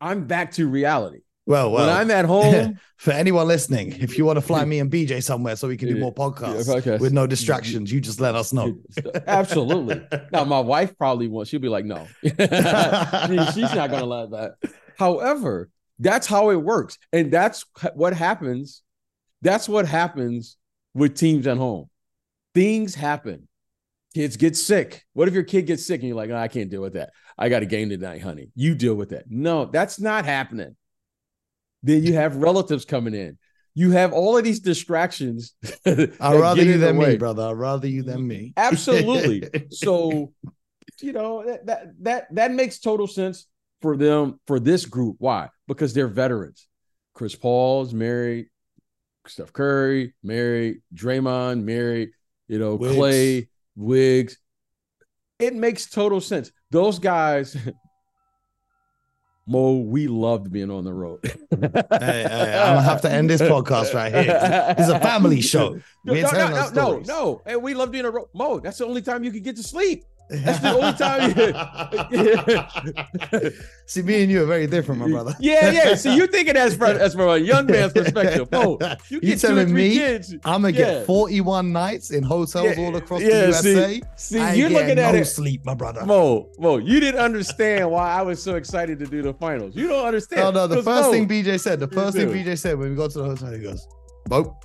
I'm 0.00 0.26
back 0.26 0.52
to 0.52 0.68
reality. 0.68 1.20
Well, 1.44 1.72
well, 1.72 1.86
when 1.86 1.96
I'm 1.96 2.10
at 2.12 2.24
home, 2.36 2.78
for 2.96 3.10
anyone 3.10 3.48
listening, 3.48 3.92
if 4.00 4.16
you 4.16 4.24
want 4.24 4.36
to 4.36 4.40
fly 4.40 4.64
me 4.64 4.78
and 4.78 4.90
BJ 4.90 5.22
somewhere 5.22 5.56
so 5.56 5.66
we 5.66 5.76
can 5.76 5.88
do 5.88 5.96
more 5.96 6.14
podcasts 6.14 6.86
yeah, 6.86 6.98
with 6.98 7.12
no 7.12 7.26
distractions, 7.26 7.90
you 7.90 8.00
just 8.00 8.20
let 8.20 8.36
us 8.36 8.52
know. 8.52 8.78
absolutely. 9.26 10.02
Now, 10.32 10.44
my 10.44 10.60
wife 10.60 10.96
probably 10.96 11.28
won't. 11.28 11.48
She'll 11.48 11.60
be 11.60 11.68
like, 11.68 11.84
no, 11.84 12.06
She- 12.22 12.30
she's 12.30 13.74
not 13.74 13.90
going 13.90 14.02
to 14.02 14.06
let 14.06 14.30
that. 14.30 14.54
However, 14.96 15.68
that's 16.02 16.26
how 16.26 16.50
it 16.50 16.56
works. 16.56 16.98
And 17.12 17.32
that's 17.32 17.64
what 17.94 18.14
happens. 18.14 18.82
That's 19.40 19.68
what 19.68 19.86
happens 19.86 20.56
with 20.94 21.16
teams 21.16 21.46
at 21.46 21.56
home. 21.56 21.88
Things 22.54 22.94
happen. 22.94 23.48
Kids 24.14 24.36
get 24.36 24.56
sick. 24.56 25.04
What 25.14 25.28
if 25.28 25.34
your 25.34 25.42
kid 25.42 25.62
gets 25.66 25.86
sick 25.86 26.00
and 26.00 26.08
you're 26.08 26.16
like, 26.16 26.30
"Oh, 26.30 26.36
I 26.36 26.48
can't 26.48 26.70
deal 26.70 26.82
with 26.82 26.94
that. 26.94 27.10
I 27.38 27.48
got 27.48 27.62
a 27.62 27.66
game 27.66 27.88
tonight, 27.88 28.20
honey. 28.20 28.50
You 28.54 28.74
deal 28.74 28.94
with 28.94 29.10
that. 29.10 29.24
No, 29.30 29.64
that's 29.64 29.98
not 29.98 30.26
happening. 30.26 30.76
Then 31.82 32.04
you 32.04 32.14
have 32.14 32.36
relatives 32.36 32.84
coming 32.84 33.14
in. 33.14 33.38
You 33.74 33.92
have 33.92 34.12
all 34.12 34.36
of 34.36 34.44
these 34.44 34.60
distractions. 34.60 35.54
I'd 35.86 36.18
rather 36.20 36.62
you 36.62 36.76
than 36.76 36.98
me, 36.98 37.16
brother. 37.16 37.44
I'd 37.44 37.52
rather 37.52 37.88
you 37.88 38.02
than 38.02 38.26
me. 38.26 38.52
Absolutely. 38.56 39.48
So, 39.70 40.34
you 41.00 41.12
know, 41.12 41.44
that, 41.46 41.66
that 41.66 42.02
that 42.02 42.34
that 42.34 42.52
makes 42.52 42.78
total 42.78 43.06
sense 43.06 43.46
for 43.82 43.96
them 43.96 44.40
for 44.46 44.58
this 44.58 44.86
group. 44.86 45.16
Why? 45.18 45.48
Because 45.68 45.92
they're 45.92 46.08
veterans. 46.08 46.66
Chris 47.14 47.34
Paul's 47.34 47.92
married, 47.92 48.48
Steph 49.26 49.52
Curry 49.52 50.14
married, 50.22 50.82
Draymond 50.94 51.64
married, 51.64 52.10
you 52.48 52.58
know, 52.58 52.76
Wiggs. 52.76 52.96
Klay, 52.96 53.48
Wiggs. 53.76 54.38
It 55.38 55.54
makes 55.54 55.86
total 55.86 56.20
sense. 56.20 56.52
Those 56.70 56.98
guys, 56.98 57.56
Mo, 59.46 59.78
we 59.78 60.06
loved 60.06 60.52
being 60.52 60.70
on 60.70 60.84
the 60.84 60.94
road. 60.94 61.18
hey, 61.24 61.34
hey, 61.50 62.24
I'm 62.64 62.76
gonna 62.76 62.82
have 62.82 63.00
to 63.02 63.10
end 63.10 63.28
this 63.28 63.42
podcast 63.42 63.92
right 63.92 64.12
here. 64.12 64.74
It's 64.78 64.88
a 64.88 65.00
family 65.00 65.40
show. 65.40 65.80
No, 66.04 66.14
no, 66.14 66.30
no, 66.30 66.70
no 66.70 66.98
no. 66.98 67.42
And 67.46 67.62
we 67.62 67.74
love 67.74 67.92
being 67.92 68.04
a 68.04 68.10
road. 68.10 68.26
Mo, 68.34 68.58
that's 68.58 68.78
the 68.78 68.86
only 68.86 69.02
time 69.02 69.22
you 69.22 69.30
can 69.30 69.40
get 69.40 69.54
to 69.54 69.62
sleep. 69.62 70.02
That's 70.28 70.60
the 70.60 70.72
only 70.72 70.92
time 70.96 71.32
See, 73.86 74.02
me 74.02 74.22
and 74.22 74.30
you 74.32 74.42
are 74.42 74.46
very 74.46 74.66
different, 74.66 75.00
my 75.02 75.08
brother. 75.08 75.34
Yeah, 75.38 75.70
yeah. 75.70 75.94
See, 75.94 76.16
you're 76.16 76.26
thinking 76.26 76.56
as 76.56 76.74
from 76.74 76.96
as 76.96 77.12
from 77.14 77.28
a 77.28 77.36
young 77.38 77.66
man's 77.66 77.92
perspective. 77.92 78.48
Oh, 78.52 78.78
you 79.10 79.16
You 79.16 79.20
get 79.20 79.44
or 79.44 79.48
telling 79.48 79.74
me 79.74 79.94
kids. 79.94 80.34
I'm 80.44 80.62
gonna 80.62 80.70
Yeah. 80.70 80.78
get 80.98 81.06
41 81.06 81.72
nights 81.72 82.10
in 82.12 82.22
hotels 82.22 82.76
Yeah, 82.76 82.84
all 82.84 82.96
across 82.96 83.20
yeah, 83.20 83.28
the 83.28 83.46
USA. 83.48 84.00
See, 84.16 84.38
ain't 84.38 84.56
you're 84.56 84.70
looking 84.70 84.98
at 84.98 85.12
no 85.14 85.20
it. 85.20 85.24
sleep, 85.26 85.64
my 85.66 85.74
brother. 85.74 86.04
Mo, 86.06 86.48
Mo, 86.58 86.78
you 86.78 86.98
didn't 87.00 87.20
understand 87.20 87.90
why 87.90 88.10
I 88.10 88.22
was 88.22 88.42
so 88.42 88.54
excited 88.56 88.98
to 89.00 89.06
do 89.06 89.20
the 89.22 89.34
finals. 89.34 89.76
You 89.76 89.88
don't 89.88 90.06
understand. 90.06 90.42
No, 90.42 90.50
no, 90.50 90.66
the 90.66 90.82
first 90.82 91.08
Mo- 91.08 91.12
thing 91.12 91.28
BJ 91.28 91.60
said, 91.60 91.78
the 91.80 91.88
first 91.88 92.16
thing 92.16 92.28
BJ 92.28 92.56
said 92.58 92.78
when 92.78 92.88
we 92.90 92.96
got 92.96 93.10
to 93.10 93.18
the 93.18 93.24
hotel, 93.24 93.52
he 93.52 93.58
goes, 93.58 93.86
Bo, 94.26 94.56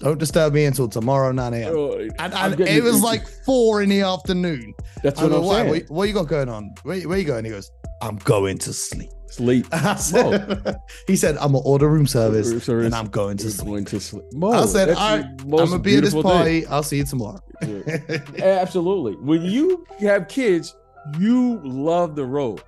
don't 0.00 0.18
disturb 0.18 0.54
me 0.54 0.64
until 0.64 0.88
tomorrow 0.88 1.30
9 1.30 1.54
a.m. 1.54 2.10
And, 2.18 2.34
and 2.34 2.60
it 2.60 2.82
was 2.82 3.02
like 3.02 3.26
four 3.44 3.82
in 3.82 3.88
the 3.90 4.00
afternoon. 4.00 4.74
that's 5.02 5.20
I 5.20 5.24
what 5.24 5.32
I'm 5.32 5.44
saying. 5.44 5.68
What, 5.68 5.90
what 5.90 6.08
you 6.08 6.14
got 6.14 6.26
going 6.28 6.48
on? 6.48 6.74
Where, 6.82 7.00
where 7.02 7.18
you 7.18 7.24
going? 7.24 7.44
He 7.44 7.50
goes, 7.50 7.70
I'm 8.02 8.16
going 8.16 8.58
to 8.58 8.72
sleep. 8.72 9.10
Sleep. 9.28 9.66
I 9.72 9.94
said, 9.96 10.76
he 11.06 11.14
said, 11.16 11.36
I'm 11.36 11.52
gonna 11.52 11.60
order 11.60 11.88
room 11.88 12.06
service, 12.06 12.48
Room 12.48 12.60
service. 12.60 12.86
and 12.86 12.94
I'm 12.94 13.08
going 13.08 13.36
to 13.36 13.50
sleep. 13.50 13.68
going 13.68 13.84
to 13.84 14.00
sleep. 14.00 14.24
Mo, 14.32 14.50
I 14.50 14.66
said, 14.66 14.88
that's 14.88 14.98
all 14.98 15.16
the 15.18 15.22
right, 15.22 15.40
I'm 15.42 15.50
most 15.50 15.70
gonna 15.70 15.82
be 15.82 15.96
at 15.96 16.02
this 16.02 16.14
party. 16.14 16.66
I'll 16.66 16.82
see 16.82 16.96
you 16.96 17.04
tomorrow. 17.04 17.40
Absolutely. 18.42 19.14
When 19.16 19.42
you 19.42 19.86
have 20.00 20.26
kids, 20.28 20.74
you 21.18 21.60
love 21.62 22.16
the 22.16 22.24
road. 22.24 22.62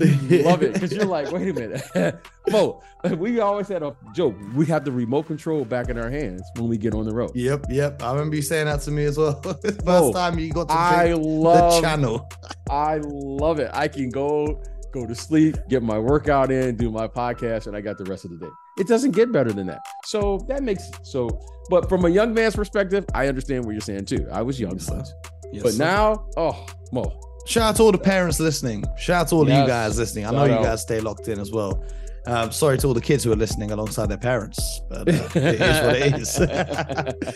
Love 0.00 0.62
it 0.62 0.72
because 0.74 0.92
you're 0.92 1.04
like, 1.18 1.30
wait 1.30 1.48
a 1.48 1.52
minute, 1.52 1.82
Mo. 2.50 2.82
We 3.16 3.40
always 3.40 3.68
had 3.68 3.82
a 3.82 3.96
joke. 4.14 4.34
We 4.54 4.66
have 4.66 4.84
the 4.84 4.92
remote 4.92 5.26
control 5.26 5.64
back 5.64 5.88
in 5.88 5.98
our 5.98 6.10
hands 6.10 6.42
when 6.56 6.68
we 6.68 6.76
get 6.76 6.94
on 6.94 7.04
the 7.06 7.14
road. 7.14 7.30
Yep, 7.34 7.66
yep. 7.70 8.02
I 8.02 8.12
remember 8.12 8.36
you 8.36 8.42
saying 8.42 8.66
that 8.66 8.80
to 8.82 8.90
me 8.90 9.04
as 9.04 9.16
well. 9.16 9.40
First 9.42 9.80
Oh, 9.86 10.12
time 10.12 10.38
you 10.38 10.52
got 10.52 10.68
to 10.68 10.74
I 10.74 11.06
pick 11.12 11.16
the 11.22 11.80
channel. 11.80 12.28
I 12.70 12.98
love 13.02 13.58
it. 13.58 13.70
I 13.72 13.88
can 13.88 14.10
go 14.10 14.62
go 14.92 15.06
to 15.06 15.14
sleep, 15.14 15.56
get 15.68 15.82
my 15.82 15.98
workout 15.98 16.50
in, 16.50 16.76
do 16.76 16.90
my 16.90 17.06
podcast, 17.06 17.68
and 17.68 17.76
I 17.76 17.80
got 17.80 17.96
the 17.96 18.04
rest 18.04 18.24
of 18.24 18.32
the 18.32 18.38
day. 18.38 18.50
It 18.78 18.88
doesn't 18.88 19.12
get 19.12 19.30
better 19.32 19.52
than 19.52 19.66
that. 19.68 19.80
So 20.06 20.44
that 20.48 20.62
makes 20.62 20.90
so. 21.04 21.28
But 21.70 21.88
from 21.88 22.04
a 22.04 22.08
young 22.08 22.34
man's 22.34 22.56
perspective, 22.56 23.04
I 23.14 23.28
understand 23.28 23.64
what 23.64 23.72
you're 23.72 23.80
saying 23.80 24.06
too. 24.06 24.26
I 24.32 24.42
was 24.42 24.58
young, 24.60 24.78
Yes, 24.78 25.12
Yes, 25.52 25.62
but 25.62 25.72
sir. 25.74 25.84
now, 25.84 26.26
oh, 26.36 26.66
Mo, 26.92 27.18
Shout 27.50 27.64
out 27.64 27.76
to 27.76 27.82
all 27.82 27.90
the 27.90 27.98
parents 27.98 28.38
listening. 28.38 28.84
Shout 28.96 29.22
out 29.22 29.28
to 29.30 29.34
all 29.34 29.42
of 29.42 29.48
you 29.48 29.66
guys 29.66 29.98
listening. 29.98 30.24
I 30.24 30.30
know 30.30 30.46
Shout 30.46 30.50
you 30.50 30.54
out. 30.54 30.62
guys 30.62 30.82
stay 30.82 31.00
locked 31.00 31.26
in 31.26 31.40
as 31.40 31.50
well. 31.50 31.82
Um, 32.26 32.52
sorry 32.52 32.78
to 32.78 32.86
all 32.86 32.94
the 32.94 33.00
kids 33.00 33.24
who 33.24 33.32
are 33.32 33.36
listening 33.36 33.72
alongside 33.72 34.08
their 34.08 34.18
parents, 34.18 34.82
but 34.88 35.08
uh, 35.08 35.10
it 35.34 35.60
is 35.60 35.82
what 35.82 35.96
it 35.96 36.14
is. 36.14 36.34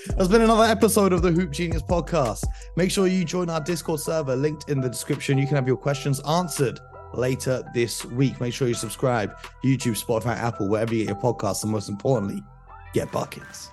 There's 0.15 0.29
been 0.29 0.43
another 0.43 0.71
episode 0.71 1.13
of 1.13 1.23
the 1.23 1.33
Hoop 1.33 1.51
Genius 1.51 1.83
podcast. 1.83 2.45
Make 2.77 2.93
sure 2.93 3.09
you 3.09 3.25
join 3.25 3.51
our 3.51 3.61
Discord 3.61 3.99
server 3.99 4.37
linked 4.37 4.71
in 4.71 4.81
the 4.81 4.89
description. 4.89 5.37
You 5.37 5.49
can 5.49 5.57
have 5.57 5.67
your 5.67 5.77
questions 5.79 6.21
answered 6.29 6.79
later 7.13 7.69
this 7.75 8.05
week. 8.05 8.41
Make 8.41 8.55
sure 8.55 8.69
you 8.69 8.75
subscribe, 8.75 9.35
YouTube, 9.65 10.01
Spotify, 10.01 10.37
Apple, 10.37 10.69
wherever 10.69 10.95
you 10.95 11.07
get 11.07 11.15
your 11.15 11.21
podcasts, 11.21 11.65
and 11.65 11.73
most 11.73 11.89
importantly, 11.89 12.41
get 12.93 13.11
buckets. 13.11 13.71